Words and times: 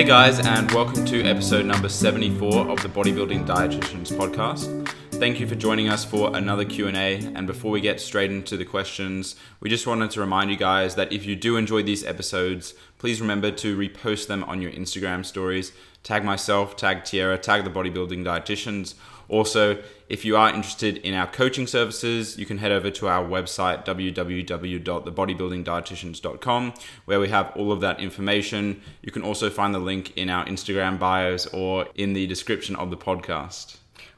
Hey 0.00 0.06
guys, 0.06 0.38
and 0.38 0.72
welcome 0.72 1.04
to 1.04 1.22
episode 1.24 1.66
number 1.66 1.90
74 1.90 2.70
of 2.70 2.82
the 2.82 2.88
Bodybuilding 2.88 3.46
Dietitians 3.46 4.10
podcast. 4.10 4.88
Thank 5.16 5.38
you 5.38 5.46
for 5.46 5.54
joining 5.54 5.90
us 5.90 6.06
for 6.06 6.34
another 6.34 6.64
Q&A, 6.64 7.16
and 7.18 7.46
before 7.46 7.70
we 7.70 7.82
get 7.82 8.00
straight 8.00 8.30
into 8.30 8.56
the 8.56 8.64
questions, 8.64 9.36
we 9.60 9.68
just 9.68 9.86
wanted 9.86 10.10
to 10.12 10.20
remind 10.20 10.50
you 10.50 10.56
guys 10.56 10.94
that 10.94 11.12
if 11.12 11.26
you 11.26 11.36
do 11.36 11.58
enjoy 11.58 11.82
these 11.82 12.02
episodes, 12.02 12.72
please 12.96 13.20
remember 13.20 13.50
to 13.50 13.76
repost 13.76 14.26
them 14.26 14.42
on 14.44 14.62
your 14.62 14.70
Instagram 14.70 15.22
stories. 15.22 15.72
Tag 16.02 16.24
myself, 16.24 16.78
tag 16.78 17.02
Tyarra, 17.02 17.38
tag 17.38 17.64
the 17.64 17.70
Bodybuilding 17.70 18.24
Dietitians. 18.24 18.94
Also, 19.30 19.82
if 20.08 20.24
you 20.24 20.36
are 20.36 20.52
interested 20.52 20.96
in 20.98 21.14
our 21.14 21.28
coaching 21.28 21.68
services, 21.68 22.36
you 22.36 22.44
can 22.44 22.58
head 22.58 22.72
over 22.72 22.90
to 22.90 23.06
our 23.06 23.24
website, 23.24 23.86
www.thebodybuildingdietitians.com, 23.86 26.74
where 27.04 27.20
we 27.20 27.28
have 27.28 27.52
all 27.54 27.70
of 27.70 27.80
that 27.80 28.00
information. 28.00 28.82
You 29.02 29.12
can 29.12 29.22
also 29.22 29.48
find 29.48 29.72
the 29.72 29.78
link 29.78 30.16
in 30.16 30.28
our 30.28 30.44
Instagram 30.46 30.98
bios 30.98 31.46
or 31.46 31.86
in 31.94 32.12
the 32.12 32.26
description 32.26 32.74
of 32.74 32.90
the 32.90 32.96
podcast. 32.96 33.76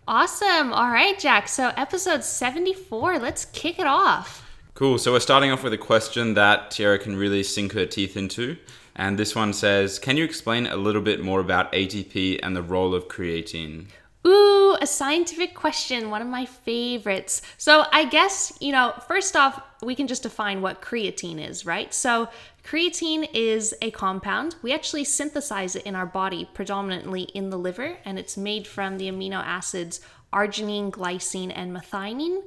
Awesome. 0.08 0.72
All 0.72 0.90
right, 0.90 1.18
Jack. 1.18 1.46
So, 1.46 1.72
episode 1.76 2.24
74, 2.24 3.18
let's 3.18 3.44
kick 3.44 3.78
it 3.78 3.86
off. 3.86 4.48
Cool. 4.72 4.96
So, 4.96 5.12
we're 5.12 5.20
starting 5.20 5.52
off 5.52 5.62
with 5.62 5.74
a 5.74 5.78
question 5.78 6.32
that 6.34 6.70
Tyarra 6.70 6.98
can 6.98 7.16
really 7.16 7.42
sink 7.42 7.72
her 7.72 7.84
teeth 7.84 8.16
into. 8.16 8.56
And 8.96 9.18
this 9.18 9.34
one 9.34 9.52
says 9.52 9.98
Can 9.98 10.16
you 10.16 10.24
explain 10.24 10.66
a 10.66 10.76
little 10.76 11.02
bit 11.02 11.22
more 11.22 11.40
about 11.40 11.70
ATP 11.72 12.40
and 12.42 12.56
the 12.56 12.62
role 12.62 12.94
of 12.94 13.08
creatine? 13.08 13.88
Ooh, 14.24 14.76
a 14.80 14.86
scientific 14.86 15.54
question, 15.54 16.10
one 16.10 16.22
of 16.22 16.28
my 16.28 16.44
favorites. 16.46 17.42
So, 17.58 17.84
I 17.92 18.04
guess, 18.04 18.52
you 18.60 18.70
know, 18.70 18.94
first 19.08 19.34
off, 19.34 19.60
we 19.82 19.96
can 19.96 20.06
just 20.06 20.22
define 20.22 20.62
what 20.62 20.80
creatine 20.80 21.44
is, 21.44 21.66
right? 21.66 21.92
So, 21.92 22.28
creatine 22.64 23.28
is 23.34 23.74
a 23.82 23.90
compound. 23.90 24.54
We 24.62 24.72
actually 24.72 25.04
synthesize 25.04 25.74
it 25.74 25.84
in 25.84 25.96
our 25.96 26.06
body, 26.06 26.48
predominantly 26.54 27.22
in 27.22 27.50
the 27.50 27.58
liver, 27.58 27.98
and 28.04 28.16
it's 28.18 28.36
made 28.36 28.66
from 28.66 28.98
the 28.98 29.10
amino 29.10 29.42
acids 29.44 30.00
arginine, 30.32 30.90
glycine, 30.90 31.52
and 31.54 31.76
methionine. 31.76 32.42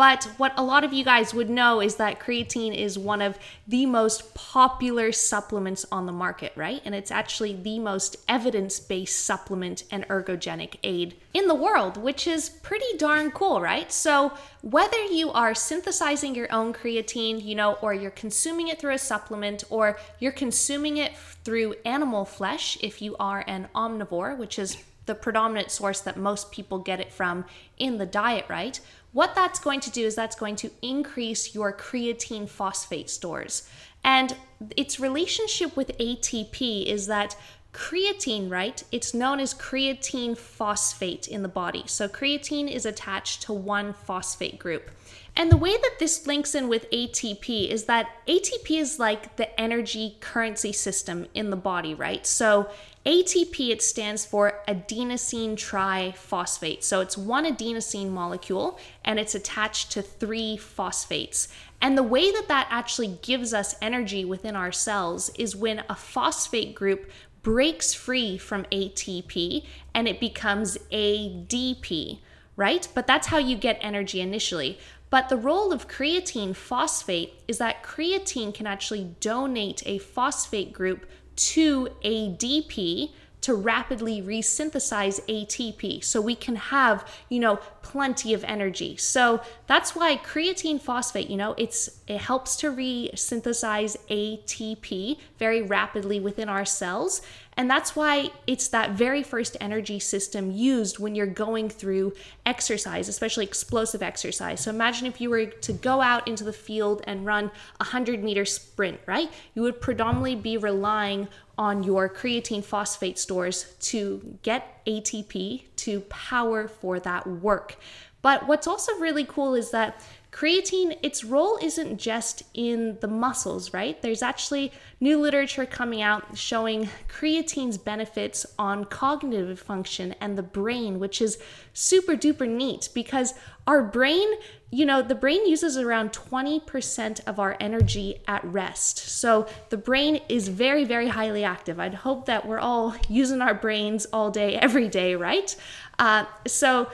But 0.00 0.30
what 0.38 0.54
a 0.56 0.62
lot 0.62 0.82
of 0.82 0.94
you 0.94 1.04
guys 1.04 1.34
would 1.34 1.50
know 1.50 1.82
is 1.82 1.96
that 1.96 2.20
creatine 2.20 2.74
is 2.74 2.98
one 2.98 3.20
of 3.20 3.38
the 3.68 3.84
most 3.84 4.34
popular 4.34 5.12
supplements 5.12 5.84
on 5.92 6.06
the 6.06 6.10
market, 6.10 6.54
right? 6.56 6.80
And 6.86 6.94
it's 6.94 7.10
actually 7.10 7.52
the 7.52 7.78
most 7.78 8.16
evidence 8.26 8.80
based 8.80 9.26
supplement 9.26 9.84
and 9.90 10.08
ergogenic 10.08 10.76
aid 10.82 11.16
in 11.34 11.48
the 11.48 11.54
world, 11.54 11.98
which 11.98 12.26
is 12.26 12.48
pretty 12.48 12.96
darn 12.96 13.30
cool, 13.30 13.60
right? 13.60 13.92
So, 13.92 14.32
whether 14.62 15.04
you 15.04 15.32
are 15.32 15.54
synthesizing 15.54 16.34
your 16.34 16.50
own 16.50 16.72
creatine, 16.72 17.44
you 17.44 17.54
know, 17.54 17.74
or 17.82 17.92
you're 17.92 18.10
consuming 18.10 18.68
it 18.68 18.80
through 18.80 18.94
a 18.94 18.98
supplement, 18.98 19.64
or 19.68 19.98
you're 20.18 20.32
consuming 20.32 20.96
it 20.96 21.14
through 21.44 21.74
animal 21.84 22.24
flesh 22.24 22.78
if 22.80 23.02
you 23.02 23.16
are 23.20 23.44
an 23.46 23.68
omnivore, 23.74 24.38
which 24.38 24.58
is 24.58 24.78
the 25.10 25.14
predominant 25.14 25.70
source 25.70 26.00
that 26.00 26.16
most 26.16 26.52
people 26.52 26.78
get 26.78 27.00
it 27.00 27.12
from 27.12 27.44
in 27.78 27.98
the 27.98 28.06
diet, 28.06 28.44
right? 28.48 28.80
What 29.12 29.34
that's 29.34 29.58
going 29.58 29.80
to 29.80 29.90
do 29.90 30.06
is 30.06 30.14
that's 30.14 30.36
going 30.36 30.56
to 30.56 30.70
increase 30.82 31.54
your 31.54 31.72
creatine 31.72 32.48
phosphate 32.48 33.10
stores. 33.10 33.68
And 34.04 34.36
its 34.76 35.00
relationship 35.00 35.76
with 35.76 35.96
ATP 35.98 36.86
is 36.86 37.06
that 37.06 37.36
creatine, 37.72 38.50
right? 38.50 38.82
It's 38.90 39.14
known 39.14 39.40
as 39.40 39.54
creatine 39.54 40.36
phosphate 40.36 41.28
in 41.28 41.42
the 41.42 41.48
body. 41.48 41.84
So 41.86 42.08
creatine 42.08 42.70
is 42.70 42.86
attached 42.86 43.42
to 43.42 43.52
one 43.52 43.92
phosphate 43.92 44.58
group. 44.58 44.90
And 45.36 45.50
the 45.50 45.56
way 45.56 45.76
that 45.76 45.96
this 45.98 46.26
links 46.26 46.54
in 46.54 46.68
with 46.68 46.90
ATP 46.90 47.68
is 47.68 47.84
that 47.84 48.08
ATP 48.26 48.78
is 48.78 48.98
like 48.98 49.36
the 49.36 49.58
energy 49.60 50.16
currency 50.20 50.72
system 50.72 51.26
in 51.34 51.50
the 51.50 51.56
body, 51.56 51.94
right? 51.94 52.26
So 52.26 52.68
ATP, 53.06 53.70
it 53.70 53.80
stands 53.80 54.26
for 54.26 54.60
adenosine 54.68 55.54
triphosphate. 55.54 56.82
So 56.82 57.00
it's 57.00 57.16
one 57.16 57.46
adenosine 57.46 58.10
molecule 58.10 58.78
and 59.04 59.18
it's 59.18 59.34
attached 59.34 59.90
to 59.92 60.02
three 60.02 60.58
phosphates. 60.58 61.48
And 61.80 61.96
the 61.96 62.02
way 62.02 62.30
that 62.30 62.48
that 62.48 62.66
actually 62.70 63.18
gives 63.22 63.54
us 63.54 63.74
energy 63.80 64.26
within 64.26 64.54
our 64.54 64.70
cells 64.70 65.30
is 65.38 65.56
when 65.56 65.82
a 65.88 65.94
phosphate 65.94 66.74
group 66.74 67.10
breaks 67.42 67.94
free 67.94 68.36
from 68.36 68.64
ATP 68.64 69.64
and 69.94 70.06
it 70.06 70.20
becomes 70.20 70.76
ADP, 70.92 72.18
right? 72.56 72.86
But 72.94 73.06
that's 73.06 73.28
how 73.28 73.38
you 73.38 73.56
get 73.56 73.78
energy 73.80 74.20
initially. 74.20 74.78
But 75.08 75.30
the 75.30 75.38
role 75.38 75.72
of 75.72 75.88
creatine 75.88 76.54
phosphate 76.54 77.42
is 77.48 77.56
that 77.58 77.82
creatine 77.82 78.54
can 78.54 78.66
actually 78.66 79.16
donate 79.20 79.82
a 79.86 79.98
phosphate 79.98 80.74
group 80.74 81.06
to 81.36 81.88
ADP 82.04 83.10
to 83.42 83.54
rapidly 83.54 84.20
resynthesize 84.20 85.20
ATP 85.26 86.04
so 86.04 86.20
we 86.20 86.34
can 86.34 86.56
have, 86.56 87.06
you 87.28 87.40
know, 87.40 87.56
plenty 87.82 88.34
of 88.34 88.44
energy. 88.44 88.96
So 88.96 89.40
that's 89.66 89.96
why 89.96 90.16
creatine 90.16 90.80
phosphate, 90.80 91.30
you 91.30 91.36
know, 91.36 91.54
it's 91.56 92.00
it 92.06 92.18
helps 92.18 92.56
to 92.56 92.70
resynthesize 92.70 93.96
ATP 94.10 95.18
very 95.38 95.62
rapidly 95.62 96.20
within 96.20 96.48
our 96.48 96.64
cells 96.64 97.22
and 97.56 97.68
that's 97.68 97.96
why 97.96 98.30
it's 98.46 98.68
that 98.68 98.92
very 98.92 99.22
first 99.22 99.56
energy 99.60 99.98
system 99.98 100.50
used 100.50 100.98
when 100.98 101.14
you're 101.14 101.26
going 101.26 101.68
through 101.68 102.14
exercise, 102.46 103.08
especially 103.08 103.44
explosive 103.44 104.02
exercise. 104.02 104.60
So 104.60 104.70
imagine 104.70 105.06
if 105.06 105.20
you 105.20 105.30
were 105.30 105.46
to 105.46 105.72
go 105.72 106.00
out 106.00 106.26
into 106.28 106.44
the 106.44 106.52
field 106.52 107.02
and 107.06 107.26
run 107.26 107.46
a 107.80 107.84
100 107.84 108.22
meter 108.22 108.44
sprint, 108.44 109.00
right? 109.06 109.30
You 109.54 109.62
would 109.62 109.80
predominantly 109.80 110.36
be 110.36 110.56
relying 110.56 111.28
on 111.58 111.82
your 111.82 112.08
creatine 112.08 112.64
phosphate 112.64 113.18
stores 113.18 113.74
to 113.80 114.38
get 114.42 114.84
ATP 114.86 115.64
to 115.76 116.00
power 116.02 116.68
for 116.68 116.98
that 117.00 117.26
work. 117.26 117.76
But 118.22 118.46
what's 118.46 118.66
also 118.66 118.96
really 118.98 119.24
cool 119.24 119.54
is 119.54 119.70
that 119.70 120.02
creatine, 120.32 120.96
its 121.02 121.24
role 121.24 121.58
isn't 121.60 121.98
just 121.98 122.44
in 122.54 122.98
the 123.00 123.08
muscles, 123.08 123.74
right? 123.74 124.00
There's 124.00 124.22
actually 124.22 124.72
new 125.00 125.20
literature 125.20 125.66
coming 125.66 126.02
out 126.02 126.38
showing 126.38 126.88
creatine's 127.08 127.78
benefits 127.78 128.46
on 128.58 128.84
cognitive 128.84 129.58
function 129.58 130.14
and 130.20 130.38
the 130.38 130.42
brain, 130.42 131.00
which 131.00 131.20
is 131.20 131.38
super 131.72 132.14
duper 132.14 132.48
neat 132.48 132.90
because 132.94 133.34
our 133.66 133.82
brain, 133.82 134.28
you 134.70 134.86
know, 134.86 135.02
the 135.02 135.14
brain 135.16 135.46
uses 135.48 135.76
around 135.76 136.12
20% 136.12 137.20
of 137.26 137.40
our 137.40 137.56
energy 137.58 138.22
at 138.28 138.44
rest. 138.44 138.98
So 138.98 139.46
the 139.70 139.76
brain 139.76 140.20
is 140.28 140.48
very, 140.48 140.84
very 140.84 141.08
highly 141.08 141.42
active. 141.42 141.80
I'd 141.80 141.94
hope 141.94 142.26
that 142.26 142.46
we're 142.46 142.60
all 142.60 142.94
using 143.08 143.42
our 143.42 143.54
brains 143.54 144.06
all 144.12 144.30
day, 144.30 144.56
every 144.56 144.88
day, 144.88 145.16
right? 145.16 145.54
Uh, 145.98 146.24
so, 146.46 146.88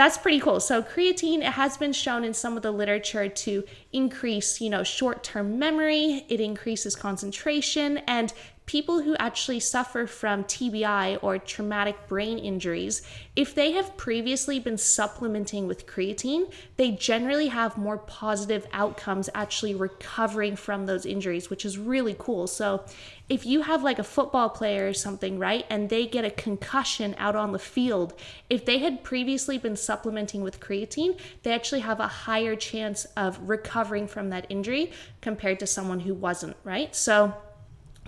that's 0.00 0.16
pretty 0.16 0.40
cool. 0.40 0.60
So 0.60 0.82
creatine 0.82 1.40
it 1.40 1.52
has 1.52 1.76
been 1.76 1.92
shown 1.92 2.24
in 2.24 2.32
some 2.32 2.56
of 2.56 2.62
the 2.62 2.70
literature 2.70 3.28
to 3.28 3.64
increase, 3.92 4.58
you 4.58 4.70
know, 4.70 4.82
short-term 4.82 5.58
memory, 5.58 6.24
it 6.30 6.40
increases 6.40 6.96
concentration 6.96 7.98
and 8.06 8.32
people 8.70 9.02
who 9.02 9.16
actually 9.16 9.58
suffer 9.58 10.06
from 10.06 10.44
TBI 10.44 11.18
or 11.22 11.38
traumatic 11.38 12.06
brain 12.06 12.38
injuries, 12.38 13.02
if 13.34 13.52
they 13.52 13.72
have 13.72 13.96
previously 13.96 14.60
been 14.60 14.78
supplementing 14.78 15.66
with 15.66 15.88
creatine, 15.88 16.48
they 16.76 16.92
generally 16.92 17.48
have 17.48 17.76
more 17.76 17.98
positive 17.98 18.68
outcomes 18.72 19.28
actually 19.34 19.74
recovering 19.74 20.54
from 20.54 20.86
those 20.86 21.04
injuries, 21.04 21.50
which 21.50 21.64
is 21.64 21.78
really 21.78 22.14
cool. 22.16 22.46
So, 22.46 22.84
if 23.28 23.44
you 23.44 23.62
have 23.62 23.82
like 23.82 23.98
a 23.98 24.04
football 24.04 24.48
player 24.48 24.86
or 24.86 24.92
something, 24.92 25.40
right, 25.40 25.66
and 25.68 25.88
they 25.88 26.06
get 26.06 26.24
a 26.24 26.30
concussion 26.30 27.16
out 27.18 27.34
on 27.34 27.50
the 27.50 27.58
field, 27.58 28.14
if 28.48 28.64
they 28.64 28.78
had 28.78 29.02
previously 29.02 29.58
been 29.58 29.76
supplementing 29.76 30.42
with 30.42 30.60
creatine, 30.60 31.18
they 31.42 31.52
actually 31.52 31.80
have 31.80 31.98
a 31.98 32.06
higher 32.06 32.54
chance 32.54 33.04
of 33.16 33.48
recovering 33.48 34.06
from 34.06 34.30
that 34.30 34.46
injury 34.48 34.92
compared 35.20 35.58
to 35.58 35.66
someone 35.66 35.98
who 35.98 36.14
wasn't, 36.14 36.56
right? 36.62 36.94
So, 36.94 37.34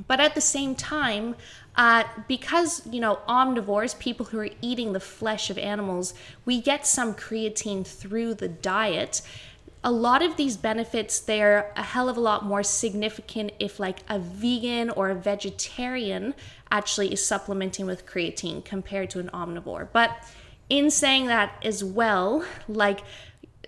but 0.07 0.21
at 0.21 0.35
the 0.35 0.41
same 0.41 0.75
time, 0.75 1.37
uh, 1.77 2.05
because 2.29 2.87
you 2.87 3.01
know 3.01 3.19
omnivores, 3.29 3.99
people 3.99 4.27
who 4.27 4.39
are 4.39 4.51
eating 4.61 4.93
the 4.93 5.01
flesh 5.01 5.51
of 5.51 5.59
animals, 5.59 6.15
we 6.45 6.61
get 6.61 6.87
some 6.87 7.15
creatine 7.15 7.87
through 7.87 8.35
the 8.35 8.49
diet. 8.49 9.23
A 9.85 9.91
lot 9.91 10.23
of 10.23 10.37
these 10.37 10.57
benefits 10.57 11.19
they're 11.19 11.73
a 11.77 11.83
hell 11.83 12.09
of 12.09 12.17
a 12.17 12.21
lot 12.21 12.45
more 12.45 12.63
significant 12.63 13.53
if 13.59 13.81
like 13.81 14.01
a 14.09 14.19
vegan 14.19 14.91
or 14.91 15.11
a 15.11 15.15
vegetarian 15.15 16.35
actually 16.71 17.13
is 17.13 17.25
supplementing 17.25 17.87
with 17.87 18.07
creatine 18.07 18.65
compared 18.65 19.11
to 19.11 19.19
an 19.19 19.29
omnivore. 19.35 19.89
But 19.93 20.11
in 20.69 20.91
saying 20.91 21.27
that 21.27 21.55
as 21.65 21.83
well, 21.83 22.45
like 22.69 23.01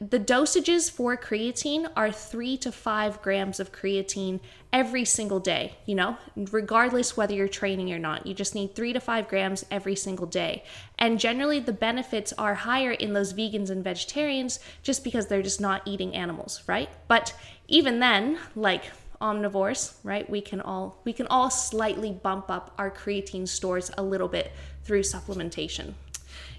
the 0.00 0.18
dosages 0.18 0.90
for 0.90 1.16
creatine 1.16 1.88
are 1.94 2.10
three 2.10 2.56
to 2.58 2.72
five 2.72 3.22
grams 3.22 3.60
of 3.60 3.72
creatine 3.72 4.40
every 4.72 5.04
single 5.04 5.38
day, 5.38 5.76
you 5.86 5.94
know, 5.94 6.16
regardless 6.50 7.16
whether 7.16 7.32
you're 7.32 7.46
training 7.46 7.92
or 7.92 7.98
not. 7.98 8.26
You 8.26 8.34
just 8.34 8.56
need 8.56 8.74
three 8.74 8.92
to 8.92 9.00
five 9.00 9.28
grams 9.28 9.64
every 9.70 9.94
single 9.94 10.26
day. 10.26 10.64
And 10.98 11.20
generally, 11.20 11.60
the 11.60 11.72
benefits 11.72 12.32
are 12.32 12.54
higher 12.54 12.90
in 12.90 13.12
those 13.12 13.32
vegans 13.32 13.70
and 13.70 13.84
vegetarians 13.84 14.58
just 14.82 15.04
because 15.04 15.28
they're 15.28 15.42
just 15.42 15.60
not 15.60 15.82
eating 15.86 16.14
animals, 16.14 16.62
right? 16.66 16.90
But 17.06 17.32
even 17.68 18.00
then, 18.00 18.38
like 18.56 18.90
omnivores, 19.20 19.94
right? 20.02 20.28
We 20.28 20.40
can 20.40 20.60
all 20.60 21.00
we 21.04 21.12
can 21.12 21.28
all 21.28 21.50
slightly 21.50 22.10
bump 22.10 22.50
up 22.50 22.74
our 22.78 22.90
creatine 22.90 23.46
stores 23.46 23.92
a 23.96 24.02
little 24.02 24.28
bit 24.28 24.52
through 24.82 25.02
supplementation. 25.02 25.94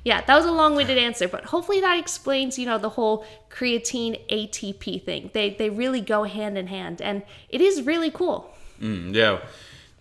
Yeah, 0.06 0.22
that 0.22 0.36
was 0.36 0.46
a 0.46 0.52
long-winded 0.52 1.00
answer, 1.00 1.28
but 1.28 1.46
hopefully 1.46 1.82
that 1.82 1.98
explains, 1.98 2.60
you 2.60 2.68
know, 2.68 2.78
the 2.78 2.90
whole 2.90 3.26
creatine 3.50 4.22
ATP 4.30 5.04
thing. 5.04 5.32
They 5.34 5.50
they 5.50 5.72
really 5.72 6.00
go 6.00 6.24
hand 6.24 6.60
in 6.60 6.68
hand 6.68 7.02
and 7.02 7.24
it 7.50 7.60
is 7.60 7.82
really 7.82 8.12
cool. 8.12 8.54
Mm, 8.80 9.16
yeah. 9.16 9.40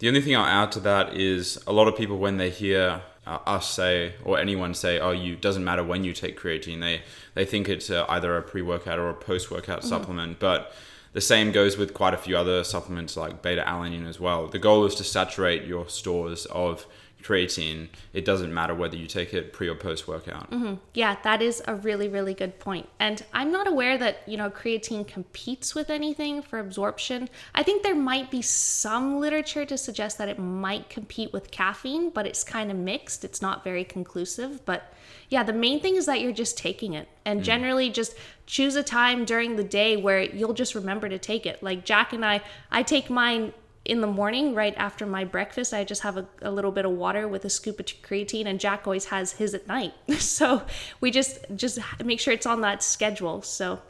The 0.01 0.09
only 0.09 0.21
thing 0.21 0.37
I'll 0.37 0.45
add 0.45 0.73
to 0.73 0.81
that 0.81 1.17
is 1.17 1.59
a 1.67 1.73
lot 1.73 1.89
of 1.89 1.97
people 1.97 2.19
when 2.19 2.37
they 2.37 2.51
hear 2.51 3.01
uh, 3.27 3.39
us 3.47 3.71
say 3.71 4.13
or 4.23 4.39
anyone 4.39 4.75
say, 4.75 5.01
"Oh, 5.01 5.13
you 5.13 5.37
doesn't 5.37 5.65
matter 5.65 5.83
when 5.83 6.05
you 6.05 6.13
take 6.13 6.39
creatine," 6.39 6.81
they 6.81 7.01
they 7.33 7.47
think 7.47 7.71
it's 7.71 7.89
uh, 7.89 8.05
either 8.11 8.37
a 8.37 8.43
pre-workout 8.43 8.99
or 8.99 9.09
a 9.09 9.15
post-workout 9.15 9.79
mm-hmm. 9.79 9.89
supplement. 9.89 10.39
But 10.39 10.75
the 11.15 11.23
same 11.23 11.51
goes 11.51 11.79
with 11.79 11.95
quite 11.95 12.13
a 12.13 12.19
few 12.19 12.37
other 12.37 12.63
supplements 12.63 13.17
like 13.17 13.41
beta 13.41 13.63
alanine 13.67 14.07
as 14.07 14.21
well. 14.21 14.49
The 14.49 14.59
goal 14.59 14.85
is 14.85 14.95
to 14.97 15.05
saturate 15.05 15.65
your 15.65 15.89
stores 15.89 16.45
of 16.47 16.87
creatine, 17.25 17.89
it 18.13 18.25
doesn't 18.25 18.53
matter 18.53 18.75
whether 18.75 18.97
you 18.97 19.07
take 19.07 19.33
it 19.33 19.53
pre 19.53 19.69
or 19.69 19.75
post 19.75 20.07
workout. 20.07 20.51
Mm-hmm. 20.51 20.75
Yeah, 20.93 21.17
that 21.23 21.41
is 21.41 21.63
a 21.67 21.75
really, 21.75 22.09
really 22.09 22.35
good 22.35 22.59
point. 22.59 22.89
And 23.01 23.25
I'm 23.33 23.51
not 23.51 23.67
aware 23.67 23.97
that, 23.99 24.19
you 24.27 24.37
know, 24.37 24.51
creatine 24.51 25.07
competes 25.07 25.75
with 25.75 25.91
anything 25.91 26.43
for 26.43 26.59
absorption. 26.59 27.29
I 27.55 27.63
think 27.63 27.83
there 27.83 27.95
might 27.95 28.31
be 28.31 28.43
some 28.43 29.19
literature 29.19 29.65
to 29.65 29.79
suggest 29.79 30.19
that 30.19 30.29
it 30.29 30.39
might 30.39 30.91
compete 30.91 31.33
with 31.33 31.51
caffeine, 31.51 32.11
but 32.11 32.27
it's 32.27 32.45
kind 32.45 32.71
of 32.71 32.77
mixed. 32.77 33.25
It's 33.25 33.41
not 33.41 33.65
very 33.65 33.85
conclusive. 33.85 34.65
But 34.67 34.93
yeah, 35.31 35.43
the 35.43 35.53
main 35.53 35.81
thing 35.81 35.97
is 35.97 36.07
that 36.07 36.21
you're 36.21 36.33
just 36.33 36.59
taking 36.59 36.93
it. 36.93 37.09
And 37.25 37.41
mm. 37.41 37.45
generally 37.45 37.89
just 37.89 38.15
choose 38.47 38.77
a 38.77 38.83
time 38.83 39.25
during 39.25 39.57
the 39.57 39.65
day 39.65 39.97
where 39.97 40.21
you'll 40.21 40.53
just 40.53 40.75
remember 40.75 41.09
to 41.09 41.19
take 41.19 41.47
it. 41.47 41.63
Like 41.63 41.85
Jack 41.85 42.13
and 42.13 42.25
I, 42.25 42.43
I 42.71 42.83
take 42.83 43.09
mine 43.09 43.55
in 43.85 44.01
the 44.01 44.07
morning, 44.07 44.55
right 44.55 44.75
after 44.77 45.05
my 45.05 45.25
breakfast, 45.25 45.75
I 45.75 45.85
just 45.85 46.03
have 46.03 46.17
a, 46.17 46.27
a, 46.41 46.51
little 46.51 46.73
bit 46.73 46.87
of 46.87 46.93
water 46.93 47.29
with 47.29 47.45
a 47.45 47.51
scoop 47.51 47.79
of 47.81 47.87
creatine, 47.87 48.47
and 48.47 48.59
Jack 48.59 48.87
always 48.87 49.07
has 49.07 49.33
his 49.33 49.53
at 49.53 49.67
night. 49.67 49.93
so 50.19 50.63
we 51.01 51.11
just 51.11 51.41
just 51.55 51.79
make 52.03 52.21
sure 52.21 52.33
it's 52.33 52.47
on 52.47 52.63
that 52.63 52.83
schedule. 52.83 53.43
So 53.43 53.81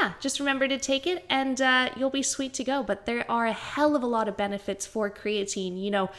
yeah, 0.00 0.12
just 0.20 0.38
remember 0.38 0.68
to 0.68 0.78
take 0.78 1.06
it, 1.06 1.24
and 1.28 1.60
uh, 1.60 1.90
you'll 1.96 2.10
be 2.10 2.22
sweet 2.22 2.54
to 2.54 2.64
go. 2.64 2.82
But 2.82 3.04
there 3.06 3.28
are 3.30 3.46
a 3.46 3.52
hell 3.52 3.96
of 3.96 4.02
a 4.02 4.06
lot 4.06 4.28
of 4.28 4.36
benefits 4.36 4.86
for 4.86 5.10
creatine. 5.10 5.82
You 5.82 5.90
know, 5.90 6.10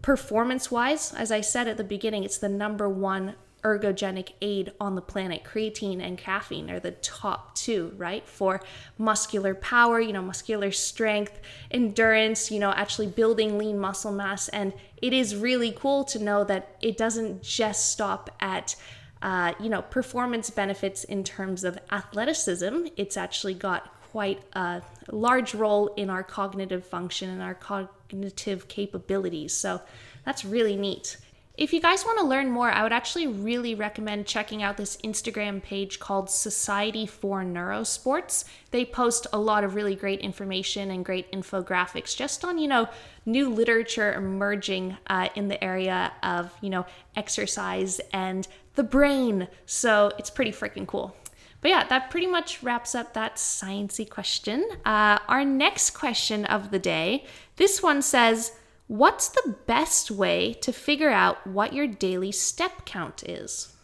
performance 0.00 0.70
wise, 0.70 1.12
as 1.12 1.32
I 1.32 1.40
said 1.40 1.66
at 1.66 1.76
the 1.76 1.84
beginning, 1.84 2.22
it's 2.22 2.38
the 2.38 2.48
number 2.48 2.88
one 2.88 3.34
ergogenic 3.64 4.32
aid 4.42 4.72
on 4.78 4.94
the 4.94 5.00
planet. 5.00 5.42
Creatine 5.42 6.00
and 6.00 6.18
caffeine 6.18 6.70
are 6.70 6.78
the 6.78 6.92
top 6.92 7.54
two, 7.54 7.92
right? 7.96 8.26
For 8.26 8.60
muscular 8.98 9.54
power, 9.54 10.00
you 10.00 10.12
know, 10.12 10.22
muscular 10.22 10.70
strength, 10.70 11.40
endurance, 11.70 12.50
you 12.50 12.58
know, 12.58 12.70
actually 12.70 13.06
building 13.08 13.58
lean 13.58 13.78
muscle 13.78 14.12
mass. 14.12 14.48
And 14.48 14.72
it 14.98 15.12
is 15.12 15.34
really 15.34 15.72
cool 15.72 16.04
to 16.04 16.18
know 16.18 16.44
that 16.44 16.76
it 16.80 16.96
doesn't 16.96 17.42
just 17.42 17.90
stop 17.90 18.30
at 18.40 18.76
uh, 19.22 19.54
you 19.58 19.70
know, 19.70 19.80
performance 19.80 20.50
benefits 20.50 21.02
in 21.04 21.24
terms 21.24 21.64
of 21.64 21.78
athleticism. 21.90 22.88
It's 22.98 23.16
actually 23.16 23.54
got 23.54 23.90
quite 24.12 24.42
a 24.52 24.82
large 25.10 25.54
role 25.54 25.88
in 25.94 26.10
our 26.10 26.22
cognitive 26.22 26.84
function 26.84 27.30
and 27.30 27.42
our 27.42 27.54
cognitive 27.54 28.68
capabilities. 28.68 29.54
So 29.54 29.80
that's 30.26 30.44
really 30.44 30.76
neat. 30.76 31.16
If 31.56 31.72
you 31.72 31.80
guys 31.80 32.04
want 32.04 32.18
to 32.18 32.26
learn 32.26 32.50
more, 32.50 32.68
I 32.68 32.82
would 32.82 32.92
actually 32.92 33.28
really 33.28 33.76
recommend 33.76 34.26
checking 34.26 34.60
out 34.64 34.76
this 34.76 34.96
Instagram 35.04 35.62
page 35.62 36.00
called 36.00 36.28
Society 36.28 37.06
for 37.06 37.44
Neurosports. 37.44 38.44
They 38.72 38.84
post 38.84 39.28
a 39.32 39.38
lot 39.38 39.62
of 39.62 39.76
really 39.76 39.94
great 39.94 40.18
information 40.18 40.90
and 40.90 41.04
great 41.04 41.30
infographics 41.30 42.16
just 42.16 42.44
on, 42.44 42.58
you 42.58 42.66
know, 42.66 42.88
new 43.24 43.48
literature 43.48 44.14
emerging 44.14 44.96
uh, 45.06 45.28
in 45.36 45.46
the 45.46 45.62
area 45.62 46.12
of, 46.24 46.52
you 46.60 46.70
know, 46.70 46.86
exercise 47.14 48.00
and 48.12 48.48
the 48.74 48.82
brain. 48.82 49.46
So 49.64 50.10
it's 50.18 50.30
pretty 50.30 50.50
freaking 50.50 50.88
cool. 50.88 51.14
But 51.60 51.68
yeah, 51.68 51.86
that 51.86 52.10
pretty 52.10 52.26
much 52.26 52.64
wraps 52.64 52.96
up 52.96 53.14
that 53.14 53.36
sciencey 53.36 54.10
question. 54.10 54.68
Uh, 54.84 55.20
our 55.28 55.44
next 55.44 55.90
question 55.90 56.46
of 56.46 56.72
the 56.72 56.80
day, 56.80 57.24
this 57.56 57.80
one 57.80 58.02
says, 58.02 58.50
What's 58.86 59.28
the 59.28 59.56
best 59.66 60.10
way 60.10 60.52
to 60.60 60.72
figure 60.72 61.10
out 61.10 61.46
what 61.46 61.72
your 61.72 61.86
daily 61.86 62.32
step 62.32 62.84
count 62.84 63.22
is? 63.22 63.74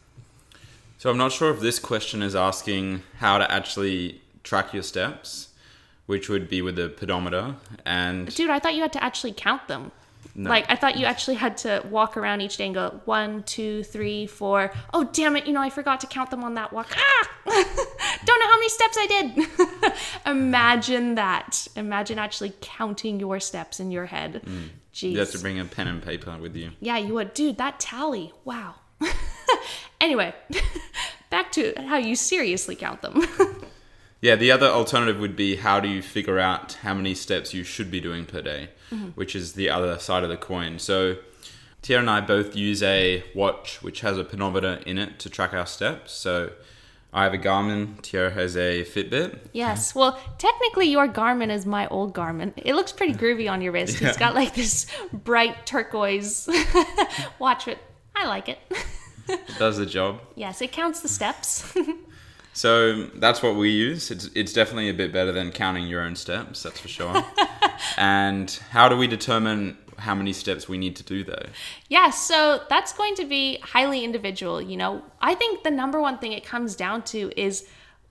So 0.99 1.09
I'm 1.09 1.17
not 1.17 1.33
sure 1.33 1.51
if 1.51 1.61
this 1.61 1.79
question 1.79 2.23
is 2.23 2.37
asking 2.37 3.03
how 3.19 3.39
to 3.39 3.51
actually 3.51 4.21
track 4.45 4.75
your 4.75 4.83
steps, 4.83 5.49
which 6.05 6.29
would 6.29 6.51
be 6.51 6.61
with 6.61 6.79
a 6.79 6.91
pedometer. 6.91 7.57
And 7.87 8.35
dude, 8.35 8.51
I 8.51 8.59
thought 8.59 8.75
you 8.75 8.83
had 8.83 8.93
to 8.93 9.03
actually 9.03 9.33
count 9.33 9.69
them. 9.69 9.93
No. 10.35 10.49
Like 10.49 10.67
I 10.69 10.77
thought 10.77 10.97
you 10.97 11.07
actually 11.07 11.37
had 11.37 11.57
to 11.59 11.85
walk 11.91 12.17
around 12.17 12.41
each 12.41 12.57
day 12.57 12.67
and 12.67 12.75
go 12.75 13.01
one, 13.05 13.43
two, 13.43 13.83
three, 13.85 14.27
four. 14.27 14.73
Oh 14.95 15.05
damn 15.05 15.37
it! 15.37 15.47
You 15.47 15.53
know 15.53 15.61
I 15.61 15.71
forgot 15.71 16.01
to 16.01 16.07
count 16.07 16.31
them 16.31 16.45
on 16.45 16.55
that 16.55 16.73
walk. 16.73 16.89
Ah! 16.95 17.29
Don't 17.47 18.39
know 18.39 18.47
how 18.47 18.57
many 18.57 18.69
steps 18.69 18.97
I 18.99 19.07
did. 19.07 19.93
Imagine 20.27 21.17
that. 21.17 21.67
Imagine 21.77 22.19
actually 22.19 22.55
counting 22.61 23.19
your 23.19 23.41
steps 23.41 23.81
in 23.81 23.91
your 23.91 24.07
head. 24.07 24.43
Mm. 24.45 24.69
Jeez. 24.95 25.13
You 25.13 25.19
have 25.21 25.31
to 25.33 25.39
bring 25.39 25.59
a 25.59 25.65
pen 25.65 25.87
and 25.87 26.03
paper 26.03 26.37
with 26.39 26.57
you. 26.57 26.73
Yeah, 26.81 26.99
you 26.99 27.15
would. 27.15 27.35
Dude, 27.35 27.59
that 27.59 27.81
tally. 27.81 28.33
Wow. 28.45 28.75
anyway, 30.01 30.35
back 31.31 31.53
to 31.53 31.75
how 31.87 31.97
you 31.97 32.17
seriously 32.17 32.77
count 32.77 33.03
them. 33.03 33.25
yeah, 34.21 34.37
the 34.37 34.51
other 34.51 34.67
alternative 34.67 35.21
would 35.21 35.37
be 35.37 35.57
how 35.57 35.81
do 35.81 35.89
you 35.89 36.03
figure 36.03 36.39
out 36.39 36.75
how 36.83 36.95
many 36.95 37.15
steps 37.15 37.55
you 37.55 37.63
should 37.65 37.91
be 37.91 38.01
doing 38.01 38.27
per 38.27 38.43
day, 38.43 38.71
mm-hmm. 38.91 39.09
which 39.09 39.35
is 39.35 39.53
the 39.55 39.71
other 39.71 39.99
side 39.99 40.23
of 40.23 40.31
the 40.31 40.37
coin. 40.37 40.79
So, 40.79 41.17
Tia 41.83 41.99
and 41.99 42.11
I 42.11 42.21
both 42.21 42.55
use 42.55 42.83
a 42.83 43.25
watch 43.35 43.83
which 43.83 44.01
has 44.01 44.19
a 44.19 44.25
pedometer 44.25 44.81
in 44.87 44.99
it 44.99 45.19
to 45.21 45.31
track 45.31 45.55
our 45.55 45.67
steps. 45.67 46.13
So, 46.13 46.51
I 47.13 47.25
have 47.25 47.35
a 47.35 47.39
Garmin. 47.39 48.01
Tyarra 48.03 48.33
has 48.33 48.57
a 48.57 48.85
Fitbit. 48.85 49.39
Yes. 49.53 49.95
Well, 49.95 50.19
technically, 50.39 50.87
your 50.87 51.09
Garmin 51.09 51.51
is 51.51 51.67
my 51.67 51.89
old 51.89 52.15
Garmin. 52.15 52.53
It 52.57 52.75
looks 52.75 52.93
pretty 52.93 53.15
groovy 53.19 53.51
on 53.51 53.61
your 53.61 53.73
wrist. 53.73 54.01
Yeah. 54.01 54.09
It's 54.09 54.19
got 54.19 54.35
like 54.35 54.55
this 54.55 54.87
bright 55.13 55.67
turquoise 55.67 56.49
watch. 57.39 57.67
It. 57.67 57.79
I 58.15 58.27
like 58.27 58.49
it. 58.49 58.59
it 59.29 59.41
does 59.59 59.79
the 59.79 59.87
job. 59.87 60.21
Yes, 60.37 60.63
it 60.63 60.73
counts 60.73 61.01
the 61.01 61.09
steps. 61.09 61.75
so 62.53 63.05
that's 63.17 63.43
what 63.43 63.57
we 63.57 63.71
use. 63.71 64.11
It's 64.11 64.31
it's 64.35 64.53
definitely 64.53 64.89
a 64.89 64.95
bit 64.95 65.13
better 65.13 65.33
than 65.33 65.51
counting 65.51 65.87
your 65.87 66.01
own 66.03 66.17
steps. 66.17 66.63
That's 66.63 66.81
for 66.81 66.89
sure. 66.89 67.25
And 67.97 68.51
how 68.71 68.89
do 68.89 68.97
we 68.97 69.07
determine 69.07 69.79
how 69.99 70.15
many 70.15 70.33
steps 70.33 70.69
we 70.69 70.79
need 70.79 70.97
to 70.97 71.03
do 71.03 71.23
though? 71.25 71.47
Yeah, 71.89 72.11
so 72.11 72.63
that's 72.69 72.93
going 72.93 73.15
to 73.17 73.25
be 73.25 73.59
highly 73.63 74.05
individual. 74.05 74.61
You 74.61 74.77
know, 74.77 75.03
I 75.21 75.35
think 75.35 75.63
the 75.63 75.71
number 75.71 76.01
one 76.01 76.19
thing 76.19 76.33
it 76.33 76.45
comes 76.45 76.75
down 76.75 77.03
to 77.05 77.33
is 77.37 77.67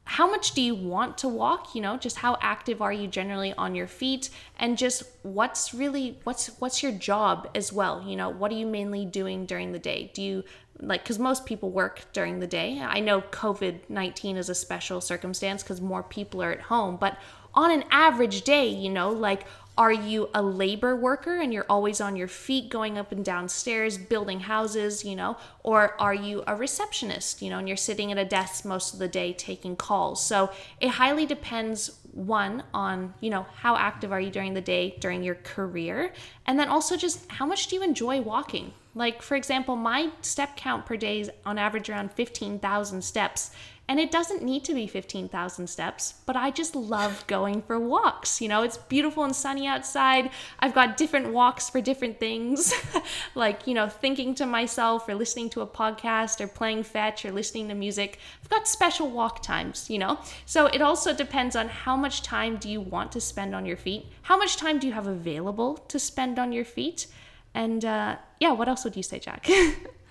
how 0.06 0.30
much 0.30 0.54
do 0.54 0.62
you 0.62 0.74
want 0.74 1.20
to 1.20 1.28
walk 1.28 1.76
you 1.76 1.82
know? 1.82 1.98
Just 1.98 2.18
how 2.18 2.38
active 2.42 2.82
are 2.82 2.94
you 2.94 3.08
generally 3.08 3.54
on 3.54 3.76
your 3.76 3.88
feet? 3.88 4.30
And 4.58 4.78
just 4.78 5.04
what's 5.24 5.74
really 5.74 6.20
what's 6.24 6.48
what's 6.60 6.82
your 6.82 6.92
job 6.92 7.50
as 7.54 7.72
well 7.72 8.04
you 8.06 8.16
know? 8.16 8.30
What 8.30 8.52
are 8.52 8.56
you 8.56 8.66
mainly 8.66 9.06
doing 9.06 9.46
during 9.46 9.72
the 9.72 9.80
day? 9.80 10.12
Do 10.14 10.22
you 10.22 10.44
like 10.82 11.04
because 11.04 11.20
most 11.20 11.46
people 11.46 11.72
work 11.72 12.02
during 12.14 12.40
the 12.40 12.48
day. 12.48 12.80
I 12.82 13.00
know 13.00 13.22
covid-19 13.22 14.38
is 14.38 14.50
a 14.50 14.56
special 14.56 15.02
circumstance 15.02 15.62
because 15.64 15.82
more 15.82 16.04
people 16.04 16.42
are 16.42 16.52
at 16.52 16.62
home 16.62 16.98
but 16.98 17.18
on 17.54 17.72
an 17.72 17.84
average 17.92 18.44
day 18.44 18.68
you 18.68 18.90
know 18.90 19.10
like 19.10 19.46
are 19.80 19.94
you 19.94 20.30
a 20.34 20.42
labor 20.42 20.94
worker 20.94 21.40
and 21.40 21.54
you're 21.54 21.66
always 21.70 22.02
on 22.02 22.18
your 22.18 22.28
feet 22.28 22.70
going 22.70 22.98
up 22.98 23.14
and 23.14 23.24
down 23.24 23.48
stairs, 23.48 23.98
building 23.98 24.42
houses, 24.42 25.06
you 25.06 25.16
know? 25.16 25.38
Or 25.64 25.96
are 26.02 26.14
you 26.14 26.44
a 26.46 26.54
receptionist, 26.54 27.42
you 27.42 27.50
know, 27.50 27.60
and 27.60 27.68
you're 27.68 27.78
sitting 27.78 28.12
at 28.12 28.18
a 28.18 28.26
desk 28.26 28.66
most 28.66 28.92
of 28.92 29.00
the 29.00 29.08
day 29.08 29.32
taking 29.32 29.78
calls? 29.78 30.22
So 30.22 30.52
it 30.82 30.90
highly 30.90 31.26
depends 31.26 31.98
one 32.12 32.64
on 32.74 33.14
you 33.22 33.30
know 33.30 33.46
how 33.56 33.76
active 33.76 34.12
are 34.12 34.20
you 34.20 34.32
during 34.32 34.54
the 34.54 34.62
day 34.62 34.98
during 35.00 35.24
your 35.24 35.36
career 35.36 36.12
and 36.48 36.60
then 36.60 36.68
also 36.68 36.98
just 36.98 37.30
how 37.32 37.46
much 37.46 37.68
do 37.68 37.76
you 37.76 37.84
enjoy 37.84 38.20
walking 38.20 38.74
like 38.96 39.22
for 39.22 39.36
example 39.36 39.76
my 39.76 40.10
step 40.22 40.58
count 40.58 40.86
per 40.86 40.98
day 40.98 41.20
is 41.20 41.30
on 41.46 41.58
average 41.58 41.90
around 41.90 42.12
15,000 42.14 43.04
steps 43.04 43.52
and 43.90 44.00
it 44.00 44.12
doesn't 44.12 44.44
need 44.44 44.64
to 44.66 44.76
be 44.76 44.86
15,000 44.86 45.66
steps, 45.66 46.14
but 46.28 46.36
I 46.36 46.52
just 46.52 46.76
love 46.76 47.26
going 47.26 47.64
for 47.64 47.80
walks. 47.80 48.40
You 48.40 48.48
know, 48.48 48.62
it's 48.62 48.78
beautiful 48.78 49.24
and 49.24 49.36
sunny 49.36 49.66
outside. 49.66 50.30
I've 50.60 50.76
got 50.76 50.96
different 50.96 51.34
walks 51.34 51.72
for 51.72 51.82
different 51.82 52.20
things, 52.20 52.72
like, 53.36 53.66
you 53.66 53.74
know, 53.74 53.90
thinking 53.90 54.36
to 54.36 54.46
myself 54.46 55.10
or 55.10 55.16
listening 55.16 55.50
to 55.50 55.62
a 55.62 55.68
podcast 55.68 56.40
or 56.40 56.48
playing 56.48 56.84
fetch 56.84 57.26
or 57.26 57.32
listening 57.32 57.68
to 57.70 57.74
music. 57.74 58.20
I've 58.44 58.50
got 58.50 58.68
special 58.68 59.10
walk 59.10 59.42
times, 59.42 59.90
you 59.90 59.98
know? 59.98 60.20
So 60.46 60.68
it 60.68 60.84
also 60.84 61.12
depends 61.12 61.56
on 61.56 61.68
how 61.68 61.96
much 61.96 62.22
time 62.22 62.58
do 62.58 62.70
you 62.70 62.80
want 62.80 63.12
to 63.14 63.20
spend 63.20 63.56
on 63.56 63.66
your 63.66 63.78
feet? 63.78 64.06
How 64.22 64.38
much 64.38 64.56
time 64.56 64.78
do 64.78 64.86
you 64.86 64.94
have 64.94 65.08
available 65.08 65.78
to 65.88 65.98
spend 65.98 66.38
on 66.38 66.52
your 66.52 66.66
feet? 66.66 67.08
And 67.56 67.84
uh, 67.84 68.18
yeah, 68.40 68.52
what 68.52 68.68
else 68.68 68.84
would 68.84 68.96
you 68.96 69.02
say, 69.02 69.18
Jack? 69.18 69.50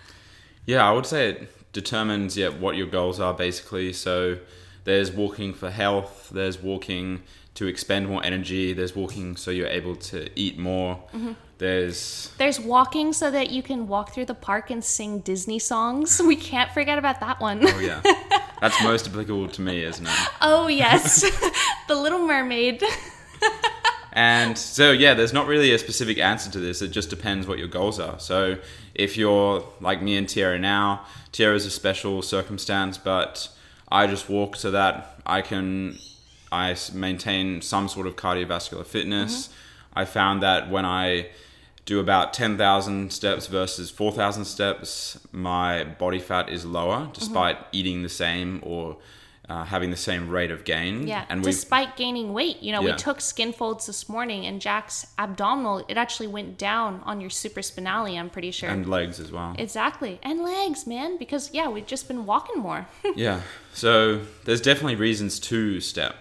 yeah, 0.67 0.85
I 0.85 0.91
would 0.91 1.07
say 1.07 1.29
it 1.29 1.58
determines 1.73 2.37
yeah 2.37 2.49
what 2.49 2.77
your 2.77 2.87
goals 2.87 3.21
are 3.21 3.35
basically. 3.35 3.93
So 3.93 4.39
There's 4.85 5.11
walking 5.13 5.53
for 5.55 5.71
health. 5.71 6.31
There's 6.33 6.63
walking 6.63 7.23
to 7.55 7.67
expend 7.67 8.09
more 8.09 8.25
energy. 8.25 8.73
There's 8.73 8.95
walking 8.95 9.37
so 9.37 9.51
you're 9.51 9.69
able 9.69 9.97
to 9.97 10.31
eat 10.39 10.59
more. 10.59 10.97
Mm-hmm. 11.13 11.33
There's 11.59 12.31
There's 12.39 12.61
walking 12.61 13.13
so 13.13 13.31
that 13.33 13.51
you 13.51 13.63
can 13.63 13.89
walk 13.89 14.15
through 14.15 14.27
the 14.27 14.35
park 14.35 14.71
and 14.71 14.83
sing 14.85 15.19
Disney 15.21 15.59
songs. 15.59 16.21
We 16.29 16.37
can't 16.37 16.71
forget 16.71 16.99
about 16.99 17.19
that 17.21 17.41
one. 17.41 17.61
oh 17.63 17.81
yeah, 17.81 18.01
that's 18.61 18.83
most 18.83 19.09
applicable 19.09 19.49
to 19.49 19.61
me, 19.61 19.83
isn't 19.83 20.07
it? 20.07 20.29
oh, 20.41 20.69
yes. 20.69 21.23
the 21.89 21.95
Little 21.95 22.21
Mermaid. 22.27 22.83
And 24.19 24.59
so, 24.59 24.91
yeah, 24.91 25.15
there's 25.15 25.33
not 25.33 25.47
really 25.47 25.73
a 25.73 25.79
specific 25.79 26.19
answer 26.19 26.51
to 26.51 26.59
this. 26.59 26.83
It 26.83 26.89
just 26.89 27.09
depends 27.09 27.47
what 27.47 27.57
your 27.57 27.69
goals 27.69 28.01
are. 28.01 28.19
So, 28.19 28.59
if 28.93 29.17
you're 29.17 29.63
like 29.81 30.03
me 30.03 30.17
and 30.17 30.27
Tyarra 30.27 30.59
now, 30.61 31.05
Tyarra 31.33 31.55
is 31.55 31.67
a 31.67 31.71
special 31.71 32.21
circumstance, 32.21 32.99
but 32.99 33.49
I 33.93 34.09
just 34.09 34.29
walk 34.29 34.57
so 34.57 34.73
that 34.73 35.21
I 35.25 35.41
can 35.41 36.01
I 36.51 36.77
maintain 36.93 37.63
some 37.63 37.87
sort 37.87 38.09
of 38.09 38.17
cardiovascular 38.17 38.85
fitness. 38.85 39.47
Mm-hmm. 39.47 39.99
I 40.01 40.05
found 40.05 40.43
that 40.43 40.69
when 40.69 40.85
I 40.85 41.29
do 41.85 42.01
about 42.01 42.33
10,000 42.33 43.13
steps 43.13 43.47
versus 43.47 43.89
4,000 43.89 44.47
steps, 44.47 45.21
my 45.31 45.85
body 45.85 46.19
fat 46.19 46.49
is 46.49 46.67
lower 46.67 47.03
mm-hmm. 47.03 47.13
despite 47.13 47.59
eating 47.71 48.03
the 48.03 48.09
same 48.09 48.59
or 48.65 48.97
uh, 49.49 49.65
having 49.65 49.91
the 49.91 49.97
same 49.97 50.29
rate 50.29 50.51
of 50.51 50.65
gain. 50.65 51.07
Yeah, 51.07 51.25
and 51.29 51.43
despite 51.43 51.97
gaining 51.97 52.33
weight, 52.33 52.63
you 52.63 52.73
know, 52.73 52.83
Yeah. 52.83 52.93
we 52.93 52.97
took 52.97 53.21
skin 53.21 53.53
folds 53.53 53.87
this 53.87 54.09
morning, 54.09 54.45
and 54.47 54.61
Jack's 54.61 55.07
abdominal 55.19 55.85
it 55.89 55.97
actually 55.97 56.27
went 56.29 56.59
down 56.59 57.03
on 57.05 57.21
your 57.21 57.31
supraspinale. 57.31 58.19
I'm 58.19 58.31
pretty 58.31 58.51
sure. 58.51 58.69
and 58.69 58.87
legs 58.89 59.19
as 59.21 59.33
well. 59.33 59.55
exactly, 59.59 60.19
and 60.23 60.43
legs, 60.43 60.87
man, 60.87 61.17
because 61.19 61.51
yeah, 61.53 61.69
we've 61.69 61.87
just 61.87 62.09
been 62.09 62.27
walking 62.27 62.61
more. 62.61 62.87
Yeah. 63.17 63.41
So 63.73 64.21
there's 64.45 64.61
definitely 64.61 64.97
reasons 64.97 65.39
to 65.41 65.81
step 65.81 66.15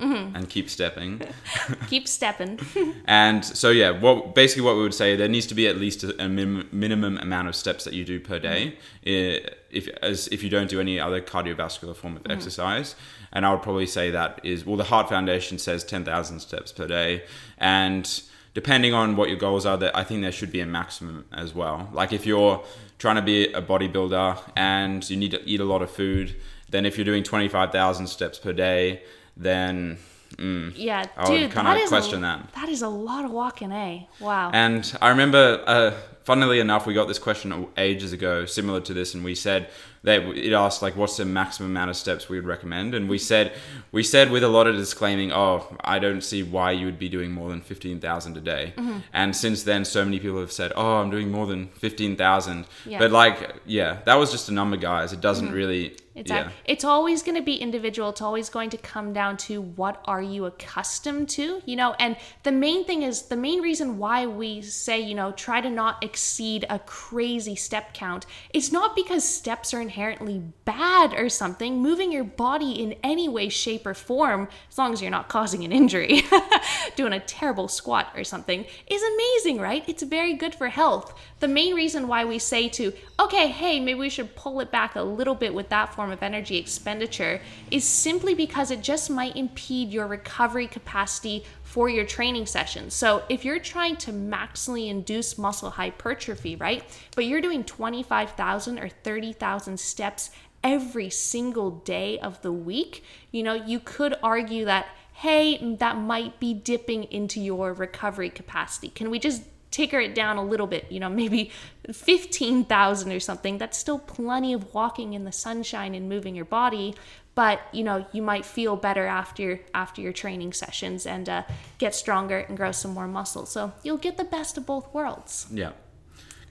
Mm-hmm. 0.00 0.34
and 0.34 0.48
keep 0.48 0.68
stepping. 0.68 1.20
Keep 1.88 2.08
stepping. 2.08 2.58
and 3.06 3.44
so 3.44 3.70
yeah, 3.70 3.90
what 3.90 4.34
basically 4.34 4.62
what 4.62 4.74
we 4.74 4.82
would 4.82 4.92
say 4.92 5.14
there 5.14 5.28
needs 5.28 5.46
to 5.46 5.54
be 5.54 5.68
at 5.68 5.76
least 5.76 6.02
a, 6.02 6.20
a 6.24 6.28
minim, 6.28 6.68
minimum 6.72 7.16
amount 7.18 7.46
of 7.46 7.54
steps 7.54 7.84
that 7.84 7.94
you 7.94 8.04
do 8.04 8.18
per 8.18 8.40
day. 8.40 8.76
Mm-hmm. 9.06 9.54
If 9.70 9.88
as 10.02 10.26
if 10.28 10.42
you 10.42 10.50
don't 10.50 10.68
do 10.68 10.80
any 10.80 10.98
other 10.98 11.20
cardiovascular 11.20 11.94
form 11.94 12.16
of 12.16 12.22
Mm-hmm. 12.24 12.32
exercise, 12.32 12.96
and 13.32 13.46
I 13.46 13.52
would 13.52 13.62
probably 13.62 13.86
say 13.86 14.10
that 14.10 14.40
is 14.42 14.66
well, 14.66 14.76
the 14.76 14.84
Heart 14.84 15.08
Foundation 15.08 15.58
says 15.58 15.84
ten 15.84 16.04
thousand 16.04 16.40
steps 16.40 16.72
per 16.72 16.88
day, 16.88 17.22
and 17.58 18.20
depending 18.52 18.94
on 18.94 19.14
what 19.16 19.28
your 19.28 19.38
goals 19.38 19.64
are, 19.64 19.76
that 19.76 19.96
I 19.96 20.02
think 20.04 20.22
there 20.22 20.32
should 20.32 20.50
be 20.52 20.60
a 20.60 20.66
maximum 20.66 21.24
as 21.32 21.54
well. 21.54 21.88
Like 21.92 22.12
if 22.12 22.26
you're 22.26 22.64
trying 22.98 23.16
to 23.16 23.22
be 23.22 23.52
a 23.52 23.62
bodybuilder 23.62 24.40
and 24.56 25.08
you 25.08 25.16
need 25.16 25.30
to 25.32 25.42
eat 25.44 25.60
a 25.60 25.64
lot 25.64 25.82
of 25.82 25.90
food, 25.90 26.34
then 26.70 26.84
if 26.84 26.96
you're 26.98 27.04
doing 27.04 27.22
twenty 27.22 27.48
five 27.48 27.70
thousand 27.70 28.08
steps 28.08 28.38
per 28.40 28.52
day, 28.52 29.02
then 29.36 29.98
mm, 30.36 30.72
Yeah, 30.76 31.04
I 31.16 31.28
would 31.28 31.52
kinda 31.52 31.86
question 31.88 32.18
a, 32.18 32.22
that. 32.22 32.52
That 32.54 32.68
is 32.68 32.82
a 32.82 32.88
lot 32.88 33.24
of 33.24 33.30
walking, 33.30 33.72
eh? 33.72 34.00
Wow. 34.20 34.50
And 34.52 34.96
I 35.00 35.08
remember, 35.10 35.62
uh, 35.66 35.92
funnily 36.24 36.60
enough, 36.60 36.86
we 36.86 36.94
got 36.94 37.08
this 37.08 37.18
question 37.18 37.66
ages 37.76 38.12
ago, 38.12 38.44
similar 38.46 38.80
to 38.80 38.94
this, 38.94 39.14
and 39.14 39.24
we 39.24 39.34
said 39.34 39.70
that 40.04 40.22
it 40.22 40.52
asked 40.52 40.82
like, 40.82 40.96
"What's 40.96 41.16
the 41.16 41.24
maximum 41.24 41.70
amount 41.70 41.90
of 41.90 41.96
steps 41.96 42.28
we 42.28 42.36
would 42.36 42.46
recommend?" 42.46 42.94
And 42.94 43.08
we 43.08 43.18
said, 43.18 43.52
we 43.90 44.02
said 44.02 44.30
with 44.30 44.44
a 44.44 44.48
lot 44.48 44.66
of 44.66 44.76
disclaiming, 44.76 45.32
"Oh, 45.32 45.76
I 45.80 45.98
don't 45.98 46.22
see 46.22 46.42
why 46.42 46.72
you 46.72 46.86
would 46.86 46.98
be 46.98 47.08
doing 47.08 47.32
more 47.32 47.48
than 47.48 47.60
fifteen 47.60 48.00
thousand 48.00 48.36
a 48.36 48.40
day." 48.40 48.74
Mm-hmm. 48.76 48.98
And 49.12 49.34
since 49.34 49.62
then, 49.64 49.84
so 49.84 50.04
many 50.04 50.20
people 50.20 50.40
have 50.40 50.52
said, 50.52 50.72
"Oh, 50.76 50.96
I'm 50.96 51.10
doing 51.10 51.30
more 51.30 51.46
than 51.46 51.68
fifteen 51.68 52.16
thousand. 52.16 52.66
Yeah. 52.86 52.98
But 52.98 53.10
like, 53.10 53.56
yeah, 53.66 53.98
that 54.04 54.14
was 54.14 54.30
just 54.30 54.48
a 54.48 54.52
number, 54.52 54.76
guys. 54.76 55.12
It 55.12 55.20
doesn't 55.20 55.50
really. 55.52 55.96
It's, 56.14 56.30
yeah. 56.30 56.50
it's 56.64 56.84
always 56.84 57.24
going 57.24 57.34
to 57.34 57.42
be 57.42 57.56
individual. 57.56 58.10
It's 58.10 58.22
always 58.22 58.48
going 58.48 58.70
to 58.70 58.76
come 58.76 59.12
down 59.12 59.36
to 59.38 59.60
what 59.60 60.00
are 60.04 60.22
you 60.22 60.44
accustomed 60.44 61.28
to, 61.30 61.60
you 61.66 61.74
know? 61.74 61.96
And 61.98 62.16
the 62.44 62.52
main 62.52 62.84
thing 62.84 63.02
is 63.02 63.22
the 63.22 63.36
main 63.36 63.60
reason 63.60 63.98
why 63.98 64.26
we 64.26 64.62
say, 64.62 65.00
you 65.00 65.16
know, 65.16 65.32
try 65.32 65.60
to 65.60 65.68
not 65.68 66.04
exceed 66.04 66.66
a 66.70 66.78
crazy 66.78 67.56
step 67.56 67.94
count. 67.94 68.26
It's 68.50 68.70
not 68.70 68.94
because 68.94 69.26
steps 69.26 69.74
are 69.74 69.80
inherently 69.94 70.42
bad 70.64 71.14
or 71.14 71.28
something. 71.28 71.80
Moving 71.80 72.10
your 72.10 72.24
body 72.24 72.72
in 72.82 72.96
any 73.04 73.28
way, 73.28 73.48
shape, 73.48 73.86
or 73.86 73.94
form, 73.94 74.48
as 74.68 74.76
long 74.76 74.92
as 74.92 75.00
you're 75.00 75.10
not 75.10 75.28
causing 75.28 75.62
an 75.62 75.70
injury, 75.70 76.22
doing 76.96 77.12
a 77.12 77.20
terrible 77.20 77.68
squat 77.68 78.12
or 78.16 78.24
something, 78.24 78.64
is 78.88 79.02
amazing, 79.02 79.60
right? 79.60 79.84
It's 79.88 80.02
very 80.02 80.34
good 80.34 80.52
for 80.52 80.68
health. 80.68 81.16
The 81.38 81.46
main 81.46 81.74
reason 81.74 82.08
why 82.08 82.24
we 82.24 82.40
say 82.40 82.68
to, 82.70 82.92
okay, 83.20 83.46
hey, 83.48 83.78
maybe 83.78 84.00
we 84.00 84.10
should 84.10 84.34
pull 84.34 84.58
it 84.58 84.72
back 84.72 84.96
a 84.96 85.02
little 85.02 85.36
bit 85.36 85.54
with 85.54 85.68
that 85.68 85.94
form 85.94 86.10
of 86.10 86.22
energy 86.24 86.56
expenditure 86.56 87.40
is 87.70 87.84
simply 87.84 88.34
because 88.34 88.72
it 88.72 88.82
just 88.82 89.10
might 89.10 89.36
impede 89.36 89.92
your 89.92 90.08
recovery 90.08 90.66
capacity 90.66 91.44
for 91.74 91.88
your 91.88 92.04
training 92.04 92.46
sessions. 92.46 92.94
So 92.94 93.24
if 93.28 93.44
you're 93.44 93.58
trying 93.58 93.96
to 93.96 94.12
maximally 94.12 94.88
induce 94.88 95.36
muscle 95.36 95.70
hypertrophy, 95.70 96.54
right, 96.54 96.84
but 97.16 97.24
you're 97.24 97.40
doing 97.40 97.64
25,000 97.64 98.78
or 98.78 98.88
30,000 98.88 99.80
steps 99.80 100.30
every 100.62 101.10
single 101.10 101.72
day 101.72 102.20
of 102.20 102.40
the 102.42 102.52
week, 102.52 103.02
you 103.32 103.42
know, 103.42 103.54
you 103.54 103.80
could 103.80 104.14
argue 104.22 104.64
that, 104.66 104.86
hey, 105.14 105.74
that 105.80 105.96
might 105.96 106.38
be 106.38 106.54
dipping 106.54 107.04
into 107.10 107.40
your 107.40 107.72
recovery 107.72 108.30
capacity. 108.30 108.90
Can 108.90 109.10
we 109.10 109.18
just 109.18 109.42
ticker 109.72 109.98
it 109.98 110.14
down 110.14 110.36
a 110.36 110.44
little 110.44 110.68
bit, 110.68 110.86
you 110.92 111.00
know, 111.00 111.08
maybe 111.08 111.50
15,000 111.92 113.10
or 113.10 113.18
something. 113.18 113.58
That's 113.58 113.76
still 113.76 113.98
plenty 113.98 114.52
of 114.52 114.72
walking 114.72 115.14
in 115.14 115.24
the 115.24 115.32
sunshine 115.32 115.96
and 115.96 116.08
moving 116.08 116.36
your 116.36 116.44
body, 116.44 116.94
but 117.34 117.60
you 117.72 117.84
know, 117.84 118.06
you 118.12 118.22
might 118.22 118.44
feel 118.44 118.76
better 118.76 119.06
after 119.06 119.60
after 119.74 120.00
your 120.00 120.12
training 120.12 120.52
sessions 120.52 121.06
and 121.06 121.28
uh, 121.28 121.42
get 121.78 121.94
stronger 121.94 122.38
and 122.38 122.56
grow 122.56 122.72
some 122.72 122.92
more 122.92 123.08
muscle. 123.08 123.46
So 123.46 123.72
you'll 123.82 123.98
get 123.98 124.16
the 124.16 124.24
best 124.24 124.56
of 124.56 124.66
both 124.66 124.92
worlds. 124.94 125.46
Yeah. 125.50 125.72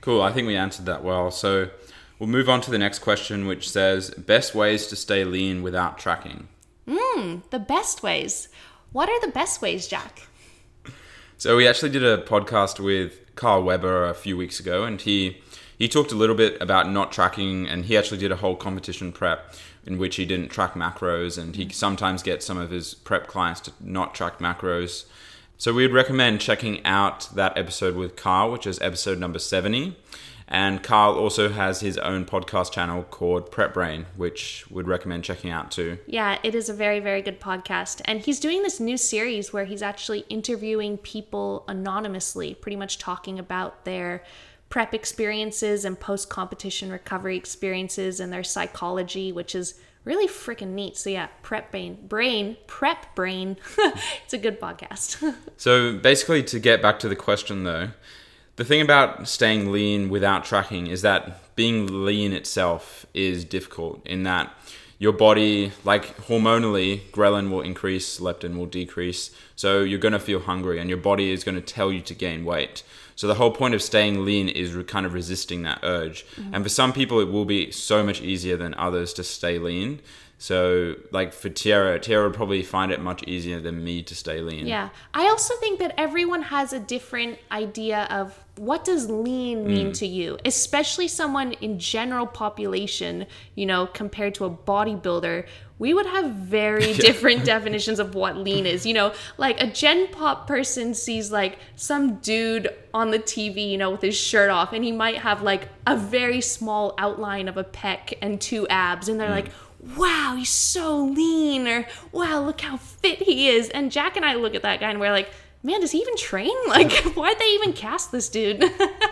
Cool. 0.01 0.21
I 0.21 0.31
think 0.33 0.47
we 0.47 0.55
answered 0.55 0.85
that 0.85 1.03
well. 1.03 1.31
So 1.31 1.69
we'll 2.19 2.29
move 2.29 2.49
on 2.49 2.59
to 2.61 2.71
the 2.71 2.77
next 2.77 2.99
question, 2.99 3.47
which 3.47 3.69
says 3.69 4.09
best 4.11 4.53
ways 4.53 4.87
to 4.87 4.95
stay 4.95 5.23
lean 5.23 5.63
without 5.63 5.97
tracking. 5.97 6.49
The 7.49 7.59
best 7.59 8.03
ways. 8.03 8.49
What 8.91 9.09
are 9.09 9.21
the 9.21 9.31
best 9.31 9.61
ways, 9.61 9.87
Jack? 9.87 10.27
So 11.37 11.55
we 11.57 11.67
actually 11.67 11.89
did 11.89 12.03
a 12.03 12.17
podcast 12.17 12.79
with 12.79 13.35
Carl 13.35 13.63
Weber 13.63 14.05
a 14.05 14.13
few 14.13 14.37
weeks 14.37 14.59
ago, 14.59 14.83
and 14.83 14.99
he 14.99 15.41
he 15.77 15.87
talked 15.87 16.11
a 16.11 16.15
little 16.15 16.35
bit 16.35 16.61
about 16.61 16.89
not 16.89 17.11
tracking, 17.11 17.67
and 17.67 17.85
he 17.85 17.97
actually 17.97 18.19
did 18.19 18.31
a 18.31 18.37
whole 18.37 18.55
competition 18.55 19.11
prep 19.11 19.53
in 19.85 19.97
which 19.97 20.15
he 20.15 20.25
didn't 20.25 20.49
track 20.49 20.73
macros, 20.73 21.37
and 21.37 21.55
he 21.55 21.65
mm. 21.65 21.73
sometimes 21.73 22.23
gets 22.23 22.45
some 22.45 22.57
of 22.57 22.71
his 22.71 22.93
prep 22.93 23.27
clients 23.27 23.61
to 23.61 23.71
not 23.79 24.15
track 24.15 24.39
macros. 24.39 25.05
So 25.57 25.73
we 25.73 25.83
would 25.83 25.93
recommend 25.93 26.41
checking 26.41 26.83
out 26.85 27.29
that 27.35 27.57
episode 27.57 27.95
with 27.95 28.15
Carl, 28.15 28.51
which 28.51 28.67
is 28.67 28.81
episode 28.81 29.19
number 29.19 29.39
seventy. 29.39 29.95
And 30.45 30.83
Carl 30.83 31.15
also 31.15 31.49
has 31.49 31.79
his 31.79 31.97
own 31.97 32.25
podcast 32.25 32.73
channel 32.73 33.03
called 33.03 33.49
Prep 33.49 33.73
Brain, 33.73 34.05
which 34.17 34.65
would 34.69 34.87
recommend 34.87 35.23
checking 35.23 35.49
out 35.49 35.71
too. 35.71 35.97
Yeah, 36.05 36.37
it 36.43 36.53
is 36.53 36.69
a 36.69 36.73
very, 36.73 36.99
very 36.99 37.21
good 37.21 37.39
podcast. 37.39 38.01
And 38.05 38.19
he's 38.19 38.39
doing 38.39 38.61
this 38.61 38.79
new 38.79 38.97
series 38.97 39.53
where 39.53 39.65
he's 39.65 39.81
actually 39.81 40.25
interviewing 40.29 40.97
people 40.97 41.63
anonymously, 41.67 42.53
pretty 42.55 42.75
much 42.75 42.99
talking 42.99 43.39
about 43.39 43.85
their 43.85 44.21
prep 44.73 44.95
experiences 44.95 45.85
and 45.85 45.99
post 45.99 46.29
competition 46.31 46.89
recovery 46.91 47.37
experiences 47.37 48.19
and 48.19 48.33
their 48.33 48.43
psychology, 48.43 49.31
which 49.31 49.53
is 49.53 49.75
really 50.03 50.27
freaking 50.27 50.69
neat. 50.69 50.97
So, 50.97 51.11
yeah, 51.11 51.27
Prep 51.43 51.69
Brain, 51.69 51.95
Brain, 52.07 52.57
Prep 52.65 53.13
Brain. 53.13 53.57
it's 54.25 54.33
a 54.33 54.37
good 54.39 54.59
podcast. 54.59 55.35
So 55.57 55.99
basically, 55.99 56.41
to 56.45 56.59
get 56.59 56.81
back 56.81 56.97
to 57.01 57.07
the 57.07 57.15
question 57.15 57.65
though, 57.65 57.89
the 58.55 58.65
thing 58.65 58.81
about 58.81 59.27
staying 59.27 59.71
lean 59.71 60.09
without 60.09 60.43
tracking 60.43 60.87
is 60.87 61.03
that 61.03 61.55
being 61.55 62.03
lean 62.03 62.33
itself 62.33 63.05
is 63.13 63.45
difficult 63.45 64.03
in 64.07 64.23
that 64.23 64.51
your 64.97 65.11
body, 65.13 65.71
like 65.83 66.17
hormonally, 66.17 67.01
ghrelin 67.11 67.51
will 67.51 67.61
increase, 67.61 68.19
leptin 68.19 68.57
will 68.57 68.65
decrease. 68.65 69.29
So 69.55 69.83
you're 69.83 69.99
to 70.13 70.19
feel 70.19 70.39
hungry 70.39 70.79
and 70.79 70.89
your 70.89 70.97
body 70.97 71.31
is 71.31 71.43
going 71.43 71.55
to 71.55 71.61
tell 71.61 71.91
you 71.91 72.01
to 72.01 72.15
gain 72.15 72.43
weight. 72.43 72.81
So 73.15 73.27
the 73.27 73.35
whole 73.35 73.51
point 73.51 73.73
of 73.73 73.81
staying 73.81 74.25
lean 74.25 74.49
is 74.49 74.73
re- 74.73 74.83
kind 74.83 75.05
of 75.05 75.13
resisting 75.13 75.63
that 75.63 75.79
urge. 75.83 76.25
Mm-hmm. 76.35 76.55
And 76.55 76.63
for 76.63 76.69
some 76.69 76.93
people, 76.93 77.19
it 77.19 77.31
will 77.31 77.45
be 77.45 77.71
so 77.71 78.03
much 78.03 78.21
easier 78.21 78.57
than 78.57 78.73
others 78.75 79.13
to 79.13 79.23
stay 79.23 79.59
lean. 79.59 80.01
So, 80.39 80.95
like 81.11 81.31
for 81.31 81.49
Tyarra, 81.49 81.99
Tyarra 81.99 82.25
would 82.25 82.33
probably 82.33 82.63
find 82.63 82.91
it 82.91 82.99
much 82.99 83.23
easier 83.23 83.61
than 83.61 83.81
me 83.81 84.03
to 84.03 84.13
stay 84.13 84.41
lean. 84.41 84.67
Yeah. 84.67 84.89
I 85.13 85.29
also 85.29 85.55
think 85.55 85.79
that 85.79 85.93
everyone 85.97 86.41
has 86.41 86.73
a 86.73 86.79
different 86.79 87.39
idea 87.49 88.07
of 88.09 88.42
what 88.55 88.85
does 88.85 89.09
lean 89.09 89.65
mean 89.65 89.87
mm. 89.87 89.97
to 89.97 90.05
you, 90.05 90.37
especially 90.45 91.07
someone 91.07 91.53
in 91.53 91.79
general 91.79 92.27
population, 92.27 93.25
you 93.55 93.65
know, 93.65 93.87
compared 93.87 94.35
to 94.35 94.45
a 94.45 94.49
bodybuilder. 94.49 95.47
We 95.79 95.93
would 95.93 96.05
have 96.05 96.31
very 96.31 96.93
different 96.93 97.45
definitions 97.45 97.99
of 97.99 98.13
what 98.13 98.37
lean 98.37 98.67
is. 98.67 98.85
You 98.85 98.93
know, 98.93 99.13
like 99.37 99.59
a 99.59 99.65
gen 99.65 100.07
pop 100.09 100.47
person 100.47 100.93
sees 100.93 101.31
like 101.31 101.57
some 101.75 102.17
dude 102.17 102.69
on 102.93 103.09
the 103.09 103.19
TV, 103.19 103.71
you 103.71 103.77
know, 103.77 103.89
with 103.89 104.03
his 104.03 104.15
shirt 104.15 104.51
off, 104.51 104.71
and 104.71 104.83
he 104.83 104.91
might 104.91 105.17
have 105.17 105.41
like 105.41 105.67
a 105.87 105.97
very 105.97 106.41
small 106.41 106.93
outline 106.99 107.47
of 107.47 107.57
a 107.57 107.63
pec 107.63 108.13
and 108.21 108.39
two 108.39 108.67
abs, 108.67 109.09
and 109.09 109.19
they're 109.19 109.29
mm. 109.29 109.31
like, 109.31 109.51
wow, 109.97 110.35
he's 110.37 110.49
so 110.49 111.03
lean, 111.05 111.67
or 111.67 111.87
wow, 112.11 112.39
look 112.39 112.61
how 112.61 112.77
fit 112.77 113.23
he 113.23 113.49
is. 113.49 113.69
And 113.69 113.91
Jack 113.91 114.15
and 114.15 114.23
I 114.23 114.35
look 114.35 114.53
at 114.53 114.61
that 114.61 114.79
guy 114.79 114.91
and 114.91 114.99
we're 114.99 115.11
like, 115.11 115.29
man, 115.63 115.81
does 115.81 115.91
he 115.91 115.99
even 115.99 116.15
train? 116.17 116.51
Like, 116.67 116.91
why'd 117.15 117.39
they 117.39 117.51
even 117.55 117.73
cast 117.73 118.11
this 118.11 118.29
dude? 118.29 118.63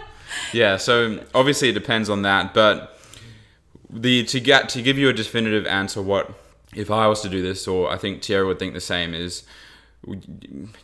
yeah, 0.53 0.77
so 0.77 1.23
obviously 1.33 1.69
it 1.69 1.73
depends 1.73 2.09
on 2.09 2.21
that, 2.23 2.53
but 2.53 2.99
the 3.89 4.23
to 4.25 4.39
get 4.39 4.69
to 4.69 4.81
give 4.81 4.97
you 4.97 5.09
a 5.09 5.13
definitive 5.13 5.65
answer, 5.67 6.01
what 6.01 6.33
if 6.75 6.89
I 6.89 7.07
was 7.07 7.21
to 7.21 7.29
do 7.29 7.41
this, 7.41 7.67
or 7.67 7.91
I 7.91 7.97
think 7.97 8.21
Tyarra 8.21 8.47
would 8.47 8.59
think 8.59 8.73
the 8.73 8.79
same, 8.81 9.13
is 9.13 9.43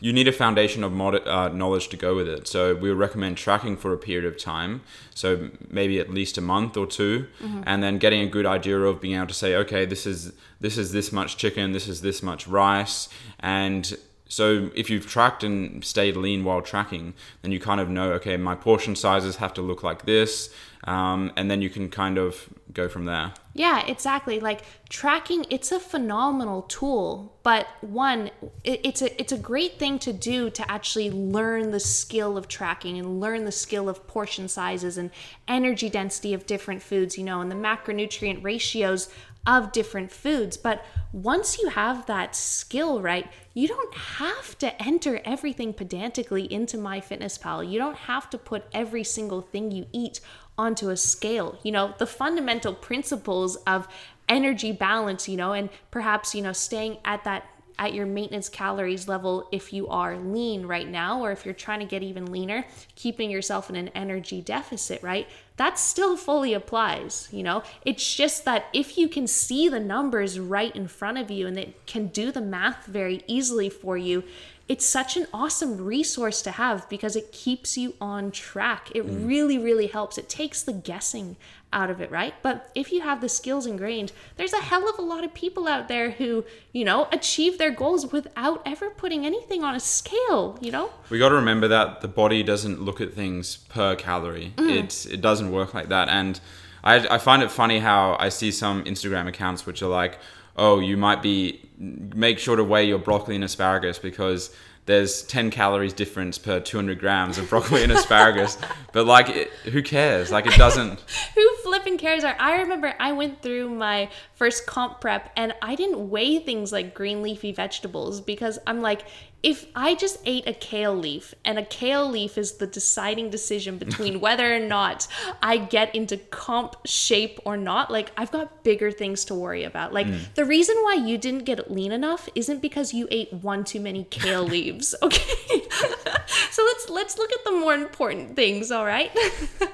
you 0.00 0.12
need 0.12 0.28
a 0.28 0.32
foundation 0.32 0.84
of 0.84 0.92
mod- 0.92 1.26
uh, 1.26 1.48
knowledge 1.48 1.88
to 1.88 1.96
go 1.96 2.14
with 2.14 2.28
it. 2.28 2.46
So 2.46 2.76
we 2.76 2.88
would 2.88 2.98
recommend 2.98 3.36
tracking 3.36 3.76
for 3.76 3.92
a 3.92 3.98
period 3.98 4.24
of 4.24 4.38
time, 4.38 4.82
so 5.14 5.50
maybe 5.68 5.98
at 5.98 6.10
least 6.10 6.38
a 6.38 6.40
month 6.40 6.76
or 6.76 6.86
2 6.86 7.26
Mm-hmm. 7.42 7.62
and 7.66 7.82
then 7.82 7.98
getting 7.98 8.20
a 8.20 8.26
good 8.28 8.46
idea 8.46 8.78
of 8.78 9.00
being 9.00 9.16
able 9.16 9.26
to 9.26 9.34
say, 9.34 9.56
okay, 9.56 9.84
this 9.86 10.06
is 10.06 10.32
this 10.60 10.78
is 10.78 10.92
this 10.92 11.10
much 11.12 11.36
chicken, 11.36 11.72
this 11.72 11.88
is 11.88 12.00
this 12.02 12.22
much 12.22 12.46
rice, 12.46 13.08
and 13.40 13.96
so 14.28 14.70
if 14.74 14.90
you've 14.90 15.06
tracked 15.06 15.42
and 15.42 15.82
stayed 15.84 16.16
lean 16.16 16.44
while 16.44 16.60
tracking, 16.60 17.14
then 17.42 17.50
you 17.50 17.58
kind 17.58 17.80
of 17.80 17.88
know, 17.88 18.12
okay, 18.12 18.36
my 18.36 18.54
portion 18.54 18.94
sizes 18.94 19.36
have 19.36 19.54
to 19.54 19.62
look 19.62 19.82
like 19.82 20.04
this, 20.04 20.50
um, 20.84 21.32
and 21.36 21.50
then 21.50 21.62
you 21.62 21.70
can 21.70 21.88
kind 21.88 22.18
of 22.18 22.48
go 22.72 22.88
from 22.88 23.06
there. 23.06 23.32
Yeah, 23.54 23.84
exactly. 23.86 24.38
Like 24.38 24.62
tracking, 24.88 25.46
it's 25.50 25.72
a 25.72 25.80
phenomenal 25.80 26.62
tool, 26.62 27.36
but 27.42 27.66
one, 27.80 28.30
it, 28.62 28.80
it's 28.84 29.02
a 29.02 29.20
it's 29.20 29.32
a 29.32 29.38
great 29.38 29.78
thing 29.78 29.98
to 30.00 30.12
do 30.12 30.50
to 30.50 30.70
actually 30.70 31.10
learn 31.10 31.72
the 31.72 31.80
skill 31.80 32.36
of 32.36 32.46
tracking 32.46 32.98
and 32.98 33.20
learn 33.20 33.44
the 33.44 33.52
skill 33.52 33.88
of 33.88 34.06
portion 34.06 34.46
sizes 34.46 34.96
and 34.96 35.10
energy 35.48 35.88
density 35.88 36.34
of 36.34 36.46
different 36.46 36.82
foods, 36.82 37.18
you 37.18 37.24
know, 37.24 37.40
and 37.40 37.50
the 37.50 37.56
macronutrient 37.56 38.44
ratios 38.44 39.08
of 39.48 39.72
different 39.72 40.12
foods. 40.12 40.58
But 40.58 40.84
once 41.10 41.58
you 41.58 41.70
have 41.70 42.04
that 42.06 42.36
skill 42.36 43.00
right, 43.00 43.26
you 43.54 43.66
don't 43.66 43.94
have 43.94 44.58
to 44.58 44.80
enter 44.80 45.22
everything 45.24 45.72
pedantically 45.72 46.52
into 46.52 46.76
MyFitnessPal. 46.76 47.68
You 47.68 47.78
don't 47.78 47.96
have 47.96 48.28
to 48.30 48.38
put 48.38 48.66
every 48.72 49.02
single 49.02 49.40
thing 49.40 49.70
you 49.70 49.86
eat 49.90 50.20
onto 50.58 50.90
a 50.90 50.96
scale. 50.98 51.58
You 51.62 51.72
know, 51.72 51.94
the 51.96 52.06
fundamental 52.06 52.74
principles 52.74 53.56
of 53.66 53.88
energy 54.28 54.70
balance, 54.70 55.26
you 55.26 55.38
know, 55.38 55.54
and 55.54 55.70
perhaps, 55.90 56.34
you 56.34 56.42
know, 56.42 56.52
staying 56.52 56.98
at 57.06 57.24
that 57.24 57.44
at 57.78 57.94
your 57.94 58.06
maintenance 58.06 58.48
calories 58.48 59.08
level 59.08 59.48
if 59.52 59.72
you 59.72 59.88
are 59.88 60.18
lean 60.18 60.66
right 60.66 60.88
now 60.88 61.20
or 61.20 61.32
if 61.32 61.44
you're 61.44 61.54
trying 61.54 61.80
to 61.80 61.86
get 61.86 62.02
even 62.02 62.30
leaner, 62.32 62.64
keeping 62.94 63.30
yourself 63.30 63.70
in 63.70 63.76
an 63.76 63.88
energy 63.88 64.40
deficit, 64.40 65.02
right? 65.02 65.28
That 65.56 65.78
still 65.78 66.16
fully 66.16 66.54
applies, 66.54 67.28
you 67.30 67.42
know? 67.42 67.62
It's 67.84 68.14
just 68.14 68.44
that 68.44 68.66
if 68.72 68.98
you 68.98 69.08
can 69.08 69.26
see 69.26 69.68
the 69.68 69.80
numbers 69.80 70.38
right 70.38 70.74
in 70.74 70.88
front 70.88 71.18
of 71.18 71.30
you 71.30 71.46
and 71.46 71.58
it 71.58 71.86
can 71.86 72.08
do 72.08 72.32
the 72.32 72.40
math 72.40 72.86
very 72.86 73.22
easily 73.26 73.68
for 73.68 73.96
you, 73.96 74.24
it's 74.68 74.84
such 74.84 75.16
an 75.16 75.26
awesome 75.32 75.78
resource 75.78 76.42
to 76.42 76.50
have 76.52 76.88
because 76.90 77.16
it 77.16 77.32
keeps 77.32 77.78
you 77.78 77.94
on 78.00 78.30
track. 78.30 78.90
It 78.94 79.06
mm. 79.06 79.26
really, 79.26 79.56
really 79.56 79.86
helps. 79.86 80.18
It 80.18 80.28
takes 80.28 80.62
the 80.62 80.74
guessing 80.74 81.36
out 81.72 81.90
of 81.90 82.00
it, 82.00 82.10
right? 82.10 82.34
But 82.42 82.70
if 82.74 82.92
you 82.92 83.02
have 83.02 83.20
the 83.20 83.28
skills 83.28 83.66
ingrained, 83.66 84.12
there's 84.36 84.52
a 84.52 84.60
hell 84.60 84.88
of 84.88 84.98
a 84.98 85.02
lot 85.02 85.24
of 85.24 85.34
people 85.34 85.68
out 85.68 85.88
there 85.88 86.10
who, 86.10 86.44
you 86.72 86.84
know, 86.84 87.08
achieve 87.12 87.58
their 87.58 87.70
goals 87.70 88.10
without 88.10 88.62
ever 88.64 88.90
putting 88.90 89.26
anything 89.26 89.62
on 89.62 89.74
a 89.74 89.80
scale, 89.80 90.58
you 90.60 90.70
know? 90.70 90.90
We 91.10 91.18
got 91.18 91.28
to 91.30 91.34
remember 91.34 91.68
that 91.68 92.00
the 92.00 92.08
body 92.08 92.42
doesn't 92.42 92.80
look 92.80 93.00
at 93.00 93.12
things 93.12 93.56
per 93.56 93.96
calorie. 93.96 94.54
Mm. 94.56 94.70
It 94.70 95.06
it 95.12 95.20
doesn't 95.20 95.50
work 95.50 95.74
like 95.74 95.88
that. 95.88 96.08
And 96.08 96.40
I 96.82 97.06
I 97.14 97.18
find 97.18 97.42
it 97.42 97.50
funny 97.50 97.80
how 97.80 98.16
I 98.18 98.30
see 98.30 98.50
some 98.50 98.84
Instagram 98.84 99.28
accounts 99.28 99.66
which 99.66 99.82
are 99.82 99.88
like, 99.88 100.18
oh, 100.56 100.80
you 100.80 100.96
might 100.96 101.22
be 101.22 101.68
make 101.78 102.38
sure 102.38 102.56
to 102.56 102.64
weigh 102.64 102.86
your 102.86 102.98
broccoli 102.98 103.34
and 103.34 103.44
asparagus 103.44 103.98
because 103.98 104.54
there's 104.88 105.22
10 105.24 105.50
calories 105.50 105.92
difference 105.92 106.38
per 106.38 106.60
200 106.60 106.98
grams 106.98 107.36
of 107.36 107.48
broccoli 107.50 107.82
and 107.84 107.92
asparagus. 107.92 108.56
But 108.90 109.04
like, 109.04 109.28
it, 109.28 109.50
who 109.70 109.82
cares? 109.82 110.32
Like, 110.32 110.46
it 110.46 110.56
doesn't. 110.56 110.98
Who 111.34 111.56
flipping 111.62 111.98
cares? 111.98 112.24
I 112.24 112.62
remember 112.62 112.94
I 112.98 113.12
went 113.12 113.42
through 113.42 113.68
my 113.68 114.08
first 114.34 114.66
comp 114.66 115.02
prep 115.02 115.30
and 115.36 115.52
I 115.60 115.74
didn't 115.74 116.08
weigh 116.08 116.38
things 116.38 116.72
like 116.72 116.94
green 116.94 117.22
leafy 117.22 117.52
vegetables 117.52 118.22
because 118.22 118.58
I'm 118.66 118.80
like, 118.80 119.02
if 119.42 119.66
I 119.74 119.94
just 119.94 120.18
ate 120.24 120.48
a 120.48 120.52
kale 120.52 120.94
leaf 120.94 121.34
and 121.44 121.58
a 121.58 121.64
kale 121.64 122.10
leaf 122.10 122.36
is 122.36 122.52
the 122.54 122.66
deciding 122.66 123.30
decision 123.30 123.78
between 123.78 124.20
whether 124.24 124.54
or 124.54 124.58
not 124.58 125.06
I 125.42 125.58
get 125.58 125.94
into 125.94 126.16
comp 126.16 126.74
shape 126.84 127.38
or 127.44 127.56
not, 127.56 127.90
like 127.90 128.10
I've 128.16 128.32
got 128.32 128.64
bigger 128.64 128.90
things 128.90 129.24
to 129.26 129.34
worry 129.34 129.64
about. 129.64 129.92
Like 129.92 130.06
mm. 130.06 130.34
the 130.34 130.44
reason 130.44 130.76
why 130.82 130.94
you 130.94 131.18
didn't 131.18 131.44
get 131.44 131.70
lean 131.70 131.92
enough 131.92 132.28
isn't 132.34 132.60
because 132.60 132.92
you 132.92 133.06
ate 133.10 133.32
one 133.32 133.64
too 133.64 133.80
many 133.80 134.04
kale 134.04 134.42
leaves, 134.44 134.94
okay? 135.02 135.62
so 136.58 136.64
let's 136.64 136.90
let's 136.90 137.18
look 137.18 137.30
at 137.30 137.44
the 137.44 137.52
more 137.52 137.72
important 137.72 138.34
things, 138.34 138.72
all 138.72 138.84
right? 138.84 139.16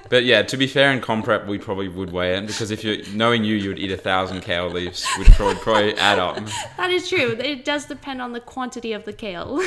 But 0.07 0.23
yeah, 0.23 0.43
to 0.43 0.55
be 0.55 0.67
fair, 0.67 0.91
in 0.91 1.01
comp 1.01 1.25
prep, 1.25 1.47
we 1.47 1.57
probably 1.57 1.87
would 1.87 2.11
weigh 2.11 2.37
it 2.37 2.45
because 2.45 2.69
if 2.69 2.83
you're 2.83 2.97
knowing 3.15 3.43
you, 3.43 3.55
you 3.55 3.69
would 3.69 3.79
eat 3.79 3.91
a 3.91 3.97
thousand 3.97 4.41
kale 4.41 4.69
leaves, 4.69 5.03
would 5.17 5.25
probably, 5.29 5.55
probably 5.55 5.97
add 5.97 6.19
up. 6.19 6.37
That 6.77 6.91
is 6.91 7.09
true. 7.09 7.31
It 7.39 7.65
does 7.65 7.85
depend 7.85 8.21
on 8.21 8.31
the 8.31 8.39
quantity 8.39 8.93
of 8.93 9.03
the 9.05 9.13
kale. 9.13 9.63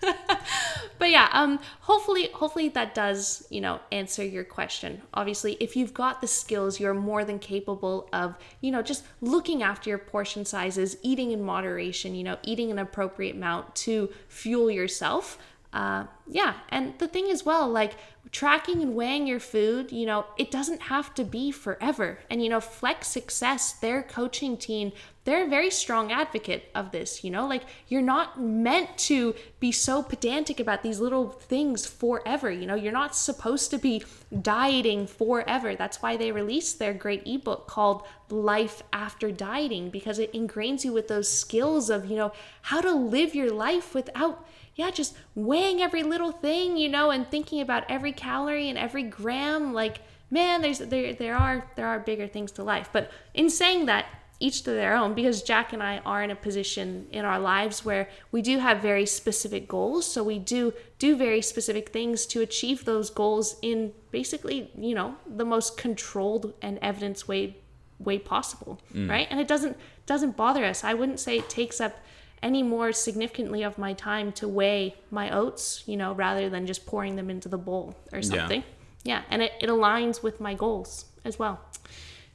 but 0.98 1.10
yeah, 1.10 1.28
um 1.32 1.60
hopefully 1.80 2.30
hopefully 2.32 2.70
that 2.70 2.94
does, 2.94 3.46
you 3.50 3.60
know, 3.60 3.80
answer 3.92 4.24
your 4.24 4.44
question. 4.44 5.02
Obviously, 5.12 5.58
if 5.60 5.76
you've 5.76 5.92
got 5.92 6.22
the 6.22 6.26
skills, 6.26 6.80
you're 6.80 6.94
more 6.94 7.22
than 7.26 7.38
capable 7.38 8.08
of, 8.14 8.34
you 8.62 8.70
know, 8.70 8.80
just 8.80 9.04
looking 9.20 9.62
after 9.62 9.90
your 9.90 9.98
portion 9.98 10.46
sizes, 10.46 10.96
eating 11.02 11.32
in 11.32 11.42
moderation, 11.42 12.14
you 12.14 12.24
know, 12.24 12.38
eating 12.42 12.70
an 12.70 12.78
appropriate 12.78 13.36
amount 13.36 13.74
to 13.74 14.08
fuel 14.28 14.70
yourself. 14.70 15.38
Uh, 15.72 16.04
yeah, 16.26 16.54
and 16.68 16.98
the 16.98 17.08
thing 17.08 17.30
as 17.30 17.46
well, 17.46 17.68
like 17.68 17.94
tracking 18.30 18.82
and 18.82 18.94
weighing 18.94 19.26
your 19.26 19.40
food, 19.40 19.90
you 19.90 20.04
know, 20.04 20.26
it 20.36 20.50
doesn't 20.50 20.82
have 20.82 21.14
to 21.14 21.24
be 21.24 21.50
forever. 21.50 22.18
And, 22.30 22.42
you 22.42 22.50
know, 22.50 22.60
Flex 22.60 23.08
Success, 23.08 23.72
their 23.72 24.02
coaching 24.02 24.56
team, 24.56 24.92
they're 25.24 25.44
a 25.44 25.48
very 25.48 25.70
strong 25.70 26.10
advocate 26.12 26.68
of 26.74 26.90
this, 26.90 27.22
you 27.24 27.30
know, 27.30 27.46
like 27.46 27.62
you're 27.88 28.02
not 28.02 28.40
meant 28.40 28.98
to 28.98 29.34
be 29.60 29.70
so 29.70 30.02
pedantic 30.02 30.60
about 30.60 30.82
these 30.82 31.00
little 31.00 31.30
things 31.30 31.86
forever, 31.86 32.50
you 32.50 32.66
know, 32.66 32.74
you're 32.74 32.92
not 32.92 33.14
supposed 33.14 33.70
to 33.70 33.78
be 33.78 34.02
dieting 34.40 35.06
forever. 35.06 35.76
That's 35.76 36.02
why 36.02 36.16
they 36.16 36.32
released 36.32 36.78
their 36.78 36.94
great 36.94 37.22
ebook 37.26 37.66
called 37.66 38.02
Life 38.30 38.82
After 38.92 39.30
Dieting 39.30 39.90
because 39.90 40.18
it 40.18 40.32
ingrains 40.32 40.84
you 40.84 40.92
with 40.92 41.08
those 41.08 41.28
skills 41.28 41.88
of, 41.88 42.06
you 42.06 42.16
know, 42.16 42.32
how 42.62 42.80
to 42.80 42.92
live 42.92 43.34
your 43.34 43.52
life 43.52 43.94
without 43.94 44.44
yeah, 44.74 44.90
just 44.90 45.16
weighing 45.34 45.82
every 45.82 46.02
little 46.02 46.32
thing, 46.32 46.76
you 46.76 46.88
know, 46.88 47.10
and 47.10 47.28
thinking 47.30 47.60
about 47.60 47.84
every 47.88 48.12
calorie 48.12 48.68
and 48.68 48.78
every 48.78 49.02
gram. 49.02 49.72
Like, 49.74 50.00
man, 50.30 50.62
there's 50.62 50.78
there 50.78 51.12
there 51.12 51.36
are 51.36 51.68
there 51.76 51.86
are 51.86 51.98
bigger 51.98 52.26
things 52.26 52.52
to 52.52 52.62
life. 52.62 52.88
But 52.92 53.10
in 53.34 53.50
saying 53.50 53.86
that, 53.86 54.06
each 54.42 54.62
to 54.62 54.70
their 54.70 54.96
own, 54.96 55.14
because 55.14 55.42
Jack 55.42 55.72
and 55.72 55.82
I 55.82 55.98
are 55.98 56.22
in 56.22 56.30
a 56.30 56.34
position 56.34 57.06
in 57.12 57.24
our 57.24 57.38
lives 57.38 57.84
where 57.84 58.08
we 58.32 58.42
do 58.42 58.58
have 58.58 58.82
very 58.82 59.06
specific 59.06 59.68
goals. 59.68 60.04
So 60.04 60.24
we 60.24 60.38
do 60.38 60.72
do 60.98 61.16
very 61.16 61.42
specific 61.42 61.90
things 61.90 62.26
to 62.26 62.40
achieve 62.40 62.84
those 62.84 63.08
goals 63.08 63.56
in 63.62 63.92
basically, 64.10 64.70
you 64.76 64.96
know, 64.96 65.14
the 65.26 65.44
most 65.44 65.76
controlled 65.76 66.54
and 66.60 66.78
evidence 66.82 67.28
way 67.28 67.56
way 68.00 68.18
possible, 68.18 68.80
mm. 68.92 69.08
right? 69.08 69.28
And 69.30 69.38
it 69.38 69.46
doesn't 69.46 69.76
doesn't 70.06 70.36
bother 70.36 70.64
us. 70.64 70.82
I 70.82 70.94
wouldn't 70.94 71.20
say 71.20 71.38
it 71.38 71.48
takes 71.48 71.80
up 71.80 71.94
any 72.42 72.62
more 72.62 72.92
significantly 72.92 73.62
of 73.62 73.78
my 73.78 73.92
time 73.92 74.32
to 74.32 74.48
weigh 74.48 74.94
my 75.10 75.30
oats, 75.34 75.82
you 75.86 75.96
know, 75.96 76.12
rather 76.14 76.48
than 76.50 76.66
just 76.66 76.86
pouring 76.86 77.16
them 77.16 77.30
into 77.30 77.48
the 77.48 77.58
bowl 77.58 77.94
or 78.12 78.22
something. 78.22 78.64
Yeah, 79.04 79.18
yeah. 79.18 79.22
and 79.30 79.42
it, 79.42 79.52
it 79.60 79.68
aligns 79.68 80.22
with 80.22 80.40
my 80.40 80.54
goals 80.54 81.06
as 81.24 81.38
well. 81.38 81.60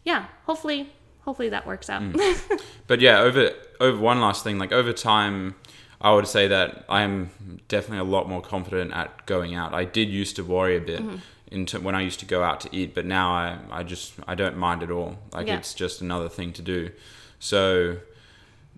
Yeah, 0.03 0.25
hopefully 0.45 0.89
hopefully 1.21 1.49
that 1.49 1.67
works 1.67 1.89
out. 1.89 2.03
But 2.87 3.01
yeah, 3.01 3.19
over 3.19 3.51
over 3.81 3.97
one 3.99 4.21
last 4.21 4.43
thing, 4.45 4.57
like 4.59 4.71
over 4.71 4.93
time, 4.93 5.55
I 5.99 6.13
would 6.13 6.25
say 6.27 6.47
that 6.47 6.85
I 6.87 7.01
am 7.01 7.29
definitely 7.67 7.97
a 7.99 8.09
lot 8.09 8.29
more 8.29 8.41
confident 8.41 8.93
at 8.93 9.25
going 9.25 9.53
out. 9.55 9.73
I 9.73 9.83
did 9.83 10.07
used 10.09 10.37
to 10.37 10.43
worry 10.43 10.77
a 10.77 10.81
bit 10.81 11.01
Mm-hmm. 11.01 11.17
into 11.51 11.79
when 11.81 11.95
I 11.95 12.01
used 12.01 12.19
to 12.21 12.25
go 12.25 12.43
out 12.43 12.61
to 12.61 12.69
eat, 12.71 12.95
but 12.95 13.05
now 13.05 13.31
I 13.31 13.57
I 13.79 13.83
just 13.83 14.13
I 14.25 14.35
don't 14.35 14.55
mind 14.57 14.83
at 14.83 14.91
all. 14.91 15.17
Like 15.33 15.47
Yeah. 15.47 15.57
it's 15.57 15.73
just 15.73 15.99
another 16.01 16.29
thing 16.29 16.53
to 16.53 16.61
do. 16.61 16.91
So 17.39 17.97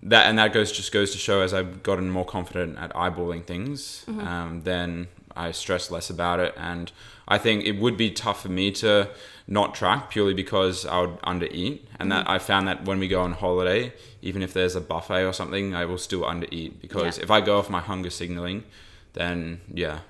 that 0.02 0.26
and 0.26 0.38
that 0.38 0.52
goes 0.52 0.72
just 0.72 0.92
goes 0.92 1.12
to 1.12 1.18
show 1.18 1.40
as 1.42 1.52
I've 1.52 1.82
gotten 1.82 2.10
more 2.10 2.24
confident 2.24 2.78
at 2.78 2.92
eyeballing 2.94 3.44
things, 3.44 4.04
Mm-hmm. 4.08 4.26
um, 4.26 4.62
then 4.62 5.08
I 5.36 5.52
stress 5.52 5.90
less 5.90 6.10
about 6.10 6.40
it. 6.40 6.54
And 6.56 6.90
I 7.28 7.38
think 7.38 7.64
it 7.64 7.78
would 7.80 7.96
be 7.96 8.10
tough 8.10 8.42
for 8.42 8.48
me 8.48 8.72
to 8.72 9.08
not 9.46 9.74
track 9.74 10.10
purely 10.10 10.34
because 10.34 10.84
I 10.86 11.00
would 11.02 11.20
undereat. 11.22 11.80
And 11.98 12.10
that 12.12 12.24
Mm-hmm. 12.24 12.32
I 12.34 12.38
found 12.38 12.66
that 12.68 12.84
when 12.84 12.98
we 12.98 13.08
go 13.08 13.20
on 13.22 13.32
holiday, 13.32 13.92
even 14.22 14.42
if 14.42 14.52
there's 14.52 14.74
a 14.74 14.80
buffet 14.80 15.24
or 15.24 15.32
something, 15.32 15.74
I 15.74 15.84
will 15.84 15.98
still 15.98 16.22
undereat 16.22 16.80
because 16.80 17.18
Yeah. 17.18 17.24
if 17.24 17.30
I 17.30 17.40
go 17.40 17.58
off 17.58 17.68
my 17.70 17.80
hunger 17.80 18.10
signaling, 18.10 18.64
then 19.12 19.60
yeah, 19.72 20.00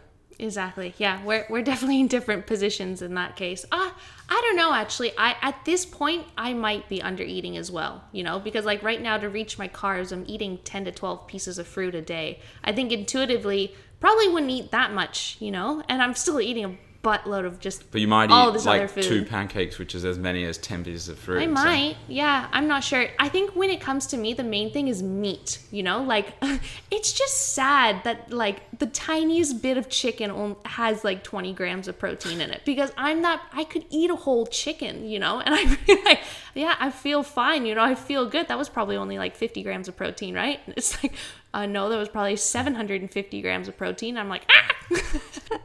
Exactly. 0.40 0.94
Yeah, 0.96 1.22
we're 1.22 1.46
we're 1.50 1.62
definitely 1.62 2.00
in 2.00 2.06
different 2.06 2.46
positions 2.46 3.02
in 3.02 3.14
that 3.14 3.36
case. 3.36 3.66
Ah, 3.70 3.90
uh, 3.90 3.98
I 4.28 4.40
don't 4.44 4.56
know 4.56 4.72
actually. 4.72 5.12
I 5.18 5.36
at 5.42 5.64
this 5.66 5.84
point 5.84 6.26
I 6.36 6.54
might 6.54 6.88
be 6.88 7.02
under 7.02 7.22
eating 7.22 7.56
as 7.58 7.70
well, 7.70 8.02
you 8.10 8.22
know, 8.22 8.40
because 8.40 8.64
like 8.64 8.82
right 8.82 9.02
now 9.02 9.18
to 9.18 9.28
reach 9.28 9.58
my 9.58 9.68
carbs, 9.68 10.12
I'm 10.12 10.24
eating 10.26 10.58
10 10.64 10.86
to 10.86 10.92
12 10.92 11.26
pieces 11.26 11.58
of 11.58 11.66
fruit 11.66 11.94
a 11.94 12.00
day. 12.00 12.40
I 12.64 12.72
think 12.72 12.90
intuitively 12.90 13.74
probably 14.00 14.28
wouldn't 14.28 14.50
eat 14.50 14.70
that 14.70 14.92
much, 14.94 15.36
you 15.40 15.50
know, 15.50 15.82
and 15.88 16.00
I'm 16.00 16.14
still 16.14 16.40
eating 16.40 16.64
a 16.64 16.76
buttload 17.02 17.46
of 17.46 17.58
just 17.60 17.90
But 17.90 18.00
you 18.02 18.08
might 18.08 18.30
all 18.30 18.50
eat 18.50 18.52
this 18.52 18.66
other 18.66 18.86
food. 18.88 19.04
two 19.04 19.24
pancakes, 19.24 19.78
which 19.78 19.94
is 19.94 20.04
as 20.04 20.18
many 20.18 20.44
as 20.44 20.58
ten 20.58 20.84
pieces 20.84 21.08
of 21.08 21.18
fruit. 21.18 21.40
I 21.40 21.46
so- 21.46 21.50
might. 21.52 21.96
Yeah, 22.08 22.48
I'm 22.52 22.68
not 22.68 22.84
sure. 22.84 23.06
I 23.18 23.28
think 23.28 23.56
when 23.56 23.70
it 23.70 23.80
comes 23.80 24.06
to 24.08 24.16
me, 24.16 24.34
the 24.34 24.44
main 24.44 24.70
thing 24.70 24.88
is 24.88 25.02
meat, 25.02 25.60
you 25.70 25.82
know? 25.82 26.02
Like, 26.02 26.34
it's 26.90 27.12
just 27.12 27.54
sad 27.54 28.04
that, 28.04 28.30
like, 28.32 28.62
the 28.78 28.86
tiniest 28.86 29.62
bit 29.62 29.78
of 29.78 29.88
chicken 29.88 30.56
has, 30.66 31.02
like, 31.02 31.24
20 31.24 31.54
grams 31.54 31.88
of 31.88 31.98
protein 31.98 32.40
in 32.40 32.50
it 32.50 32.62
because 32.66 32.92
I'm 32.98 33.22
not, 33.22 33.40
I 33.52 33.64
could 33.64 33.86
eat 33.90 34.10
a 34.10 34.16
whole 34.16 34.46
chicken, 34.46 35.08
you 35.08 35.18
know? 35.18 35.40
And 35.40 35.54
I 35.60 35.64
feel 35.66 35.98
like, 36.04 36.20
yeah, 36.54 36.76
I 36.78 36.90
feel 36.90 37.22
fine, 37.22 37.64
you 37.64 37.74
know? 37.74 37.82
I 37.82 37.94
feel 37.94 38.26
good. 38.28 38.48
That 38.48 38.58
was 38.58 38.68
probably 38.68 38.96
only, 38.96 39.16
like, 39.16 39.36
50 39.36 39.62
grams 39.62 39.88
of 39.88 39.96
protein, 39.96 40.34
right? 40.34 40.60
And 40.66 40.76
it's 40.76 41.02
like, 41.02 41.14
uh, 41.54 41.64
no, 41.66 41.88
that 41.88 41.96
was 41.96 42.08
probably 42.10 42.36
750 42.36 43.40
grams 43.42 43.68
of 43.68 43.76
protein. 43.76 44.18
I'm 44.18 44.28
like, 44.28 44.42
ah! 44.50 44.76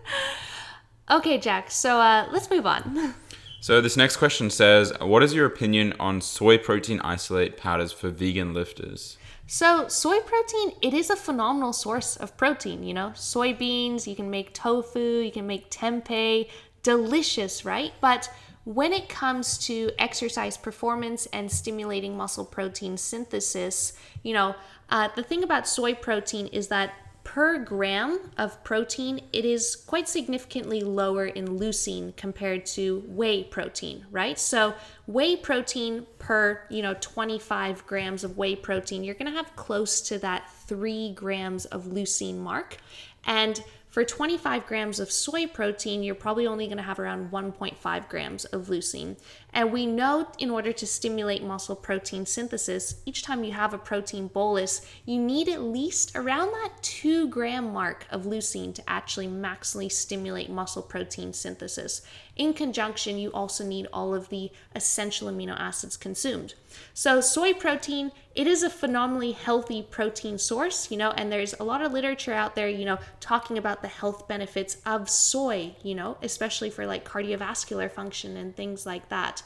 okay, 1.09 1.37
Jack, 1.37 1.71
so 1.71 1.99
uh, 1.99 2.27
let's 2.31 2.49
move 2.49 2.65
on. 2.65 3.15
So 3.61 3.81
this 3.81 3.97
next 3.97 4.17
question 4.17 4.51
says, 4.51 4.93
"What 5.01 5.23
is 5.23 5.33
your 5.33 5.47
opinion 5.47 5.95
on 5.99 6.21
soy 6.21 6.59
protein 6.59 6.99
isolate 6.99 7.57
powders 7.57 7.91
for 7.91 8.11
vegan 8.11 8.53
lifters?" 8.53 9.17
So, 9.47 9.87
soy 9.87 10.19
protein, 10.19 10.73
it 10.81 10.93
is 10.93 11.09
a 11.09 11.15
phenomenal 11.15 11.73
source 11.73 12.15
of 12.15 12.35
protein, 12.35 12.83
you 12.83 12.93
know. 12.93 13.11
Soybeans, 13.15 14.05
you 14.05 14.15
can 14.15 14.29
make 14.29 14.53
tofu, 14.53 15.21
you 15.21 15.31
can 15.31 15.45
make 15.45 15.71
tempeh, 15.71 16.47
delicious, 16.81 17.65
right? 17.65 17.93
But 18.01 18.29
when 18.63 18.91
it 18.91 19.07
comes 19.07 19.59
to 19.59 19.91
exercise 19.99 20.57
performance 20.57 21.27
and 21.27 21.51
stimulating 21.51 22.17
muscle 22.17 22.45
protein 22.45 22.97
synthesis, 22.97 23.93
you 24.23 24.33
know, 24.33 24.55
uh, 24.89 25.09
the 25.15 25.23
thing 25.23 25.43
about 25.43 25.67
soy 25.67 25.93
protein 25.93 26.47
is 26.47 26.67
that 26.69 26.91
per 27.25 27.57
gram 27.57 28.19
of 28.38 28.63
protein, 28.63 29.19
it 29.33 29.43
is 29.43 29.75
quite 29.75 30.07
significantly 30.07 30.81
lower 30.81 31.25
in 31.25 31.45
leucine 31.59 32.15
compared 32.15 32.65
to 32.67 33.03
whey 33.07 33.43
protein, 33.43 34.05
right? 34.11 34.39
So 34.39 34.75
whey 35.07 35.35
protein 35.35 36.05
per, 36.19 36.61
you 36.69 36.81
know, 36.81 36.95
25 37.01 37.85
grams 37.88 38.23
of 38.23 38.38
whey 38.38 38.55
protein, 38.55 39.03
you're 39.03 39.15
going 39.15 39.31
to 39.31 39.38
have 39.38 39.53
close 39.55 39.99
to 40.01 40.19
that 40.19 40.49
3 40.67 41.13
grams 41.13 41.65
of 41.65 41.85
leucine 41.85 42.38
mark. 42.38 42.77
And 43.25 43.61
for 43.95 44.03
25 44.03 44.67
grams 44.67 44.99
of 44.99 45.10
soy 45.10 45.47
protein, 45.47 46.03
you're 46.03 46.15
probably 46.15 46.45
only 46.45 46.65
going 46.67 46.75
to 46.75 46.84
have 46.84 46.99
around 46.99 47.31
1.5 47.31 48.10
grams 48.10 48.43
of 48.43 48.67
leucine. 48.67 49.17
And 49.53 49.71
we 49.71 49.86
know 49.86 50.27
in 50.38 50.49
order 50.49 50.73
to 50.73 50.86
stimulate 50.86 51.41
muscle 51.41 51.77
protein 51.77 52.25
synthesis, 52.25 52.95
each 53.05 53.23
time 53.23 53.45
you 53.45 53.53
have 53.53 53.73
a 53.73 53.77
protein 53.77 54.27
bolus, 54.27 54.86
you 55.05 55.17
need 55.17 55.47
at 55.47 55.62
least 55.62 56.13
around 56.13 56.51
that 56.51 56.73
2 56.81 57.29
gram 57.29 57.71
mark 57.71 58.05
of 58.10 58.23
leucine 58.23 58.75
to 58.75 58.84
actually 58.86 59.29
maximally 59.29 59.89
stimulate 59.89 60.49
muscle 60.49 60.84
protein 60.84 61.31
synthesis. 61.31 62.01
In 62.36 62.54
conjunction, 62.54 63.17
you 63.17 63.32
also 63.32 63.63
need 63.63 63.88
all 63.93 64.13
of 64.13 64.28
the 64.30 64.52
essential 64.76 65.30
amino 65.30 65.58
acids 65.58 65.95
consumed. 65.95 66.54
So, 66.93 67.21
soy 67.21 67.54
protein, 67.54 68.12
it 68.36 68.45
is 68.45 68.62
a 68.62 68.69
phenomenally 68.69 69.32
healthy 69.32 69.82
protein 69.82 70.38
source, 70.38 70.91
you 70.91 70.98
know, 70.98 71.12
and 71.12 71.32
there's 71.32 71.54
a 71.60 71.63
lot 71.63 71.82
of 71.82 71.93
literature 71.93 72.34
out 72.34 72.56
there, 72.56 72.67
you 72.67 72.84
know, 72.84 73.00
talking 73.21 73.58
about 73.58 73.82
the 73.82 73.88
health 73.88 74.28
benefits 74.28 74.78
of 74.86 75.10
soy, 75.10 75.76
you 75.82 75.95
know, 75.95 76.17
especially 76.21 76.69
for 76.69 76.86
like 76.86 77.08
cardiovascular 77.08 77.89
function 77.89 78.36
and 78.36 78.54
things 78.54 78.86
like 78.86 79.08
that. 79.08 79.41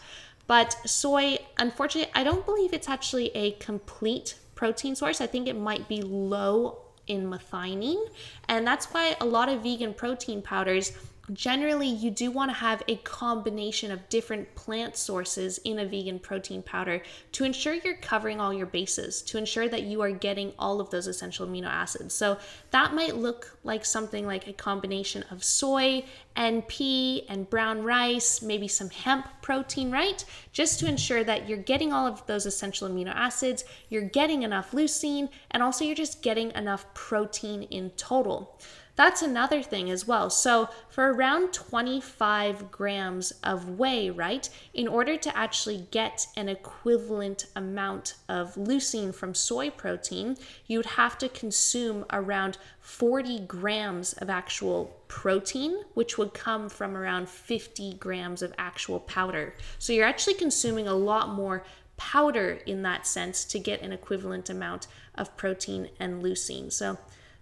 But 0.48 0.76
soy, 0.90 1.38
unfortunately, 1.60 2.12
I 2.16 2.24
don't 2.24 2.44
believe 2.44 2.74
it's 2.74 2.90
actually 2.90 3.30
a 3.36 3.52
complete 3.54 4.34
protein 4.56 4.96
source. 4.96 5.22
I 5.22 5.28
think 5.28 5.48
it 5.48 5.56
might 5.56 5.88
be 5.88 6.02
low 6.02 6.80
in 7.06 7.30
methionine, 7.30 8.04
and 8.48 8.66
that's 8.66 8.88
why 8.88 9.16
a 9.22 9.26
lot 9.26 9.50
of 9.50 9.62
vegan 9.62 9.94
protein 9.94 10.42
powders 10.42 10.92
generally 11.34 11.88
you 11.88 12.10
do 12.10 12.32
want 12.32 12.50
to 12.50 12.56
have 12.56 12.82
a 12.88 12.96
combination 12.98 13.92
of 13.92 14.08
different 14.10 14.54
plant 14.56 14.96
sources 14.96 15.60
in 15.60 15.80
a 15.80 15.86
vegan 15.86 16.20
protein 16.20 16.62
powder 16.64 17.02
to 17.32 17.44
ensure 17.44 17.76
you're 17.76 17.96
covering 17.96 18.40
all 18.40 18.54
your 18.54 18.66
bases 18.66 19.22
to 19.22 19.38
ensure 19.38 19.68
that 19.68 19.84
you 19.84 20.02
are 20.02 20.12
getting 20.12 20.52
all 20.58 20.82
of 20.82 20.90
those 20.90 21.08
essential 21.08 21.48
amino 21.48 21.68
acids. 21.68 22.14
So 22.14 22.38
that 22.72 22.94
might 22.94 23.16
look 23.16 23.58
like 23.64 23.86
something 23.86 24.26
like 24.26 24.48
a 24.48 24.54
combination 24.54 25.24
of 25.30 25.44
soy 25.44 26.04
and 26.36 26.68
pea 26.68 27.26
and 27.28 27.50
brown 27.50 27.84
rice 27.84 28.42
maybe 28.42 28.68
some 28.68 28.90
hemp 28.90 29.28
protein 29.42 29.92
right? 29.92 30.24
Just 30.52 30.80
to 30.80 30.88
ensure 30.88 31.24
that 31.24 31.48
you're 31.48 31.58
getting 31.58 31.94
all 31.94 32.08
of 32.08 32.26
those 32.26 32.46
essential 32.46 32.90
amino 32.90 33.14
acids 33.16 33.66
you're 33.90 34.02
getting 34.02 34.44
enough 34.44 34.72
leucine 34.72 35.30
and 35.52 35.62
also 35.62 35.86
you're 35.86 35.96
just 35.96 36.22
getting 36.22 36.52
enough 36.52 36.92
protein 36.94 37.64
in 37.64 37.90
total 37.92 38.58
that's 39.00 39.22
another 39.22 39.64
thing 39.64 39.90
as 39.90 40.06
well. 40.06 40.30
So, 40.30 40.68
for 40.90 41.14
around 41.14 41.54
25 41.54 42.70
grams 42.70 43.32
of 43.46 43.80
whey, 43.80 44.10
right, 44.10 44.50
in 44.74 44.90
order 44.90 45.16
to 45.16 45.38
actually 45.38 45.88
get 45.90 46.28
an 46.36 46.50
equivalent 46.50 47.46
amount 47.56 48.16
of 48.28 48.56
leucine 48.56 49.16
from 49.16 49.34
soy 49.34 49.70
protein, 49.70 50.36
you'd 50.68 50.86
have 50.86 51.18
to 51.20 51.30
consume 51.30 52.06
around 52.12 52.58
40 52.82 53.40
grams 53.46 54.12
of 54.14 54.30
actual 54.30 54.98
protein, 55.08 55.86
which 55.94 56.18
would 56.18 56.34
come 56.34 56.68
from 56.68 56.98
around 56.98 57.30
50 57.30 57.94
grams 57.94 58.42
of 58.42 58.54
actual 58.58 59.00
powder. 59.00 59.56
So, 59.78 59.94
you're 59.94 60.08
actually 60.08 60.34
consuming 60.34 60.90
a 60.90 60.94
lot 60.94 61.30
more 61.30 61.64
powder 61.96 62.60
in 62.66 62.82
that 62.82 63.08
sense 63.08 63.46
to 63.46 63.60
get 63.60 63.82
an 63.82 63.94
equivalent 63.94 64.50
amount 64.50 64.88
of 65.16 65.38
protein 65.38 65.88
and 66.02 66.22
leucine. 66.22 66.70
So, 66.70 66.98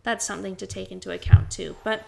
that's 0.08 0.26
something 0.26 0.56
to 0.56 0.66
take 0.66 0.90
into 0.90 1.12
account 1.12 1.52
too. 1.52 1.76
But 1.84 2.06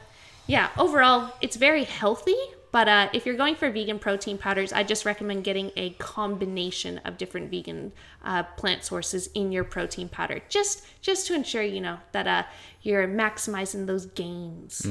yeah, 0.47 0.69
overall, 0.77 1.33
it's 1.41 1.57
very 1.57 1.83
healthy. 1.83 2.38
But 2.71 2.88
uh, 2.88 3.09
if 3.12 3.25
you're 3.25 3.35
going 3.35 3.55
for 3.55 3.69
vegan 3.69 3.99
protein 3.99 4.38
powders, 4.38 4.71
I 4.71 4.83
just 4.83 5.03
recommend 5.03 5.43
getting 5.43 5.71
a 5.75 5.89
combination 5.91 6.99
of 6.99 7.17
different 7.17 7.51
vegan 7.51 7.91
uh, 8.23 8.43
plant 8.43 8.85
sources 8.85 9.27
in 9.33 9.51
your 9.51 9.65
protein 9.65 10.07
powder, 10.07 10.39
just 10.47 10.85
just 11.01 11.27
to 11.27 11.33
ensure 11.33 11.62
you 11.62 11.81
know 11.81 11.97
that 12.13 12.25
uh, 12.25 12.43
you're 12.81 13.05
maximizing 13.05 13.85
those 13.85 14.05
gains. 14.05 14.88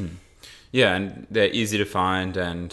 Yeah, 0.71 0.95
and 0.95 1.27
they're 1.31 1.49
easy 1.49 1.79
to 1.79 1.87
find 1.87 2.37
and 2.37 2.71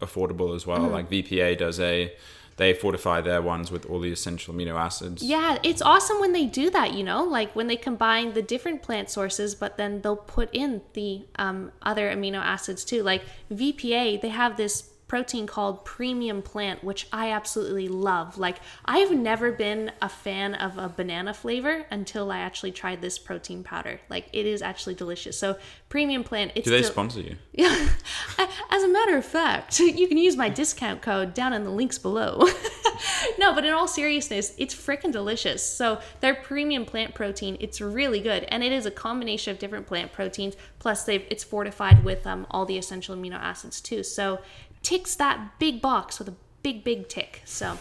affordable 0.00 0.56
as 0.56 0.66
well. 0.66 0.78
Mm-hmm. 0.78 0.92
Like 0.94 1.10
VPA 1.10 1.58
does 1.58 1.78
a, 1.78 2.10
they 2.56 2.72
fortify 2.72 3.20
their 3.20 3.42
ones 3.42 3.70
with 3.70 3.86
all 3.86 4.00
the 4.00 4.12
essential 4.12 4.54
amino 4.54 4.78
acids. 4.78 5.22
Yeah, 5.22 5.58
it's 5.62 5.82
awesome 5.82 6.20
when 6.20 6.32
they 6.32 6.46
do 6.46 6.70
that, 6.70 6.94
you 6.94 7.02
know, 7.02 7.24
like 7.24 7.54
when 7.56 7.66
they 7.66 7.76
combine 7.76 8.34
the 8.34 8.42
different 8.42 8.82
plant 8.82 9.10
sources, 9.10 9.54
but 9.54 9.76
then 9.76 10.02
they'll 10.02 10.16
put 10.16 10.48
in 10.52 10.82
the 10.92 11.26
um, 11.36 11.72
other 11.82 12.08
amino 12.08 12.38
acids 12.38 12.84
too. 12.84 13.02
Like 13.02 13.22
VPA, 13.52 14.20
they 14.20 14.28
have 14.28 14.56
this 14.56 14.90
protein 15.14 15.46
called 15.46 15.84
premium 15.84 16.42
plant, 16.42 16.82
which 16.82 17.06
I 17.12 17.30
absolutely 17.30 17.86
love. 17.86 18.36
Like, 18.36 18.56
I've 18.84 19.12
never 19.12 19.52
been 19.52 19.92
a 20.02 20.08
fan 20.08 20.54
of 20.56 20.76
a 20.76 20.88
banana 20.88 21.32
flavor 21.32 21.86
until 21.88 22.32
I 22.32 22.38
actually 22.38 22.72
tried 22.72 23.00
this 23.00 23.16
protein 23.16 23.62
powder. 23.62 24.00
Like, 24.10 24.26
it 24.32 24.44
is 24.44 24.60
actually 24.60 24.96
delicious. 24.96 25.38
So, 25.38 25.56
premium 25.88 26.24
plant, 26.24 26.50
it's 26.56 26.64
Do 26.64 26.72
they 26.72 26.80
del- 26.80 26.90
sponsor 26.90 27.20
you? 27.20 27.36
yeah. 27.52 27.90
As 28.70 28.82
a 28.82 28.88
matter 28.88 29.16
of 29.16 29.24
fact, 29.24 29.78
you 29.78 30.08
can 30.08 30.18
use 30.18 30.36
my 30.36 30.48
discount 30.48 31.00
code 31.00 31.32
down 31.32 31.52
in 31.52 31.62
the 31.62 31.70
links 31.70 31.96
below. 31.96 32.48
no, 33.38 33.54
but 33.54 33.64
in 33.64 33.72
all 33.72 33.86
seriousness, 33.86 34.52
it's 34.58 34.74
freaking 34.74 35.12
delicious. 35.12 35.64
So, 35.64 36.00
their 36.18 36.34
premium 36.34 36.84
plant 36.84 37.14
protein, 37.14 37.56
it's 37.60 37.80
really 37.80 38.18
good. 38.18 38.42
And 38.48 38.64
it 38.64 38.72
is 38.72 38.84
a 38.84 38.90
combination 38.90 39.52
of 39.52 39.60
different 39.60 39.86
plant 39.86 40.12
proteins, 40.12 40.56
plus 40.80 41.04
they've 41.04 41.24
it's 41.30 41.44
fortified 41.44 42.04
with 42.04 42.26
um, 42.26 42.48
all 42.50 42.66
the 42.66 42.76
essential 42.76 43.14
amino 43.14 43.34
acids 43.36 43.80
too. 43.80 44.02
So, 44.02 44.40
ticks 44.84 45.16
that 45.16 45.58
big 45.58 45.82
box 45.82 46.20
with 46.20 46.28
a 46.28 46.34
big, 46.62 46.84
big 46.84 47.08
tick. 47.08 47.42
So, 47.44 47.78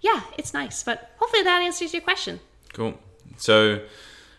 yeah, 0.00 0.22
it's 0.36 0.52
nice. 0.52 0.82
But 0.82 1.10
hopefully 1.18 1.42
that 1.44 1.62
answers 1.62 1.94
your 1.94 2.02
question. 2.02 2.40
Cool. 2.74 2.98
So 3.38 3.80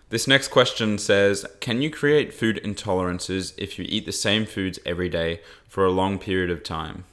this 0.10 0.28
next 0.28 0.50
question 0.50 0.98
says, 0.98 1.46
can 1.60 1.82
you 1.82 1.90
create 1.90 2.34
food 2.34 2.62
intolerances 2.64 3.54
if 3.58 3.80
you 3.80 3.86
eat 3.88 4.06
the 4.06 4.12
same 4.12 4.46
foods 4.46 4.78
every 4.86 5.10
day 5.10 5.42
for 5.68 5.86
a 5.86 5.92
long 5.92 6.20
period 6.20 6.52
of 6.52 6.64
time? 6.64 7.06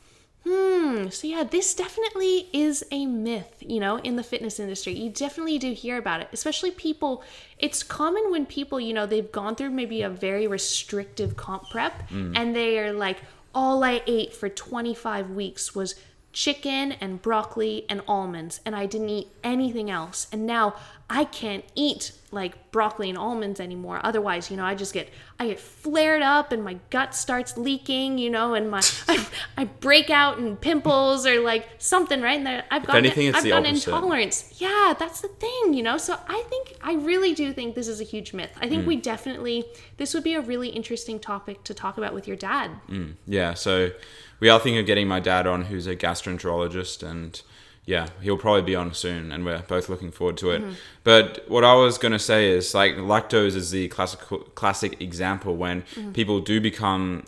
Hmm. 0.46 1.08
So 1.11 1.26
yeah, 1.26 1.44
this 1.44 1.74
definitely 1.74 2.48
is 2.52 2.84
a 2.90 3.06
myth, 3.06 3.54
you 3.61 3.80
know, 3.80 3.98
in 3.98 4.16
the 4.16 4.22
fitness 4.22 4.58
industry. 4.58 4.94
You 4.94 5.11
definitely 5.11 5.58
do 5.58 5.72
hear 5.72 5.98
about 5.98 6.22
it, 6.22 6.28
especially 6.32 6.70
people. 6.70 7.22
It's 7.58 7.82
common 7.82 8.30
when 8.30 8.46
people, 8.46 8.80
you 8.80 8.94
know, 8.94 9.04
they've 9.04 9.30
gone 9.30 9.54
through 9.54 9.70
maybe 9.70 10.02
a 10.02 10.11
very 10.11 10.46
restrictive 10.46 11.37
comp 11.37 11.64
prep 11.70 12.11
and 12.11 12.56
they 12.56 12.78
are 12.78 12.92
like, 12.92 13.18
all 13.58 13.82
I 13.82 14.02
ate 14.06 14.32
for 14.32 14.48
25 14.48 15.30
weeks 15.30 15.74
was 15.74 15.96
chicken 16.32 16.92
and 16.92 17.20
broccoli 17.20 17.84
and 17.88 18.00
almonds 18.06 18.60
and 18.64 18.76
I 18.76 18.86
didn't 18.86 19.08
eat 19.08 19.32
anything 19.42 19.90
else. 19.90 20.28
And 20.30 20.46
now 20.46 20.76
I 21.10 21.24
can't 21.24 21.64
eat 21.74 22.12
like 22.30 22.70
broccoli 22.70 23.08
and 23.08 23.16
almonds 23.16 23.60
anymore. 23.60 23.98
Otherwise, 24.04 24.50
you 24.50 24.58
know, 24.58 24.64
I 24.64 24.74
just 24.74 24.92
get 24.92 25.08
I 25.38 25.46
get 25.48 25.58
flared 25.58 26.20
up 26.20 26.52
and 26.52 26.62
my 26.62 26.78
gut 26.90 27.14
starts 27.14 27.56
leaking, 27.56 28.18
you 28.18 28.28
know, 28.28 28.52
and 28.52 28.70
my 28.70 28.82
I, 29.08 29.26
I 29.56 29.64
break 29.64 30.10
out 30.10 30.38
in 30.38 30.56
pimples 30.56 31.26
or 31.26 31.40
like 31.40 31.66
something, 31.78 32.20
right? 32.20 32.38
And 32.38 32.64
I've 32.70 32.86
got 32.86 32.96
anything, 32.96 33.34
I've 33.34 33.48
got 33.48 33.64
intolerance. 33.64 34.54
Yeah, 34.58 34.94
that's 34.98 35.22
the 35.22 35.28
thing, 35.28 35.72
you 35.72 35.82
know. 35.82 35.96
So 35.96 36.18
I 36.28 36.44
think 36.50 36.74
I 36.82 36.94
really 36.94 37.32
do 37.32 37.54
think 37.54 37.74
this 37.74 37.88
is 37.88 38.00
a 38.02 38.04
huge 38.04 38.34
myth. 38.34 38.52
I 38.60 38.68
think 38.68 38.84
mm. 38.84 38.88
we 38.88 38.96
definitely 38.96 39.64
this 39.96 40.12
would 40.12 40.24
be 40.24 40.34
a 40.34 40.42
really 40.42 40.68
interesting 40.68 41.18
topic 41.18 41.64
to 41.64 41.72
talk 41.72 41.96
about 41.96 42.12
with 42.12 42.28
your 42.28 42.36
dad. 42.36 42.70
Mm, 42.88 43.14
yeah, 43.26 43.54
so 43.54 43.92
we 44.40 44.50
are 44.50 44.60
thinking 44.60 44.78
of 44.78 44.86
getting 44.86 45.08
my 45.08 45.20
dad 45.20 45.46
on, 45.46 45.64
who's 45.64 45.86
a 45.86 45.96
gastroenterologist, 45.96 47.02
and 47.08 47.40
yeah, 47.88 48.09
he'll 48.20 48.37
probably 48.37 48.61
be 48.61 48.74
on 48.74 48.92
soon, 48.92 49.33
and 49.33 49.46
we're 49.46 49.62
both 49.62 49.88
looking 49.88 50.11
forward 50.11 50.37
to 50.37 50.51
it. 50.51 50.61
But 51.05 51.48
what 51.48 51.64
I 51.64 51.72
was 51.74 51.96
going 51.96 52.12
to 52.12 52.18
say 52.18 52.51
is 52.51 52.74
like 52.74 52.96
lactose 52.96 53.57
is 53.57 53.70
the 53.70 53.88
classical 53.88 54.40
classic 54.40 55.01
example 55.01 55.57
when 55.57 55.85
people 56.12 56.38
do 56.40 56.61
become 56.61 57.24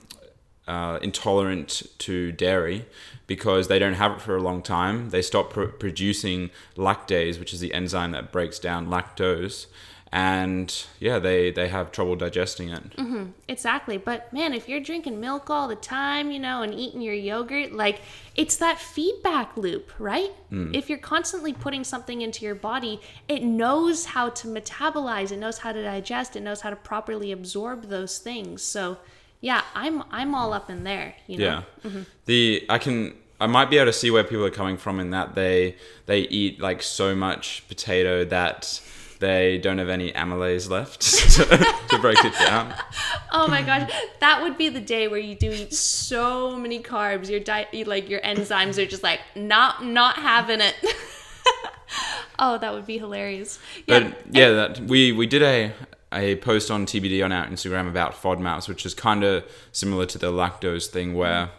uh, 0.68 0.98
intolerant 1.00 1.84
to 2.00 2.30
dairy 2.32 2.84
because 3.26 3.68
they 3.68 3.78
don't 3.78 3.94
have 3.94 4.12
it 4.12 4.20
for 4.20 4.36
a 4.36 4.42
long 4.42 4.60
time. 4.60 5.08
They 5.08 5.22
stop 5.22 5.48
pr- 5.48 5.64
producing 5.84 6.50
lactase, 6.76 7.38
which 7.38 7.54
is 7.54 7.60
the 7.60 7.72
enzyme 7.72 8.10
that 8.10 8.30
breaks 8.30 8.58
down 8.58 8.88
lactose, 8.88 9.66
and 10.12 10.86
yeah, 10.98 11.20
they 11.20 11.52
they 11.52 11.68
have 11.68 11.92
trouble 11.92 12.16
digesting 12.16 12.70
it. 12.70 12.96
Mm-hmm. 12.96 13.26
Exactly. 13.46 13.96
But 13.96 14.32
man, 14.32 14.52
if 14.52 14.68
you're 14.68 14.80
drinking 14.80 15.20
milk 15.20 15.48
all 15.50 15.68
the 15.68 15.76
time, 15.76 16.32
you 16.32 16.40
know, 16.40 16.62
and 16.62 16.74
eating 16.74 17.00
your 17.00 17.14
yogurt, 17.14 17.72
like 17.72 18.00
it's 18.34 18.56
that 18.56 18.80
feedback 18.80 19.56
loop, 19.56 19.92
right? 20.00 20.32
Mm. 20.50 20.74
If 20.74 20.88
you're 20.88 20.98
constantly 20.98 21.52
putting 21.52 21.84
something 21.84 22.22
into 22.22 22.44
your 22.44 22.56
body, 22.56 23.00
it 23.28 23.44
knows 23.44 24.06
how 24.06 24.30
to 24.30 24.48
metabolize, 24.48 25.30
it 25.30 25.38
knows 25.38 25.58
how 25.58 25.70
to 25.70 25.82
digest, 25.82 26.34
it 26.34 26.40
knows 26.40 26.62
how 26.62 26.70
to 26.70 26.76
properly 26.76 27.30
absorb 27.30 27.84
those 27.84 28.18
things. 28.18 28.62
So, 28.62 28.98
yeah, 29.40 29.62
I'm 29.76 30.02
I'm 30.10 30.34
all 30.34 30.52
up 30.52 30.70
in 30.70 30.82
there, 30.82 31.14
you 31.28 31.38
know. 31.38 31.44
Yeah. 31.44 31.62
Mm-hmm. 31.88 32.02
The 32.24 32.66
I 32.68 32.78
can 32.78 33.14
I 33.40 33.46
might 33.46 33.70
be 33.70 33.78
able 33.78 33.86
to 33.86 33.92
see 33.92 34.10
where 34.10 34.24
people 34.24 34.44
are 34.44 34.50
coming 34.50 34.76
from 34.76 34.98
in 34.98 35.10
that 35.10 35.36
they 35.36 35.76
they 36.06 36.22
eat 36.22 36.60
like 36.60 36.82
so 36.82 37.14
much 37.14 37.62
potato 37.68 38.24
that 38.24 38.80
they 39.20 39.58
don't 39.58 39.78
have 39.78 39.88
any 39.88 40.10
amylase 40.12 40.68
left 40.68 41.00
to, 41.34 41.44
to 41.88 41.98
break 42.00 42.22
it 42.24 42.34
down. 42.38 42.74
Oh 43.32 43.46
my 43.46 43.62
gosh, 43.62 43.88
that 44.18 44.42
would 44.42 44.58
be 44.58 44.70
the 44.70 44.80
day 44.80 45.06
where 45.06 45.20
you 45.20 45.36
do 45.36 45.52
eat 45.52 45.72
so 45.72 46.56
many 46.56 46.82
carbs. 46.82 47.30
Your 47.30 47.38
diet, 47.38 47.86
like 47.86 48.08
your 48.08 48.20
enzymes 48.22 48.76
are 48.76 48.86
just 48.86 49.04
like 49.04 49.20
not 49.36 49.84
not 49.84 50.16
having 50.16 50.60
it. 50.60 50.74
oh, 52.40 52.58
that 52.58 52.72
would 52.74 52.86
be 52.86 52.98
hilarious. 52.98 53.60
But 53.86 54.26
yeah, 54.32 54.50
that 54.50 54.80
we 54.80 55.12
we 55.12 55.28
did 55.28 55.42
a 55.44 55.72
a 56.12 56.34
post 56.36 56.72
on 56.72 56.86
TBD 56.86 57.24
on 57.24 57.30
our 57.30 57.46
Instagram 57.46 57.88
about 57.88 58.20
FODMAPs, 58.20 58.68
which 58.68 58.84
is 58.84 58.94
kind 58.94 59.22
of 59.22 59.44
similar 59.70 60.06
to 60.06 60.18
the 60.18 60.32
lactose 60.32 60.88
thing, 60.88 61.14
where 61.14 61.50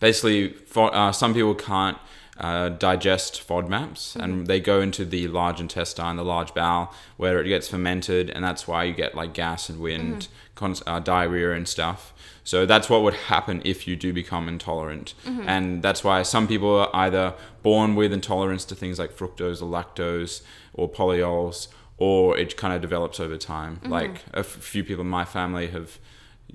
basically 0.00 0.48
fo- 0.48 0.88
uh, 0.88 1.12
some 1.12 1.34
people 1.34 1.54
can't 1.54 1.98
uh, 2.38 2.68
digest 2.70 3.46
FODMAPs, 3.46 4.16
and 4.16 4.46
they 4.46 4.58
go 4.60 4.80
into 4.80 5.04
the 5.04 5.28
large 5.28 5.60
intestine, 5.60 6.16
the 6.16 6.24
large 6.24 6.52
bowel, 6.54 6.92
where 7.16 7.40
it 7.40 7.48
gets 7.48 7.68
fermented, 7.68 8.28
and 8.30 8.42
that's 8.44 8.66
why 8.66 8.84
you 8.84 8.92
get 8.94 9.14
like 9.14 9.32
gas 9.34 9.68
and 9.68 9.78
wind, 9.80 10.28
cons- 10.54 10.82
uh, 10.86 10.98
diarrhea 10.98 11.52
and 11.52 11.68
stuff. 11.68 12.12
So 12.42 12.66
that's 12.66 12.90
what 12.90 13.02
would 13.02 13.14
happen 13.14 13.62
if 13.64 13.86
you 13.88 13.96
do 13.96 14.12
become 14.12 14.48
intolerant, 14.48 15.14
and 15.24 15.82
that's 15.82 16.02
why 16.04 16.22
some 16.24 16.46
people 16.48 16.76
are 16.78 16.90
either 16.92 17.34
born 17.62 17.94
with 17.94 18.12
intolerance 18.12 18.64
to 18.66 18.74
things 18.74 18.98
like 18.98 19.12
fructose 19.16 19.62
or 19.62 19.66
lactose 19.70 20.42
or 20.74 20.88
polyols, 20.90 21.68
or 21.98 22.36
it 22.36 22.56
kind 22.56 22.74
of 22.74 22.80
develops 22.82 23.20
over 23.20 23.36
time. 23.38 23.80
Like 23.86 24.24
a 24.34 24.40
f- 24.40 24.46
few 24.46 24.82
people 24.84 25.02
in 25.04 25.10
my 25.10 25.24
family 25.24 25.68
have, 25.68 25.98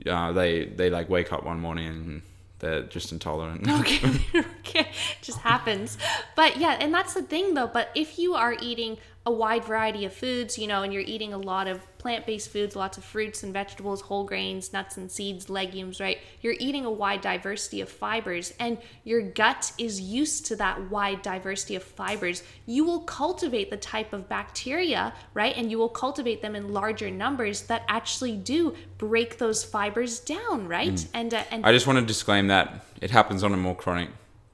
uh, 0.05 0.31
they 0.33 0.65
they 0.65 0.89
like 0.89 1.09
wake 1.09 1.31
up 1.33 1.43
one 1.45 1.59
morning 1.59 1.87
and 1.87 2.21
they're 2.59 2.83
just 2.83 3.11
intolerant. 3.11 3.67
okay 3.79 3.99
okay 4.59 4.87
just 5.21 5.39
happens 5.39 5.97
but 6.35 6.57
yeah 6.57 6.77
and 6.79 6.93
that's 6.93 7.13
the 7.13 7.23
thing 7.23 7.53
though 7.53 7.67
but 7.67 7.89
if 7.95 8.19
you 8.19 8.35
are 8.35 8.55
eating 8.61 8.97
a 9.29 9.31
wide 9.31 9.63
variety 9.63 10.05
of 10.05 10.13
foods 10.13 10.57
you 10.57 10.65
know 10.65 10.81
and 10.81 10.91
you're 10.91 11.03
eating 11.05 11.33
a 11.33 11.37
lot 11.37 11.67
of 11.67 11.79
plant-based 11.99 12.49
foods 12.49 12.75
lots 12.75 12.97
of 12.97 13.03
fruits 13.03 13.43
and 13.43 13.53
vegetables 13.53 14.01
whole 14.01 14.23
grains 14.23 14.73
nuts 14.73 14.97
and 14.97 15.11
seeds 15.11 15.51
legumes 15.51 15.99
right 15.99 16.17
you're 16.41 16.55
eating 16.59 16.83
a 16.83 16.89
wide 16.89 17.21
diversity 17.21 17.79
of 17.79 17.87
fibers 17.87 18.55
and 18.59 18.79
your 19.03 19.21
gut 19.21 19.71
is 19.77 20.01
used 20.01 20.47
to 20.47 20.55
that 20.55 20.89
wide 20.89 21.21
diversity 21.21 21.75
of 21.75 21.83
fibers 21.83 22.41
you 22.65 22.83
will 22.83 23.01
cultivate 23.01 23.69
the 23.69 23.77
type 23.77 24.13
of 24.13 24.27
bacteria 24.27 25.13
right 25.35 25.55
and 25.55 25.69
you 25.69 25.77
will 25.77 25.89
cultivate 25.89 26.41
them 26.41 26.55
in 26.55 26.73
larger 26.73 27.11
numbers 27.11 27.61
that 27.63 27.83
actually 27.87 28.35
do 28.35 28.73
break 28.97 29.37
those 29.37 29.63
fibers 29.63 30.19
down 30.21 30.67
right 30.67 31.05
and 31.13 31.35
uh, 31.35 31.43
and 31.51 31.63
I 31.63 31.71
just 31.71 31.85
want 31.85 31.99
to 31.99 32.05
disclaim 32.05 32.47
that 32.47 32.83
it 32.99 33.11
happens 33.11 33.43
on 33.43 33.53
a 33.53 33.57
more 33.57 33.75
chronic 33.75 34.09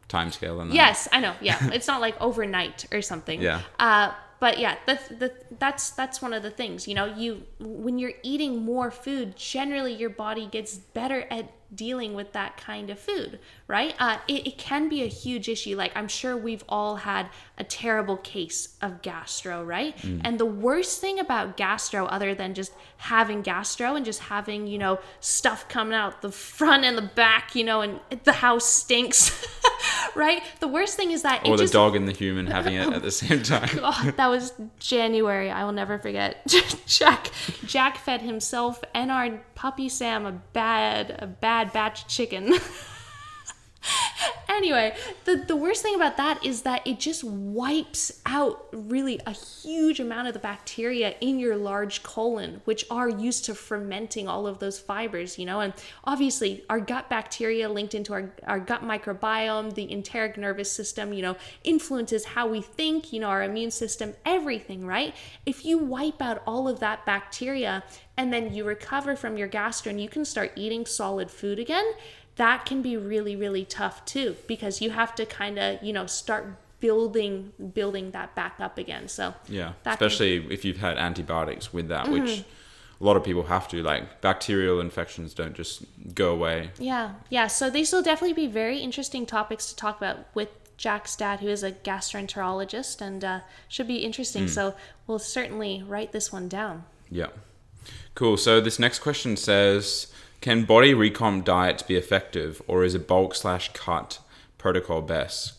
timescale 0.10 0.58
than 0.58 0.70
that. 0.70 0.76
Yes, 0.76 1.08
I 1.12 1.20
know. 1.20 1.34
Yeah, 1.42 1.58
it's 1.74 1.88
not 1.88 2.02
like 2.02 2.20
overnight 2.22 2.86
or 2.92 3.02
something. 3.02 3.42
Yeah. 3.42 3.62
Uh, 3.80 4.12
but 4.46 4.60
yeah, 4.60 4.76
the, 4.86 5.00
the, 5.10 5.34
that's 5.58 5.90
that's 5.90 6.22
one 6.22 6.32
of 6.32 6.44
the 6.44 6.52
things. 6.52 6.88
You 6.88 6.94
know, 6.94 7.06
you 7.06 7.42
when 7.60 7.98
you're 7.98 8.14
eating 8.22 8.64
more 8.64 8.92
food, 8.92 9.36
generally 9.36 9.92
your 9.92 10.12
body 10.12 10.46
gets 10.46 10.78
better 10.78 11.26
at 11.32 11.52
dealing 11.76 12.14
with 12.14 12.32
that 12.34 12.58
kind 12.58 12.90
of 12.90 13.00
food, 13.00 13.40
right? 13.68 13.96
Uh, 14.00 14.18
it, 14.28 14.48
it 14.48 14.58
can 14.58 14.90
be 14.90 15.04
a 15.04 15.08
huge 15.08 15.50
issue. 15.50 15.76
Like 15.76 15.92
I'm 15.96 16.08
sure 16.08 16.36
we've 16.38 16.64
all 16.70 16.98
had 16.98 17.30
a 17.58 17.64
terrible 17.64 18.18
case 18.18 18.76
of 18.82 19.02
gastro, 19.02 19.64
right? 19.64 19.96
And 20.24 20.40
the 20.40 20.46
worst 20.46 21.02
thing 21.02 21.20
about 21.20 21.58
gastro, 21.58 22.06
other 22.06 22.36
than 22.36 22.54
just 22.54 22.74
having 22.98 23.42
gastro 23.42 23.96
and 23.96 24.06
just 24.06 24.20
having 24.22 24.68
you 24.68 24.78
know 24.78 25.00
stuff 25.20 25.68
coming 25.70 25.94
out 25.94 26.22
the 26.22 26.32
front 26.32 26.84
and 26.86 26.98
the 26.98 27.02
back, 27.02 27.56
you 27.56 27.64
know, 27.64 27.82
and 27.82 28.00
the 28.24 28.34
house 28.34 28.66
stinks, 28.66 29.46
right? 30.16 30.42
The 30.60 30.68
worst 30.68 30.96
thing 30.98 31.12
is 31.12 31.22
that 31.24 31.46
Or 31.48 31.54
it 31.54 31.58
the 31.58 31.64
just 31.64 31.74
dog 31.74 31.96
and 31.96 32.08
the 32.08 32.14
human 32.14 32.48
having 32.48 32.76
it 32.76 32.88
at 32.94 33.02
the 33.02 33.12
same 33.12 33.44
time. 33.44 33.70
Oh, 33.88 34.12
that 34.18 34.28
was 34.28 34.54
January. 34.80 35.52
I 35.52 35.64
will 35.64 35.72
never 35.72 36.00
forget. 36.00 36.46
Jack 36.88 37.30
Jack 37.66 37.98
fed 37.98 38.22
himself 38.22 38.84
and 38.94 39.12
our 39.12 39.42
puppy 39.54 39.90
Sam 39.90 40.26
a 40.26 40.32
bad 40.32 41.16
a 41.20 41.28
bad 41.28 41.65
batch 41.74 42.04
of 42.04 42.08
chicken. 42.08 42.54
anyway, 44.50 44.96
the, 45.26 45.36
the 45.36 45.56
worst 45.56 45.82
thing 45.82 45.96
about 45.96 46.18
that 46.18 46.44
is 46.46 46.62
that 46.64 46.86
it 46.86 47.00
just 47.00 47.24
wipes 47.24 48.22
out 48.26 48.68
really 48.72 49.20
a 49.26 49.32
huge 49.32 50.00
amount 50.00 50.28
of 50.28 50.34
the 50.34 50.40
bacteria 50.40 51.16
in 51.22 51.40
your 51.40 51.56
large 51.56 52.04
colon, 52.04 52.62
which 52.66 52.86
are 52.90 53.10
used 53.10 53.46
to 53.46 53.56
fermenting 53.56 54.28
all 54.28 54.48
of 54.48 54.60
those 54.60 54.80
fibers, 54.80 55.38
you 55.38 55.46
know. 55.46 55.60
And 55.60 55.74
obviously, 56.04 56.64
our 56.70 56.80
gut 56.80 57.10
bacteria 57.10 57.70
linked 57.70 57.94
into 57.94 58.14
our, 58.14 58.34
our 58.48 58.60
gut 58.60 58.84
microbiome, 58.84 59.74
the 59.74 59.92
enteric 59.92 60.38
nervous 60.38 60.72
system, 60.72 61.14
you 61.14 61.22
know, 61.22 61.36
influences 61.64 62.26
how 62.26 62.48
we 62.48 62.62
think, 62.62 63.12
you 63.14 63.20
know, 63.20 63.28
our 63.28 63.44
immune 63.44 63.72
system, 63.72 64.14
everything, 64.26 64.86
right? 64.86 65.16
If 65.46 65.66
you 65.66 65.78
wipe 65.78 66.22
out 66.22 66.42
all 66.46 66.68
of 66.68 66.80
that 66.80 67.06
bacteria 67.06 67.84
and 68.18 68.32
then 68.32 68.54
you 68.54 68.64
recover 68.64 69.16
from 69.16 69.38
your 69.38 69.48
gastro 69.48 69.90
and 69.90 70.02
you 70.02 70.08
can 70.08 70.24
start 70.24 70.52
eating 70.56 70.86
solid 70.86 71.30
food 71.30 71.60
again, 71.60 71.86
that 72.38 72.66
can 72.66 72.82
be 72.82 72.98
really 72.98 73.36
really 73.36 73.66
tough 73.66 74.04
too 74.06 74.36
because 74.48 74.82
you 74.82 74.90
have 74.92 75.16
to 75.16 75.26
kind 75.26 75.58
of 75.60 75.82
you 75.84 75.94
know 75.94 76.06
start 76.06 76.46
building 76.80 77.52
building 77.74 78.12
that 78.12 78.36
back 78.36 78.56
up 78.60 78.78
again 78.78 79.08
so 79.08 79.34
Yeah, 79.48 79.74
that 79.84 79.98
can- 79.98 80.08
especially 80.08 80.54
if 80.54 80.64
you've 80.66 80.78
had 80.78 80.98
antibiotics 80.98 81.74
with 81.74 81.88
that, 81.88 82.10
which 82.10 82.44
a 83.02 83.04
lot 83.04 83.18
of 83.18 83.24
people 83.24 83.44
have 83.44 83.68
to. 83.70 83.82
Like 83.82 84.22
bacterial 84.22 84.80
infections 84.80 85.34
don't 85.34 85.54
just 85.56 85.84
go 86.14 86.32
away. 86.32 86.72
yeah 86.80 87.14
yeah 87.30 87.48
so 87.48 87.70
these 87.70 87.92
will 87.94 88.04
definitely 88.04 88.34
be 88.34 88.48
very 88.48 88.80
interesting 88.80 89.26
topics 89.26 89.68
to 89.70 89.76
talk 89.76 89.98
about 89.98 90.18
with 90.36 90.50
jack's 90.78 91.16
dad 91.16 91.40
who 91.40 91.48
is 91.48 91.64
a 91.64 91.72
gastroenterologist 91.72 93.00
and 93.02 93.24
uh, 93.24 93.40
should 93.70 93.88
be 93.88 93.98
interesting 93.98 94.48
so 94.48 94.76
we'll 95.08 95.20
certainly 95.20 95.84
write 95.88 96.12
this 96.12 96.32
one 96.32 96.48
down 96.50 96.84
Yeah. 97.10 97.28
Cool. 98.16 98.38
So 98.38 98.60
this 98.62 98.80
next 98.80 99.00
question 99.00 99.36
says, 99.38 100.08
can 100.46 100.64
body 100.64 100.94
recomp 100.94 101.44
diets 101.44 101.82
be 101.82 101.96
effective, 101.96 102.62
or 102.68 102.84
is 102.84 102.94
a 102.94 103.00
bulk 103.00 103.34
slash 103.34 103.74
cut 103.74 104.20
protocol 104.60 105.02
best? 105.02 105.54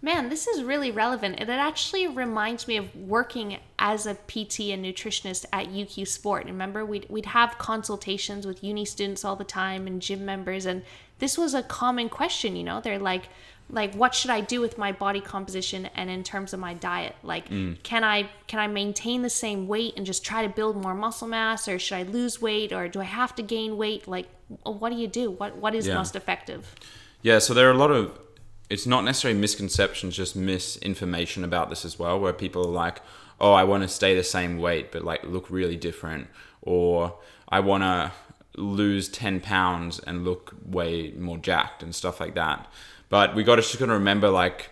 Man, 0.00 0.30
this 0.30 0.46
is 0.46 0.62
really 0.62 0.90
relevant. 0.90 1.34
And 1.38 1.50
it 1.50 1.52
actually 1.52 2.06
reminds 2.06 2.66
me 2.66 2.78
of 2.78 2.96
working 2.96 3.58
as 3.78 4.06
a 4.06 4.14
PT 4.14 4.70
and 4.70 4.82
nutritionist 4.82 5.44
at 5.52 5.68
UQ 5.68 6.08
Sport. 6.08 6.46
Remember, 6.46 6.86
we'd, 6.86 7.04
we'd 7.10 7.26
have 7.26 7.58
consultations 7.58 8.46
with 8.46 8.64
uni 8.64 8.86
students 8.86 9.26
all 9.26 9.36
the 9.36 9.44
time 9.44 9.86
and 9.86 10.00
gym 10.00 10.24
members. 10.24 10.64
And 10.64 10.84
this 11.18 11.36
was 11.36 11.52
a 11.52 11.62
common 11.62 12.08
question, 12.08 12.56
you 12.56 12.64
know? 12.64 12.80
They're 12.80 12.98
like, 12.98 13.28
like 13.70 13.94
what 13.94 14.14
should 14.14 14.30
I 14.30 14.40
do 14.40 14.60
with 14.60 14.78
my 14.78 14.92
body 14.92 15.20
composition 15.20 15.86
and 15.94 16.08
in 16.08 16.24
terms 16.24 16.52
of 16.52 16.60
my 16.60 16.74
diet? 16.74 17.14
Like 17.22 17.48
mm. 17.48 17.82
can 17.82 18.04
I 18.04 18.28
can 18.46 18.60
I 18.60 18.66
maintain 18.66 19.22
the 19.22 19.30
same 19.30 19.68
weight 19.68 19.94
and 19.96 20.06
just 20.06 20.24
try 20.24 20.42
to 20.42 20.48
build 20.48 20.82
more 20.82 20.94
muscle 20.94 21.28
mass 21.28 21.68
or 21.68 21.78
should 21.78 21.96
I 21.96 22.02
lose 22.04 22.40
weight 22.40 22.72
or 22.72 22.88
do 22.88 23.00
I 23.00 23.04
have 23.04 23.34
to 23.36 23.42
gain 23.42 23.76
weight? 23.76 24.08
Like 24.08 24.28
what 24.62 24.90
do 24.90 24.96
you 24.96 25.08
do? 25.08 25.30
What 25.30 25.56
what 25.56 25.74
is 25.74 25.86
Yeah. 25.86 25.94
most 25.94 26.16
effective? 26.16 26.74
Yeah, 27.20 27.40
so 27.40 27.52
there 27.52 27.68
are 27.68 27.72
a 27.72 27.78
lot 27.78 27.90
of 27.90 28.18
it's 28.70 28.86
not 28.86 29.04
necessarily 29.04 29.38
misconceptions, 29.38 30.16
just 30.16 30.36
misinformation 30.36 31.42
about 31.42 31.70
this 31.70 31.84
as 31.84 31.98
well, 31.98 32.20
where 32.20 32.34
people 32.34 32.66
are 32.66 32.70
like, 32.70 33.00
oh, 33.40 33.52
I 33.52 33.64
want 33.64 33.82
to 33.82 33.88
stay 33.88 34.14
the 34.14 34.24
same 34.24 34.58
weight 34.58 34.92
but 34.92 35.04
like 35.04 35.24
look 35.24 35.50
really 35.50 35.76
different, 35.76 36.28
or 36.62 37.18
I 37.48 37.60
want 37.60 37.82
to 37.82 38.12
lose 38.56 39.08
10 39.08 39.40
pounds 39.40 39.98
and 40.00 40.24
look 40.24 40.54
way 40.64 41.12
more 41.12 41.38
jacked 41.38 41.82
and 41.82 41.94
stuff 41.94 42.20
like 42.20 42.34
that. 42.34 42.66
But 43.08 43.34
we 43.34 43.44
got 43.44 43.56
to 43.56 43.62
just 43.62 43.78
to 43.78 43.86
remember 43.86 44.28
like 44.28 44.70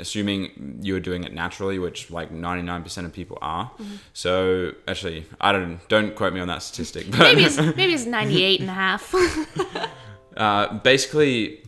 assuming 0.00 0.78
you're 0.82 1.00
doing 1.00 1.24
it 1.24 1.32
naturally, 1.32 1.78
which 1.78 2.10
like 2.10 2.32
99% 2.32 3.04
of 3.04 3.12
people 3.12 3.38
are. 3.42 3.70
Mm-hmm. 3.70 3.96
So 4.12 4.72
actually, 4.86 5.26
I 5.40 5.52
don't 5.52 5.80
don't 5.88 6.14
quote 6.14 6.32
me 6.32 6.40
on 6.40 6.48
that 6.48 6.62
statistic, 6.62 7.06
but 7.10 7.20
maybe 7.20 7.44
it's 7.44 7.56
maybe 7.56 7.94
it's 7.94 8.06
98 8.06 8.60
and 8.60 8.70
a 8.70 8.72
half. 8.72 9.14
uh, 10.36 10.74
basically 10.78 11.62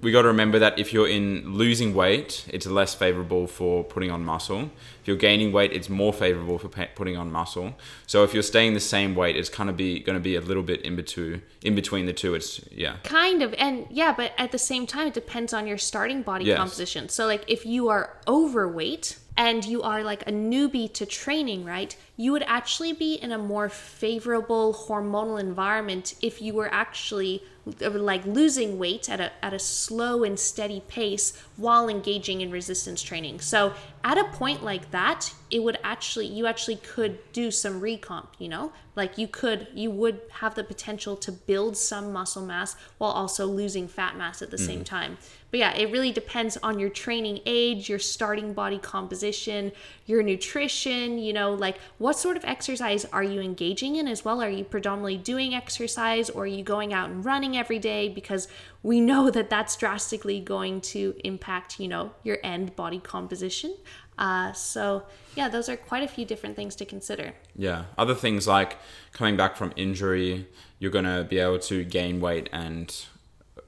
we 0.00 0.12
got 0.12 0.22
to 0.22 0.28
remember 0.28 0.60
that 0.60 0.78
if 0.78 0.92
you're 0.92 1.08
in 1.08 1.54
losing 1.54 1.92
weight, 1.92 2.46
it's 2.48 2.66
less 2.66 2.94
favorable 2.94 3.48
for 3.48 3.82
putting 3.82 4.12
on 4.12 4.24
muscle. 4.24 4.70
If 5.00 5.08
you're 5.08 5.16
gaining 5.16 5.50
weight, 5.52 5.72
it's 5.72 5.88
more 5.88 6.12
favorable 6.12 6.56
for 6.58 6.68
putting 6.68 7.16
on 7.16 7.32
muscle. 7.32 7.74
So 8.06 8.22
if 8.22 8.32
you're 8.32 8.44
staying 8.44 8.74
the 8.74 8.80
same 8.80 9.16
weight, 9.16 9.36
it's 9.36 9.48
kind 9.48 9.68
of 9.68 9.76
be 9.76 9.98
going 9.98 10.14
to 10.16 10.22
be 10.22 10.36
a 10.36 10.40
little 10.40 10.62
bit 10.62 10.82
in 10.82 10.94
between 10.94 11.42
in 11.62 11.74
between 11.74 12.06
the 12.06 12.12
two. 12.12 12.34
It's 12.34 12.60
yeah. 12.70 12.96
kind 13.02 13.42
of 13.42 13.54
and 13.58 13.86
yeah 13.90 14.14
but 14.16 14.32
at 14.38 14.52
the 14.52 14.58
same 14.58 14.86
time 14.86 15.08
it 15.08 15.14
depends 15.14 15.52
on 15.52 15.66
your 15.66 15.78
starting 15.78 16.22
body 16.22 16.44
Yes. 16.44 16.58
composition 16.58 17.08
so 17.08 17.26
like 17.26 17.44
if 17.48 17.66
you 17.66 17.88
are 17.88 18.16
overweight 18.28 19.18
and 19.36 19.64
you 19.64 19.82
are 19.82 20.02
like 20.02 20.22
a 20.26 20.32
newbie 20.32 20.92
to 20.94 21.04
training 21.04 21.64
right 21.64 21.96
you 22.16 22.32
would 22.32 22.44
actually 22.44 22.92
be 22.92 23.14
in 23.14 23.32
a 23.32 23.38
more 23.38 23.68
favorable 23.68 24.72
hormonal 24.88 25.40
environment 25.40 26.14
if 26.22 26.40
you 26.40 26.54
were 26.54 26.72
actually 26.72 27.42
like 27.80 28.24
losing 28.24 28.78
weight 28.78 29.08
at 29.08 29.20
a, 29.20 29.32
at 29.44 29.52
a 29.52 29.58
slow 29.58 30.24
and 30.24 30.38
steady 30.38 30.80
pace 30.88 31.36
while 31.56 31.88
engaging 31.88 32.40
in 32.40 32.50
resistance 32.50 33.02
training. 33.02 33.40
So 33.40 33.72
at 34.04 34.18
a 34.18 34.24
point 34.24 34.62
like 34.62 34.90
that 34.90 35.32
it 35.50 35.62
would 35.62 35.78
actually 35.82 36.26
you 36.26 36.46
actually 36.46 36.76
could 36.76 37.18
do 37.32 37.50
some 37.50 37.80
recomp 37.80 38.28
you 38.38 38.48
know? 38.48 38.72
Like 38.96 39.18
you 39.18 39.28
could 39.28 39.68
you 39.74 39.90
would 39.90 40.20
have 40.30 40.54
the 40.54 40.64
potential 40.64 41.16
to 41.16 41.32
build 41.32 41.76
some 41.76 42.12
muscle 42.12 42.44
mass 42.44 42.76
while 42.98 43.12
also 43.12 43.46
losing 43.46 43.88
fat 43.88 44.16
mass 44.16 44.42
at 44.42 44.50
the 44.50 44.58
same 44.58 44.80
mm-hmm. 44.80 44.84
time 44.84 45.18
but 45.50 45.60
yeah 45.60 45.74
it 45.74 45.90
really 45.90 46.12
depends 46.12 46.56
on 46.62 46.78
your 46.78 46.90
training 46.90 47.40
age 47.46 47.88
your 47.88 47.98
starting 47.98 48.52
body 48.52 48.78
composition 48.78 49.72
your 50.06 50.22
nutrition 50.22 51.18
you 51.18 51.32
know 51.32 51.52
like 51.54 51.78
what 51.98 52.18
sort 52.18 52.36
of 52.36 52.44
exercise 52.44 53.04
are 53.06 53.22
you 53.22 53.40
engaging 53.40 53.96
in 53.96 54.08
as 54.08 54.24
well? 54.24 54.42
Are 54.42 54.48
you 54.48 54.64
predominantly 54.64 55.16
doing 55.16 55.54
exercise 55.54 56.30
or 56.30 56.44
are 56.44 56.46
you 56.46 56.62
going 56.62 56.92
out 56.92 57.10
and 57.10 57.24
running 57.24 57.56
every 57.56 57.78
day? 57.78 58.08
Because 58.08 58.48
we 58.82 59.00
know 59.00 59.30
that 59.30 59.50
that's 59.50 59.76
drastically 59.76 60.40
going 60.40 60.80
to 60.80 61.14
impact 61.24 61.80
you 61.80 61.88
know 61.88 62.12
your 62.22 62.38
end 62.42 62.76
body 62.76 63.00
composition. 63.00 63.76
Uh, 64.18 64.52
so 64.52 65.04
yeah 65.36 65.48
those 65.48 65.68
are 65.68 65.76
quite 65.76 66.02
a 66.02 66.08
few 66.08 66.24
different 66.24 66.56
things 66.56 66.74
to 66.76 66.84
consider. 66.84 67.34
Yeah. 67.56 67.84
Other 67.96 68.14
things 68.14 68.46
like 68.46 68.78
coming 69.12 69.36
back 69.36 69.56
from 69.56 69.72
injury, 69.76 70.46
you're 70.78 70.90
to 71.04 71.24
be 71.28 71.38
able 71.38 71.58
to 71.60 71.84
gain 71.84 72.20
weight 72.20 72.48
and 72.52 72.94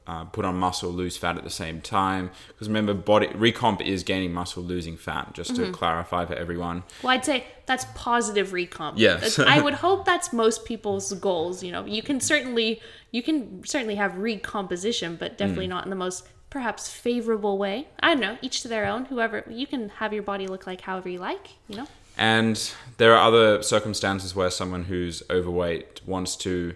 uh, 0.07 0.25
put 0.25 0.45
on 0.45 0.57
muscle, 0.57 0.91
lose 0.91 1.17
fat 1.17 1.37
at 1.37 1.45
the 1.45 1.51
same 1.51 1.81
time. 1.81 2.31
Because 2.49 2.69
remember, 2.69 2.95
body 2.95 3.29
recomp 3.29 3.81
is 3.81 4.03
gaining 4.03 4.33
muscle, 4.33 4.63
losing 4.63 4.97
fat. 4.97 5.35
Just 5.35 5.55
to 5.57 5.71
clarify 5.71 6.25
for 6.25 6.35
everyone. 6.35 6.83
Well, 7.03 7.13
I'd 7.13 7.25
say 7.25 7.45
that's 7.67 7.87
positive 7.95 8.49
recomp. 8.49 8.95
Yes. 8.97 9.39
I 9.39 9.61
would 9.61 9.75
hope 9.75 10.05
that's 10.05 10.33
most 10.33 10.65
people's 10.65 11.13
goals. 11.15 11.63
You 11.63 11.71
know, 11.73 11.85
you 11.85 12.03
can 12.03 12.21
certainly 12.21 12.81
you 13.13 13.23
can 13.23 13.65
certainly 13.65 13.97
have 13.97 14.17
recomposition, 14.19 15.17
but 15.17 15.37
definitely 15.39 15.67
Mm. 15.67 15.71
not 15.71 15.85
in 15.85 15.91
the 15.91 15.97
most 15.97 16.27
perhaps 16.49 16.89
favorable 16.91 17.59
way. 17.59 17.87
I 18.01 18.09
don't 18.09 18.21
know. 18.21 18.37
Each 18.43 18.63
to 18.63 18.69
their 18.69 18.87
own. 18.87 19.05
Whoever 19.05 19.45
you 19.49 19.67
can 19.67 19.91
have 19.91 20.13
your 20.13 20.23
body 20.25 20.47
look 20.49 20.67
like 20.67 20.81
however 20.81 21.09
you 21.09 21.19
like. 21.21 21.51
You 21.69 21.77
know. 21.77 21.87
And 22.19 22.73
there 22.97 23.15
are 23.17 23.25
other 23.27 23.63
circumstances 23.63 24.35
where 24.35 24.51
someone 24.51 24.85
who's 24.85 25.23
overweight 25.31 26.01
wants 26.05 26.35
to 26.39 26.75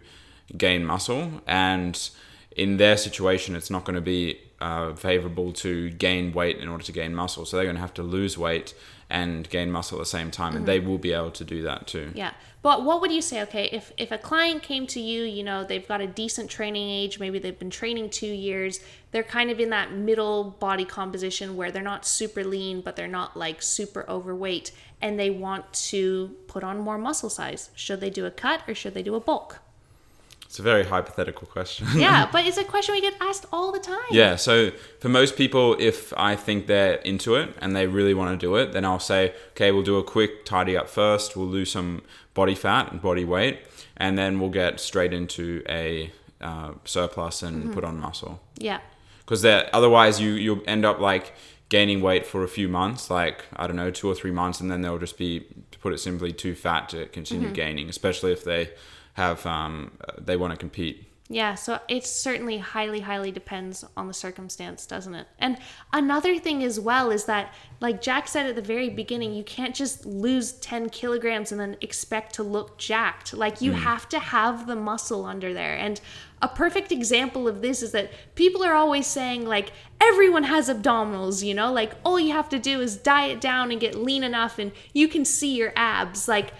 gain 0.57 0.85
muscle, 0.85 1.43
and 1.47 2.11
in 2.57 2.77
their 2.77 2.97
situation, 2.97 3.57
it's 3.57 3.71
not 3.71 3.85
going 3.85 3.97
to 3.97 4.01
be 4.01 4.41
uh, 4.61 4.95
favorable 4.95 5.53
to 5.53 5.91
gain 5.91 6.33
weight 6.33 6.59
in 6.59 6.69
order 6.69 6.85
to 6.85 6.93
gain 6.93 7.15
muscle. 7.15 7.45
So 7.45 7.57
they're 7.57 7.67
going 7.67 7.77
to 7.77 7.83
have 7.83 7.95
to 7.95 8.03
lose 8.03 8.39
weight 8.39 8.75
and 9.11 9.49
gain 9.51 9.71
muscle 9.71 9.99
at 9.99 10.03
the 10.03 10.07
same 10.07 10.31
time, 10.31 10.57
and 10.57 10.67
they 10.67 10.81
will 10.81 10.99
be 10.99 11.13
able 11.13 11.31
to 11.33 11.45
do 11.45 11.63
that 11.63 11.87
too. 11.87 12.11
Yeah. 12.15 12.33
But 12.63 12.83
what 12.83 13.03
would 13.03 13.13
you 13.13 13.21
say? 13.21 13.43
Okay, 13.43 13.69
if 13.71 13.93
if 13.99 14.11
a 14.11 14.17
client 14.17 14.63
came 14.63 14.87
to 14.87 15.01
you, 15.01 15.25
you 15.25 15.43
know, 15.43 15.65
they've 15.65 15.87
got 15.87 16.01
a 16.01 16.07
decent 16.07 16.49
training 16.51 16.89
age, 16.89 17.21
maybe 17.21 17.39
they've 17.39 17.59
been 17.59 17.69
training 17.69 18.09
two 18.09 18.27
years, 18.27 18.81
they're 19.11 19.23
kind 19.23 19.51
of 19.51 19.61
in 19.61 19.69
that 19.71 19.93
middle 19.93 20.57
body 20.59 20.87
composition 20.87 21.57
where 21.57 21.71
they're 21.71 21.83
not 21.83 22.07
super 22.07 22.43
lean, 22.43 22.81
but 22.81 22.97
they're 22.97 23.07
not 23.07 23.37
like 23.37 23.61
super 23.61 24.07
overweight, 24.09 24.73
and 25.03 25.21
they 25.21 25.29
want 25.29 25.71
to 25.91 26.35
put 26.47 26.65
on 26.65 26.79
more 26.79 26.97
muscle 26.97 27.29
size. 27.29 27.69
Should 27.75 28.01
they 28.01 28.11
do 28.11 28.25
a 28.25 28.31
cut 28.31 28.63
or 28.67 28.75
should 28.75 28.95
they 28.95 29.03
do 29.03 29.15
a 29.15 29.21
bulk? 29.21 29.61
It's 30.55 30.61
a 30.61 30.63
very 30.63 30.85
hypothetical 30.85 31.49
question. 31.49 31.89
Yeah, 31.97 32.29
but 32.33 32.47
it's 32.47 32.59
a 32.59 32.63
question 32.63 32.95
we 32.95 33.01
get 33.01 33.15
asked 33.21 33.45
all 33.53 33.73
the 33.73 33.81
time. 33.81 34.07
Yeah, 34.13 34.37
so 34.37 34.71
for 35.01 35.09
most 35.09 35.35
people, 35.35 35.75
if 35.81 36.13
I 36.17 36.37
think 36.37 36.69
they're 36.69 36.95
into 36.99 37.35
it 37.35 37.53
and 37.61 37.75
they 37.75 37.89
really 37.89 38.15
want 38.15 38.39
to 38.39 38.47
do 38.47 38.55
it, 38.55 38.71
then 38.71 38.85
I'll 38.85 39.01
say, 39.01 39.35
okay, 39.51 39.73
we'll 39.73 39.83
do 39.83 39.97
a 39.97 40.05
quick 40.05 40.45
tidy 40.45 40.77
up 40.77 40.89
first. 40.89 41.37
We'll 41.37 41.49
lose 41.49 41.73
some 41.73 42.03
body 42.35 42.55
fat 42.55 42.93
and 42.93 43.03
body 43.03 43.25
weight, 43.25 43.63
and 43.97 44.17
then 44.17 44.39
we'll 44.39 44.51
get 44.51 44.79
straight 44.79 45.13
into 45.13 45.65
a 45.69 46.13
uh, 46.41 46.75
surplus 46.85 47.43
and 47.43 47.75
put 47.75 47.83
on 47.83 47.99
muscle. 47.99 48.41
Yeah. 48.57 48.79
Because 49.27 49.45
otherwise, 49.45 50.21
you 50.21 50.35
you'll 50.35 50.63
end 50.69 50.85
up 50.85 51.01
like 51.01 51.33
gaining 51.69 52.01
weight 52.01 52.27
for 52.27 52.45
a 52.45 52.49
few 52.49 52.69
months, 52.69 53.11
like 53.11 53.45
I 53.57 53.67
don't 53.67 53.75
know, 53.75 53.91
two 53.91 54.09
or 54.09 54.15
three 54.15 54.31
months, 54.31 54.61
and 54.61 54.71
then 54.71 54.83
they'll 54.83 54.99
just 54.99 55.19
be, 55.19 55.41
to 55.73 55.79
put 55.81 55.93
it 55.93 55.99
simply, 55.99 56.33
too 56.33 56.55
fat 56.55 56.91
to 56.91 57.07
continue 57.07 57.51
gaining, 57.51 57.89
especially 57.89 58.31
if 58.31 58.45
they 58.45 58.71
have 59.15 59.45
um, 59.47 59.93
they 60.19 60.37
want 60.37 60.53
to 60.53 60.57
compete. 60.57 61.09
Yeah, 61.31 61.55
so 61.55 61.81
it 61.89 62.05
certainly 62.05 62.59
highly, 62.59 63.01
highly 63.01 63.31
depends 63.33 63.83
on 63.97 64.09
the 64.09 64.13
circumstance, 64.13 64.85
doesn't 64.85 65.15
it? 65.15 65.27
And 65.39 65.57
another 65.91 66.39
thing 66.39 66.63
as 66.63 66.79
well 66.79 67.11
is 67.11 67.25
that, 67.25 67.55
like 67.81 68.03
Jack 68.03 68.29
said 68.29 68.45
at 68.45 68.57
the 68.57 68.63
very 68.63 68.91
beginning, 68.91 69.33
you 69.33 69.43
can't 69.43 69.75
just 69.75 70.05
lose 70.05 70.53
10 70.53 70.91
kilograms 70.91 71.51
and 71.51 71.59
then 71.59 71.79
expect 71.81 72.35
to 72.35 72.43
look 72.43 72.77
jacked. 72.77 73.33
Like, 73.33 73.63
you 73.63 73.73
have 73.73 74.07
to 74.11 74.19
have 74.19 74.67
the 74.67 74.77
muscle 74.77 75.25
under 75.25 75.55
there. 75.55 75.75
And 75.79 75.99
a 76.43 76.49
perfect 76.49 76.93
example 76.93 77.49
of 77.49 77.63
this 77.63 77.83
is 77.83 77.93
that 77.93 78.13
people 78.35 78.63
are 78.63 78.75
always 78.75 79.07
saying, 79.07 79.47
like, 79.47 79.73
everyone 80.03 80.45
has 80.45 80.69
abdominals, 80.69 81.43
you 81.43 81.55
know? 81.55 81.73
Like, 81.73 81.95
all 82.05 82.21
you 82.21 82.33
have 82.33 82.51
to 82.51 82.59
do 82.59 82.83
is 82.83 82.99
diet 82.99 83.41
down 83.41 83.71
and 83.71 83.81
get 83.81 83.95
lean 83.95 84.23
enough 84.23 84.59
and 84.59 84.73
you 84.93 85.09
can 85.09 85.25
see 85.25 85.57
your 85.57 85.73
abs. 85.75 86.29
Like, 86.29 86.53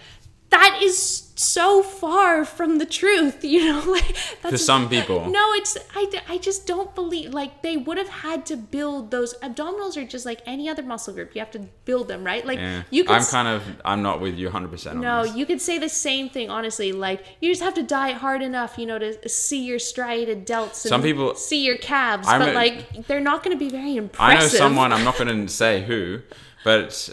that 0.51 0.79
is 0.81 1.23
so 1.37 1.83
far 1.83 2.45
from 2.45 2.77
the 2.77 2.85
truth, 2.85 3.43
you 3.43 3.65
know. 3.65 3.81
Like 3.95 4.15
that's 4.41 4.51
For 4.51 4.57
some 4.57 4.87
people. 4.87 5.29
No, 5.29 5.51
it's 5.53 5.77
I, 5.93 6.09
I 6.29 6.37
just 6.37 6.65
don't 6.65 6.93
believe 6.95 7.33
like 7.33 7.61
they 7.61 7.75
would 7.77 7.97
have 7.97 8.07
had 8.07 8.45
to 8.47 8.55
build 8.55 9.11
those 9.11 9.33
abdominals 9.39 9.97
are 9.97 10.05
just 10.05 10.25
like 10.25 10.41
any 10.45 10.69
other 10.69 10.81
muscle 10.83 11.13
group. 11.13 11.35
You 11.35 11.39
have 11.39 11.51
to 11.51 11.59
build 11.83 12.07
them, 12.07 12.23
right? 12.23 12.45
Like 12.45 12.59
Yeah. 12.59 12.83
you 12.89 13.03
could 13.03 13.15
I'm 13.17 13.23
kind 13.25 13.47
of 13.49 13.63
I'm 13.83 14.01
not 14.01 14.21
with 14.21 14.35
you 14.35 14.45
100 14.47 14.69
percent 14.69 14.99
no, 15.01 15.23
this. 15.23 15.35
you 15.35 15.45
could 15.45 15.61
say 15.61 15.77
the 15.77 15.89
same 15.89 16.29
thing 16.29 16.49
honestly. 16.49 16.91
Like 16.93 17.25
you 17.41 17.51
just 17.51 17.61
have 17.63 17.73
to 17.73 17.83
diet 17.83 18.17
hard 18.17 18.41
enough, 18.41 18.77
you 18.77 18.85
know, 18.85 18.99
to 18.99 19.27
see 19.27 19.65
your 19.65 19.79
striated 19.79 20.45
delts 20.47 20.83
and 20.85 20.89
Some 20.93 21.01
people- 21.01 21.35
see 21.35 21.65
your 21.65 21.77
calves, 21.77 22.27
I'm 22.29 22.39
but 22.39 22.49
a- 22.49 22.53
like 22.53 23.07
they're 23.07 23.19
not 23.19 23.43
going 23.43 23.57
to 23.57 23.63
be 23.65 23.69
very 23.69 23.97
impressive 23.97 24.37
I 24.37 24.41
know 24.41 24.47
someone. 24.47 24.93
I'm 24.93 25.03
not 25.03 25.17
going 25.17 25.45
to 25.47 25.51
say 25.51 25.83
who, 25.83 26.21
but 26.63 27.09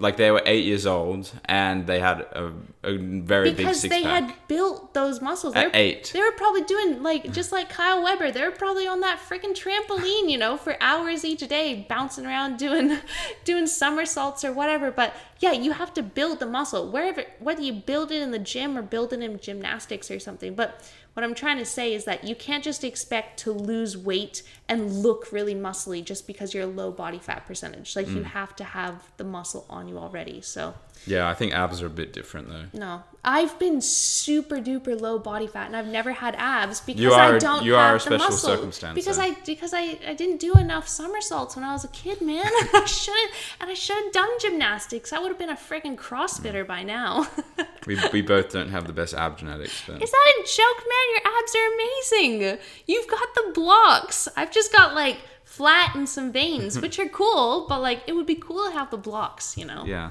like 0.00 0.16
they 0.16 0.30
were 0.30 0.42
eight 0.46 0.64
years 0.64 0.86
old 0.86 1.30
and 1.44 1.86
they 1.86 2.00
had 2.00 2.22
a, 2.22 2.52
a 2.82 2.96
very 2.96 3.50
big 3.50 3.58
because 3.58 3.80
six 3.80 3.94
they 3.94 4.02
pack. 4.02 4.24
had 4.30 4.34
built 4.48 4.94
those 4.94 5.20
muscles. 5.20 5.54
At 5.54 5.60
They're- 5.60 5.70
eight. 5.80 6.10
They 6.14 6.20
were 6.20 6.32
probably 6.32 6.62
doing 6.62 7.02
like 7.02 7.30
just 7.32 7.52
like 7.52 7.68
Kyle 7.68 8.02
Weber. 8.02 8.30
They 8.32 8.42
were 8.42 8.50
probably 8.50 8.86
on 8.86 9.00
that 9.00 9.18
freaking 9.20 9.54
trampoline, 9.54 10.30
you 10.30 10.38
know, 10.38 10.56
for 10.56 10.76
hours 10.80 11.24
each 11.24 11.46
day, 11.46 11.86
bouncing 11.88 12.24
around 12.26 12.56
doing 12.58 12.98
doing 13.44 13.66
somersaults 13.66 14.44
or 14.44 14.52
whatever. 14.52 14.90
But 14.90 15.14
yeah, 15.38 15.52
you 15.52 15.72
have 15.72 15.92
to 15.94 16.02
build 16.02 16.40
the 16.40 16.46
muscle 16.46 16.90
wherever 16.90 17.24
whether 17.38 17.60
you 17.62 17.74
build 17.74 18.10
it 18.10 18.22
in 18.22 18.30
the 18.30 18.38
gym 18.38 18.78
or 18.78 18.82
build 18.82 19.12
it 19.12 19.22
in 19.22 19.38
gymnastics 19.38 20.10
or 20.10 20.18
something. 20.18 20.54
But 20.54 20.80
what 21.14 21.24
I'm 21.24 21.34
trying 21.34 21.58
to 21.58 21.64
say 21.64 21.92
is 21.92 22.04
that 22.04 22.24
you 22.24 22.34
can't 22.34 22.62
just 22.62 22.84
expect 22.84 23.38
to 23.40 23.52
lose 23.52 23.96
weight 23.96 24.42
and 24.68 25.02
look 25.02 25.32
really 25.32 25.54
muscly 25.54 26.04
just 26.04 26.26
because 26.26 26.54
you're 26.54 26.64
a 26.64 26.66
low 26.66 26.90
body 26.92 27.18
fat 27.18 27.46
percentage. 27.46 27.96
Like 27.96 28.06
Mm. 28.06 28.16
you 28.16 28.22
have 28.22 28.54
to 28.56 28.64
have 28.64 29.02
the 29.16 29.24
muscle 29.24 29.66
on 29.68 29.88
you 29.88 29.98
already. 29.98 30.40
So 30.40 30.74
yeah, 31.06 31.28
I 31.28 31.34
think 31.34 31.52
abs 31.54 31.82
are 31.82 31.86
a 31.86 31.90
bit 31.90 32.12
different 32.12 32.48
though. 32.48 32.64
no, 32.78 33.02
I've 33.24 33.58
been 33.58 33.80
super 33.80 34.56
duper 34.56 34.98
low 35.00 35.18
body 35.18 35.46
fat, 35.46 35.66
and 35.66 35.76
I've 35.76 35.86
never 35.86 36.12
had 36.12 36.34
abs 36.36 36.80
because 36.80 37.12
are- 37.12 37.34
I 37.36 37.38
don't 37.38 37.64
you 37.64 37.76
are 37.76 37.86
have 37.88 37.96
a 37.96 38.00
special 38.00 38.18
the 38.18 38.24
muscle. 38.32 38.48
circumstance, 38.50 38.94
Because 38.94 39.16
though. 39.16 39.24
I 39.24 39.36
because 39.44 39.72
I, 39.74 39.98
I 40.06 40.14
didn't 40.14 40.38
do 40.40 40.52
enough 40.54 40.86
somersaults 40.88 41.56
when 41.56 41.64
I 41.64 41.72
was 41.72 41.84
a 41.84 41.88
kid, 41.88 42.20
man. 42.22 42.44
I 42.74 42.84
should 42.86 43.30
and 43.60 43.70
I 43.70 43.74
should 43.74 43.96
have 44.02 44.12
done 44.12 44.30
gymnastics. 44.40 45.12
I 45.12 45.18
would 45.18 45.28
have 45.28 45.38
been 45.38 45.50
a 45.50 45.56
freaking 45.56 45.96
CrossFitter 45.96 46.66
by 46.66 46.82
now. 46.82 47.28
We, 47.86 47.98
we 48.12 48.20
both 48.20 48.50
don't 48.50 48.68
have 48.68 48.86
the 48.86 48.92
best 48.92 49.14
ab 49.14 49.38
genetics, 49.38 49.82
but 49.86 50.02
Is 50.02 50.10
that 50.10 50.32
a 50.38 50.42
joke, 50.46 50.84
man? 50.86 51.06
Your 51.14 51.32
abs 51.38 51.56
are 51.56 51.74
amazing. 51.74 52.58
You've 52.86 53.08
got 53.08 53.34
the 53.34 53.52
blocks. 53.54 54.28
I've 54.36 54.50
just 54.52 54.70
got 54.70 54.94
like 54.94 55.16
flat 55.44 55.94
and 55.94 56.06
some 56.06 56.30
veins, 56.30 56.78
which 56.82 56.98
are 56.98 57.08
cool, 57.08 57.64
but 57.70 57.80
like 57.80 58.02
it 58.06 58.14
would 58.14 58.26
be 58.26 58.34
cool 58.34 58.66
to 58.66 58.72
have 58.72 58.90
the 58.90 58.98
blocks, 58.98 59.56
you 59.56 59.64
know. 59.64 59.84
yeah. 59.86 60.10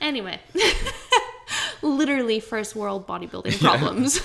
Anyway, 0.00 0.40
literally 1.82 2.40
first 2.40 2.74
world 2.76 3.06
bodybuilding 3.06 3.60
problems. 3.60 4.20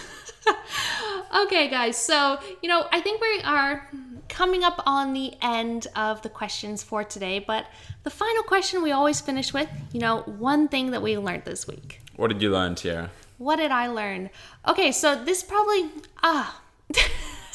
okay, 1.46 1.70
guys. 1.70 1.98
So, 1.98 2.40
you 2.62 2.70
know, 2.70 2.88
I 2.92 3.02
think 3.02 3.22
we 3.22 3.42
are 3.44 3.88
coming 4.28 4.64
up 4.64 4.82
on 4.86 5.14
the 5.14 5.34
end 5.42 5.88
of 5.96 6.22
the 6.22 6.30
questions 6.30 6.84
for 6.84 7.04
today, 7.04 7.40
but 7.40 7.66
the 8.04 8.10
final 8.10 8.44
question 8.44 8.82
we 8.82 8.92
always 8.92 9.22
finish 9.22 9.54
with, 9.54 9.70
you 9.92 10.00
know, 10.00 10.22
one 10.22 10.68
thing 10.68 10.92
that 10.92 11.02
we 11.02 11.18
learned 11.18 11.46
this 11.46 11.68
week. 11.68 12.02
What 12.16 12.28
did 12.28 12.42
you 12.42 12.52
learn, 12.52 12.76
Tyarra? 12.76 13.10
What 13.38 13.56
did 13.56 13.72
I 13.72 13.88
learn? 13.88 14.30
Okay, 14.68 14.92
so 14.92 15.24
this 15.24 15.44
probably 15.44 15.90
ah 16.22 16.62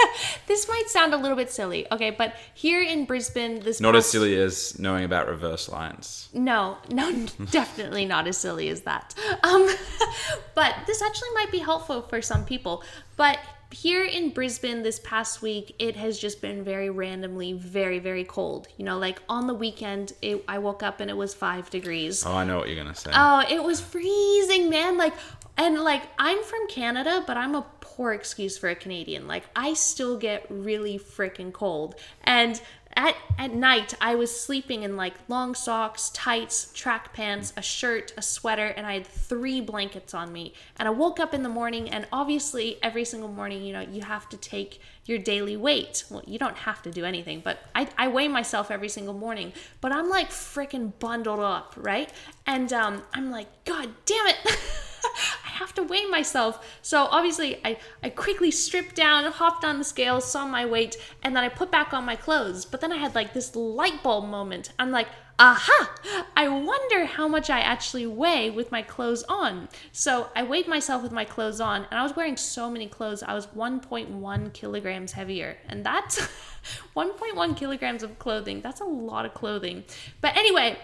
this 0.47 0.69
might 0.69 0.89
sound 0.89 1.15
a 1.15 1.17
little 1.17 1.37
bit 1.37 1.51
silly, 1.51 1.87
okay, 1.93 2.11
but 2.11 2.35
here 2.55 2.83
in 2.83 3.05
Brisbane, 3.05 3.61
this 3.61 3.81
Not 3.81 3.97
as 3.97 4.07
silly 4.07 4.37
as 4.37 4.79
knowing 4.79 5.05
about 5.05 5.29
reverse 5.29 5.69
lines. 5.69 6.29
No, 6.33 6.79
no, 6.91 7.27
definitely 7.51 8.07
not 8.07 8.27
as 8.27 8.37
silly 8.37 8.69
as 8.69 8.83
that. 8.83 9.15
Um, 9.43 9.69
but 10.55 10.75
this 10.87 11.03
actually 11.03 11.31
might 11.35 11.51
be 11.51 11.59
helpful 11.59 12.03
for 12.03 12.23
some 12.23 12.45
people. 12.45 12.83
But 13.17 13.39
here 13.75 14.05
in 14.05 14.31
Brisbane 14.31 14.83
this 14.83 15.01
past 15.01 15.43
week, 15.43 15.75
it 15.79 15.97
has 15.97 16.19
just 16.19 16.41
been 16.41 16.63
very 16.63 16.91
randomly 16.91 17.53
very, 17.53 17.99
very 17.99 18.25
cold. 18.25 18.69
You 18.77 18.85
know, 18.85 18.99
like 18.99 19.21
on 19.29 19.47
the 19.47 19.55
weekend, 19.55 20.13
it, 20.23 20.45
I 20.47 20.59
woke 20.59 20.83
up 20.83 21.01
and 21.01 21.11
it 21.11 21.17
was 21.17 21.35
five 21.35 21.71
degrees. 21.71 22.25
Oh, 22.25 22.35
I 22.35 22.45
know 22.45 22.59
what 22.59 22.69
you're 22.69 22.77
gonna 22.77 22.95
say. 22.95 23.11
Oh, 23.13 23.45
it 23.49 23.63
was 23.63 23.81
freezing, 23.81 24.71
man. 24.71 24.97
Like, 24.97 25.15
and 25.57 25.83
like, 25.83 26.03
I'm 26.19 26.43
from 26.45 26.67
Canada, 26.69 27.25
but 27.27 27.37
I'm 27.37 27.55
a 27.55 27.63
poor 27.97 28.13
excuse 28.13 28.59
for 28.59 28.69
a 28.69 28.75
Canadian. 28.75 29.29
Like, 29.29 29.45
I 29.55 29.75
still 29.75 30.17
get 30.19 30.47
really 30.49 30.99
freaking 30.99 31.53
cold. 31.53 31.95
And 32.25 32.61
at, 32.97 33.17
at 33.39 33.53
night, 33.53 33.95
I 34.01 34.15
was 34.15 34.41
sleeping 34.41 34.83
in 34.83 34.97
like 34.97 35.15
long 35.29 35.55
socks, 35.55 36.11
tights, 36.11 36.73
track 36.75 37.13
pants, 37.13 37.53
a 37.57 37.63
shirt, 37.63 38.13
a 38.17 38.23
sweater, 38.23 38.67
and 38.67 38.87
I 38.87 38.95
had 38.95 39.07
three 39.07 39.61
blankets 39.61 40.15
on 40.15 40.33
me. 40.33 40.55
And 40.77 40.89
I 40.89 40.91
woke 40.91 41.21
up 41.21 41.35
in 41.35 41.43
the 41.43 41.49
morning, 41.49 41.89
and 41.91 42.07
obviously, 42.13 42.79
every 42.83 43.05
single 43.05 43.29
morning, 43.29 43.65
you 43.65 43.73
know, 43.73 43.81
you 43.81 44.03
have 44.03 44.29
to 44.31 44.37
take 44.37 44.81
your 45.07 45.19
daily 45.19 45.57
weight. 45.57 46.05
Well, 46.11 46.23
you 46.27 46.39
don't 46.39 46.57
have 46.57 46.83
to 46.83 46.91
do 46.91 47.05
anything, 47.05 47.43
but 47.45 47.59
I, 47.75 47.89
I 47.99 48.09
weigh 48.09 48.29
myself 48.29 48.71
every 48.71 48.89
single 48.89 49.15
morning. 49.15 49.53
But 49.81 49.93
I'm 49.93 50.09
like 50.09 50.31
freaking 50.31 50.93
bundled 50.99 51.41
up, 51.41 51.75
right? 51.77 52.13
And 52.47 52.73
um, 52.73 53.03
I'm 53.13 53.31
like, 53.31 53.49
God 53.65 53.91
damn 54.05 54.27
it. 54.29 54.37
Have 55.55 55.75
to 55.75 55.83
weigh 55.83 56.05
myself. 56.07 56.79
So 56.83 57.05
obviously, 57.11 57.61
I, 57.65 57.79
I 58.03 58.11
quickly 58.11 58.51
stripped 58.51 58.97
down, 58.97 59.31
hopped 59.31 59.65
on 59.65 59.79
the 59.79 59.85
scale, 59.85 60.21
saw 60.21 60.47
my 60.47 60.67
weight, 60.67 60.97
and 61.23 61.35
then 61.35 61.45
I 61.45 61.49
put 61.49 61.71
back 61.71 61.95
on 61.95 62.05
my 62.05 62.17
clothes. 62.17 62.65
But 62.65 62.81
then 62.81 62.93
I 62.93 62.97
had 62.97 63.15
like 63.15 63.33
this 63.35 63.55
light 63.55 64.03
bulb 64.03 64.29
moment. 64.29 64.73
I'm 64.79 64.91
like, 64.91 65.07
aha! 65.39 65.95
I 66.37 66.49
wonder 66.49 67.07
how 67.07 67.29
much 67.29 67.51
I 67.51 67.61
actually 67.61 68.07
weigh 68.07 68.51
with 68.51 68.73
my 68.73 68.83
clothes 68.83 69.23
on. 69.25 69.69
So 69.93 70.29
I 70.35 70.43
weighed 70.43 70.69
myself 70.69 71.03
with 71.03 71.13
my 71.13 71.25
clothes 71.25 71.61
on, 71.61 71.87
and 71.91 71.99
I 71.99 72.03
was 72.03 72.17
wearing 72.17 72.37
so 72.37 72.71
many 72.71 72.89
clothes, 72.89 73.23
I 73.23 73.35
was 73.35 73.47
1.1 73.49 74.53
kilograms 74.53 75.13
heavier. 75.13 75.57
And 75.69 75.85
that's 75.87 76.21
1.1 76.97 77.57
kilograms 77.57 78.03
of 78.03 78.19
clothing. 78.19 78.61
That's 78.61 78.81
a 78.81 78.85
lot 78.85 79.25
of 79.25 79.35
clothing. 79.35 79.85
But 80.21 80.37
anyway, 80.37 80.79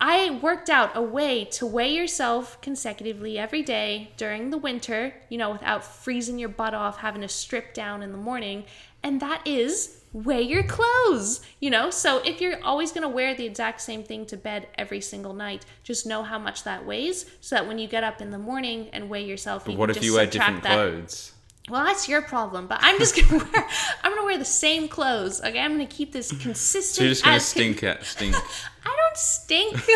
I 0.00 0.38
worked 0.42 0.68
out 0.68 0.90
a 0.94 1.02
way 1.02 1.44
to 1.52 1.66
weigh 1.66 1.94
yourself 1.94 2.60
consecutively 2.60 3.38
every 3.38 3.62
day 3.62 4.10
during 4.16 4.50
the 4.50 4.58
winter, 4.58 5.14
you 5.28 5.38
know, 5.38 5.50
without 5.50 5.84
freezing 5.84 6.38
your 6.38 6.48
butt 6.48 6.74
off, 6.74 6.98
having 6.98 7.22
to 7.22 7.28
strip 7.28 7.74
down 7.74 8.02
in 8.02 8.12
the 8.12 8.18
morning. 8.18 8.64
And 9.02 9.20
that 9.20 9.46
is 9.46 10.00
weigh 10.14 10.42
your 10.42 10.62
clothes, 10.62 11.42
you 11.60 11.68
know? 11.70 11.90
So 11.90 12.18
if 12.24 12.40
you're 12.40 12.62
always 12.64 12.92
going 12.92 13.02
to 13.02 13.08
wear 13.08 13.34
the 13.34 13.44
exact 13.44 13.80
same 13.82 14.02
thing 14.02 14.24
to 14.26 14.36
bed 14.36 14.68
every 14.78 15.00
single 15.00 15.34
night, 15.34 15.66
just 15.82 16.06
know 16.06 16.22
how 16.22 16.38
much 16.38 16.64
that 16.64 16.86
weighs 16.86 17.26
so 17.40 17.56
that 17.56 17.66
when 17.66 17.78
you 17.78 17.88
get 17.88 18.04
up 18.04 18.20
in 18.20 18.30
the 18.30 18.38
morning 18.38 18.88
and 18.92 19.10
weigh 19.10 19.24
yourself, 19.24 19.66
you 19.68 19.76
what 19.76 19.90
if 19.90 19.96
just 19.96 20.06
you 20.06 20.14
wear 20.14 20.26
different 20.26 20.62
that. 20.62 20.72
clothes? 20.72 21.33
Well, 21.70 21.82
that's 21.84 22.08
your 22.10 22.20
problem, 22.20 22.66
but 22.66 22.78
I'm 22.82 22.98
just 22.98 23.16
gonna 23.16 23.42
wear. 23.52 23.68
I'm 24.02 24.12
gonna 24.12 24.24
wear 24.26 24.36
the 24.36 24.44
same 24.44 24.86
clothes. 24.86 25.40
Okay, 25.40 25.58
I'm 25.58 25.72
gonna 25.72 25.86
keep 25.86 26.12
this 26.12 26.30
consistent. 26.30 26.96
So 26.96 27.02
you're 27.04 27.10
just 27.12 27.24
gonna 27.24 27.36
as 27.36 27.52
con- 27.52 27.60
stink 27.62 27.82
at 27.82 28.04
stink. 28.04 28.36
I 28.84 28.94
don't 28.96 29.16
stink. 29.16 29.74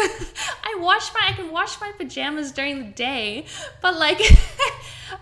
I 0.64 0.76
wash 0.78 1.12
my. 1.12 1.20
I 1.28 1.32
can 1.32 1.50
wash 1.50 1.78
my 1.80 1.92
pajamas 1.92 2.52
during 2.52 2.78
the 2.78 2.90
day, 2.92 3.44
but 3.82 3.98
like, 3.98 4.18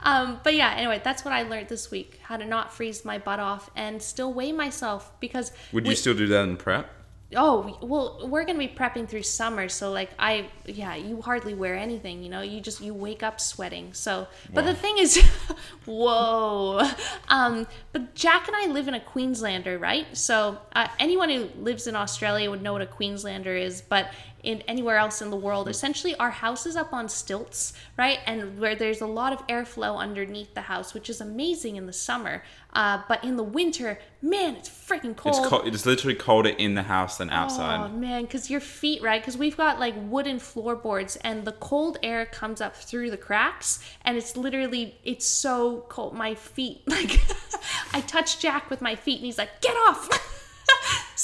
um, 0.04 0.38
but 0.44 0.54
yeah. 0.54 0.72
Anyway, 0.76 1.00
that's 1.02 1.24
what 1.24 1.34
I 1.34 1.42
learned 1.42 1.68
this 1.68 1.90
week: 1.90 2.20
how 2.22 2.36
to 2.36 2.44
not 2.44 2.72
freeze 2.72 3.04
my 3.04 3.18
butt 3.18 3.40
off 3.40 3.68
and 3.74 4.00
still 4.00 4.32
weigh 4.32 4.52
myself. 4.52 5.18
Because 5.18 5.50
Would 5.72 5.82
we- 5.84 5.90
you 5.90 5.96
still 5.96 6.14
do 6.14 6.28
that 6.28 6.42
in 6.44 6.56
prep? 6.56 6.88
Oh 7.34 7.76
well, 7.82 8.28
we're 8.28 8.44
gonna 8.44 8.58
be 8.58 8.68
prepping 8.68 9.08
through 9.08 9.24
summer, 9.24 9.68
so 9.68 9.90
like 9.90 10.10
I, 10.16 10.48
yeah, 10.64 10.94
you 10.94 11.20
hardly 11.20 11.54
wear 11.54 11.74
anything, 11.74 12.22
you 12.22 12.28
know. 12.28 12.40
You 12.40 12.60
just 12.60 12.80
you 12.80 12.94
wake 12.94 13.24
up 13.24 13.40
sweating. 13.40 13.92
So, 13.94 14.28
but 14.54 14.64
the 14.64 14.74
thing 14.74 14.98
is, 14.98 15.20
whoa. 15.86 16.88
Um, 17.28 17.66
but 17.92 18.14
Jack 18.14 18.46
and 18.46 18.56
I 18.56 18.66
live 18.66 18.86
in 18.86 18.94
a 18.94 19.00
Queenslander, 19.00 19.76
right? 19.76 20.06
So 20.16 20.58
uh, 20.76 20.86
anyone 21.00 21.28
who 21.28 21.48
lives 21.58 21.88
in 21.88 21.96
Australia 21.96 22.48
would 22.48 22.62
know 22.62 22.74
what 22.74 22.82
a 22.82 22.86
Queenslander 22.86 23.56
is, 23.56 23.80
but 23.80 24.12
in 24.46 24.62
anywhere 24.62 24.96
else 24.96 25.20
in 25.20 25.30
the 25.30 25.36
world, 25.36 25.68
essentially 25.68 26.14
our 26.16 26.30
house 26.30 26.66
is 26.66 26.76
up 26.76 26.92
on 26.92 27.08
stilts, 27.08 27.72
right? 27.98 28.20
And 28.26 28.58
where 28.58 28.76
there's 28.76 29.00
a 29.00 29.06
lot 29.06 29.32
of 29.32 29.44
airflow 29.48 29.98
underneath 29.98 30.54
the 30.54 30.62
house, 30.62 30.94
which 30.94 31.10
is 31.10 31.20
amazing 31.20 31.74
in 31.76 31.86
the 31.86 31.92
summer. 31.92 32.44
Uh, 32.72 33.02
but 33.08 33.24
in 33.24 33.36
the 33.36 33.42
winter, 33.42 33.98
man, 34.22 34.54
it's 34.54 34.68
freaking 34.68 35.16
cold. 35.16 35.36
It's 35.36 35.48
cold. 35.48 35.66
It's 35.66 35.84
literally 35.84 36.14
colder 36.14 36.50
in 36.50 36.74
the 36.74 36.84
house 36.84 37.18
than 37.18 37.30
outside. 37.30 37.86
Oh 37.86 37.88
man, 37.88 38.22
because 38.22 38.48
your 38.50 38.60
feet, 38.60 39.02
right? 39.02 39.20
Because 39.20 39.36
we've 39.36 39.56
got 39.56 39.80
like 39.80 39.94
wooden 39.96 40.38
floorboards, 40.38 41.16
and 41.16 41.44
the 41.44 41.52
cold 41.52 41.98
air 42.02 42.26
comes 42.26 42.60
up 42.60 42.76
through 42.76 43.10
the 43.10 43.16
cracks, 43.16 43.80
and 44.02 44.16
it's 44.16 44.36
literally 44.36 44.96
it's 45.04 45.26
so 45.26 45.86
cold. 45.88 46.14
My 46.14 46.34
feet, 46.34 46.82
like, 46.86 47.20
I 47.92 48.00
touch 48.02 48.38
Jack 48.38 48.70
with 48.70 48.80
my 48.80 48.94
feet, 48.94 49.16
and 49.16 49.24
he's 49.24 49.38
like, 49.38 49.60
"Get 49.60 49.74
off, 49.88 50.08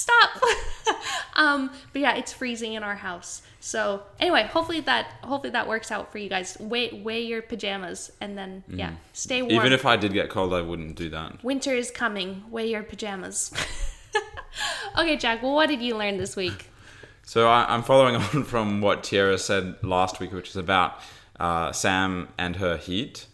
stop." 0.03 0.43
um, 1.35 1.71
but 1.93 2.03
yeah, 2.03 2.15
it's 2.17 2.33
freezing 2.33 2.75
in 2.75 2.83
our 2.83 2.97
house. 2.97 3.43
So 3.61 4.03
anyway, 4.19 4.45
hopefully 4.45 4.81
that 4.81 5.07
hopefully 5.23 5.51
that 5.51 5.69
works 5.69 5.91
out 5.91 6.11
for 6.11 6.19
you 6.19 6.29
guys. 6.29 6.57
Weigh 6.61 7.01
weigh 7.03 7.23
your 7.23 7.43
pajamas, 7.43 8.13
and 8.21 8.37
then 8.37 8.65
yeah, 8.69 8.93
stay 9.13 9.43
warm. 9.43 9.53
Mm. 9.53 9.57
Even 9.57 9.73
if 9.73 9.87
I 9.87 9.97
did 9.97 10.13
get 10.13 10.31
cold, 10.31 10.53
I 10.53 10.61
wouldn't 10.63 10.97
do 10.97 11.09
that. 11.11 11.43
Winter 11.45 11.75
is 11.75 11.91
coming. 11.91 12.45
Wear 12.51 12.65
your 12.65 12.83
pajamas. 12.83 13.53
okay, 14.99 15.17
Jack. 15.17 15.43
Well, 15.43 15.55
what 15.55 15.69
did 15.69 15.81
you 15.81 15.97
learn 15.97 16.19
this 16.19 16.37
week? 16.37 16.69
So 17.25 17.49
I, 17.49 17.73
I'm 17.73 17.85
following 17.85 18.17
on 18.17 18.43
from 18.43 18.81
what 18.81 19.05
Tyarra 19.05 19.39
said 19.39 19.77
last 19.85 20.19
week, 20.19 20.33
which 20.33 20.51
is 20.51 20.57
about 20.57 20.99
uh, 21.39 21.71
Sam 21.71 22.29
and 22.37 22.57
her 22.57 22.77
heat. 22.77 23.27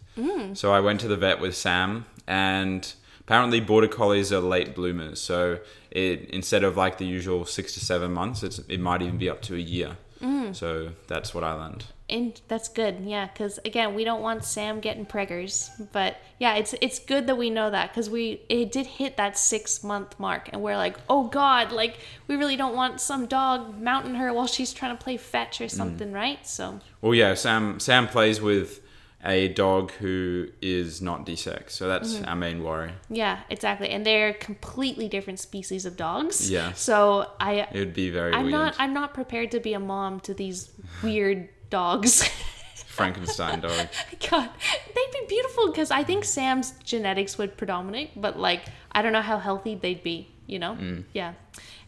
So 0.53 0.73
I 0.73 0.79
went 0.79 0.99
to 1.01 1.07
the 1.07 1.15
vet 1.15 1.39
with 1.39 1.55
Sam, 1.55 2.05
and 2.27 2.93
apparently 3.21 3.59
border 3.59 3.87
collies 3.87 4.33
are 4.33 4.39
late 4.39 4.75
bloomers. 4.75 5.21
So 5.21 5.59
it 5.91 6.29
instead 6.29 6.63
of 6.63 6.77
like 6.77 6.97
the 6.97 7.05
usual 7.05 7.45
six 7.45 7.73
to 7.73 7.79
seven 7.79 8.11
months, 8.11 8.43
it's, 8.43 8.59
it 8.59 8.79
might 8.79 9.01
even 9.01 9.17
be 9.17 9.29
up 9.29 9.41
to 9.43 9.55
a 9.55 9.59
year. 9.59 9.97
Mm. 10.21 10.55
So 10.55 10.91
that's 11.07 11.33
what 11.33 11.43
I 11.43 11.53
learned. 11.53 11.85
And 12.09 12.39
that's 12.47 12.67
good, 12.67 13.01
yeah. 13.01 13.27
Because 13.27 13.59
again, 13.65 13.93
we 13.93 14.03
don't 14.03 14.21
want 14.21 14.43
Sam 14.43 14.79
getting 14.79 15.05
preggers, 15.05 15.69
but 15.91 16.17
yeah, 16.39 16.55
it's 16.55 16.73
it's 16.81 16.97
good 16.97 17.27
that 17.27 17.37
we 17.37 17.51
know 17.51 17.69
that 17.69 17.91
because 17.91 18.09
we 18.09 18.41
it 18.49 18.71
did 18.71 18.87
hit 18.87 19.15
that 19.17 19.37
six 19.37 19.83
month 19.83 20.19
mark, 20.19 20.49
and 20.51 20.61
we're 20.61 20.75
like, 20.75 20.97
oh 21.07 21.27
god, 21.27 21.71
like 21.71 21.99
we 22.27 22.35
really 22.35 22.55
don't 22.55 22.75
want 22.75 22.99
some 22.99 23.27
dog 23.27 23.79
mounting 23.79 24.15
her 24.15 24.33
while 24.33 24.47
she's 24.47 24.73
trying 24.73 24.97
to 24.97 25.03
play 25.03 25.17
fetch 25.17 25.61
or 25.61 25.65
mm. 25.65 25.71
something, 25.71 26.11
right? 26.11 26.45
So 26.47 26.79
Well, 27.01 27.13
yeah, 27.13 27.35
Sam 27.35 27.79
Sam 27.79 28.07
plays 28.07 28.41
with 28.41 28.81
a 29.23 29.49
dog 29.49 29.91
who 29.93 30.47
is 30.61 31.01
not 31.01 31.25
desexed, 31.25 31.71
so 31.71 31.87
that's 31.87 32.13
mm-hmm. 32.13 32.29
our 32.29 32.35
main 32.35 32.63
worry. 32.63 32.91
yeah, 33.09 33.39
exactly, 33.49 33.89
and 33.89 34.05
they're 34.05 34.33
completely 34.33 35.09
different 35.09 35.39
species 35.39 35.85
of 35.85 35.97
dogs. 35.97 36.49
Yeah. 36.49 36.71
So 36.73 37.29
I 37.39 37.67
It 37.71 37.79
would 37.79 37.93
be 37.93 38.09
very 38.09 38.33
I'm 38.33 38.43
weird. 38.43 38.53
not 38.53 38.75
I'm 38.79 38.93
not 38.93 39.13
prepared 39.13 39.51
to 39.51 39.59
be 39.59 39.73
a 39.73 39.79
mom 39.79 40.19
to 40.21 40.33
these 40.33 40.71
weird 41.03 41.49
dogs. 41.69 42.23
Frankenstein 42.87 43.61
dog. 43.61 43.87
God, 44.29 44.49
they'd 44.95 45.11
be 45.13 45.25
beautiful 45.27 45.67
because 45.67 45.91
I 45.91 46.03
think 46.03 46.25
Sam's 46.25 46.73
genetics 46.83 47.37
would 47.37 47.55
predominate, 47.57 48.19
but 48.19 48.37
like 48.39 48.63
I 48.91 49.01
don't 49.01 49.13
know 49.13 49.21
how 49.21 49.37
healthy 49.37 49.75
they'd 49.75 50.03
be. 50.03 50.29
You 50.47 50.59
know? 50.59 50.73
Mm. 50.75 51.03
Yeah. 51.13 51.33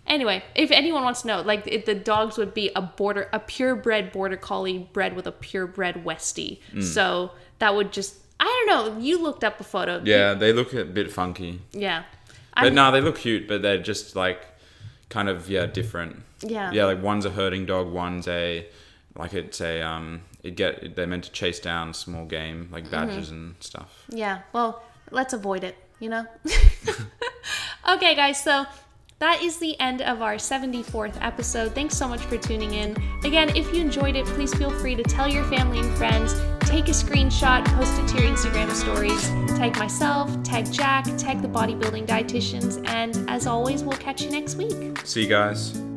Anyway, 0.08 0.44
if 0.56 0.72
anyone 0.72 1.04
wants 1.04 1.22
to 1.22 1.28
know, 1.28 1.42
like 1.42 1.66
if 1.68 1.86
the 1.86 1.96
dogs 1.96 2.38
would 2.38 2.54
be 2.54 2.70
a 2.76 2.82
border, 2.82 3.30
a 3.32 3.40
purebred 3.40 4.12
border 4.12 4.36
collie 4.36 4.90
bred 4.94 5.16
with 5.16 5.26
a 5.28 5.32
purebred 5.32 6.04
Westie. 6.04 6.60
So 6.82 7.32
that 7.60 7.76
would 7.76 7.92
just, 7.94 8.16
I 8.40 8.46
don't 8.68 8.68
know. 8.96 9.00
You 9.02 9.22
looked 9.22 9.44
up 9.44 9.60
a 9.60 9.64
photo. 9.64 10.02
Yeah, 10.04 10.34
they 10.34 10.52
look 10.54 10.74
a 10.74 10.84
bit 10.84 11.12
funky. 11.12 11.62
Yeah. 11.72 12.04
But 12.56 12.64
I'm- 12.66 12.76
no, 12.76 12.92
they 12.92 13.00
look 13.02 13.20
cute, 13.20 13.48
but 13.48 13.62
they're 13.62 13.82
just 13.82 14.16
like 14.16 14.46
kind 15.10 15.30
of 15.30 15.50
yeah 15.50 15.66
different. 15.68 16.24
Yeah. 16.42 16.72
Yeah, 16.72 16.86
like 16.86 17.02
one's 17.02 17.26
a 17.26 17.30
herding 17.30 17.66
dog, 17.66 17.92
one's 17.92 18.28
a 18.28 18.66
like 19.16 19.34
it's 19.34 19.62
a 19.62 19.82
um 19.82 20.24
it 20.44 20.56
get 20.56 20.96
they're 20.96 21.06
meant 21.08 21.26
to 21.26 21.32
chase 21.32 21.60
down 21.60 21.94
small 21.94 22.26
game 22.26 22.68
like 22.72 22.84
Mm-hmm. 22.86 22.92
badgers 22.92 23.30
and 23.30 23.56
stuff. 23.60 24.06
Yeah, 24.10 24.40
well, 24.52 24.84
let's 25.12 25.34
avoid 25.34 25.64
it, 25.64 25.78
you 26.00 26.10
know? 26.10 26.26
okay, 27.90 28.16
guys, 28.16 28.42
so 28.44 28.66
that 29.22 29.44
is 29.44 29.58
the 29.58 29.80
end 29.80 30.02
of 30.02 30.24
our 30.24 30.36
74th 30.36 31.16
episode. 31.22 31.76
Thanks 31.76 31.96
so 31.96 32.08
much 32.08 32.22
for 32.22 32.38
tuning 32.38 32.74
in. 32.74 32.98
Again, 33.24 33.56
if 33.56 33.72
you 33.72 33.80
enjoyed 33.80 34.16
it, 34.16 34.26
please 34.26 34.52
feel 34.56 34.72
free 34.72 34.96
to 34.96 35.04
tell 35.04 35.28
your 35.28 35.44
family 35.44 35.80
and 35.80 35.96
friends, 35.96 36.34
take 36.62 36.88
a 36.88 36.92
screenshot, 36.92 37.64
post 37.76 37.94
it 38.00 38.08
to 38.10 38.24
your 38.24 38.32
Instagram 38.32 38.72
stories, 38.72 39.28
tag 39.58 39.78
myself, 39.78 40.42
tag 40.42 40.72
Jack, 40.72 41.06
tag 41.18 41.44
the 41.44 41.48
bodybuilding 41.48 42.08
dietitians, 42.08 42.84
and 42.90 43.30
as 43.30 43.46
always, 43.46 43.84
we'll 43.84 43.98
catch 43.98 44.24
you 44.24 44.32
next 44.32 44.56
week. 44.56 44.98
See 45.06 45.22
you 45.22 45.30
guys. 45.30 45.91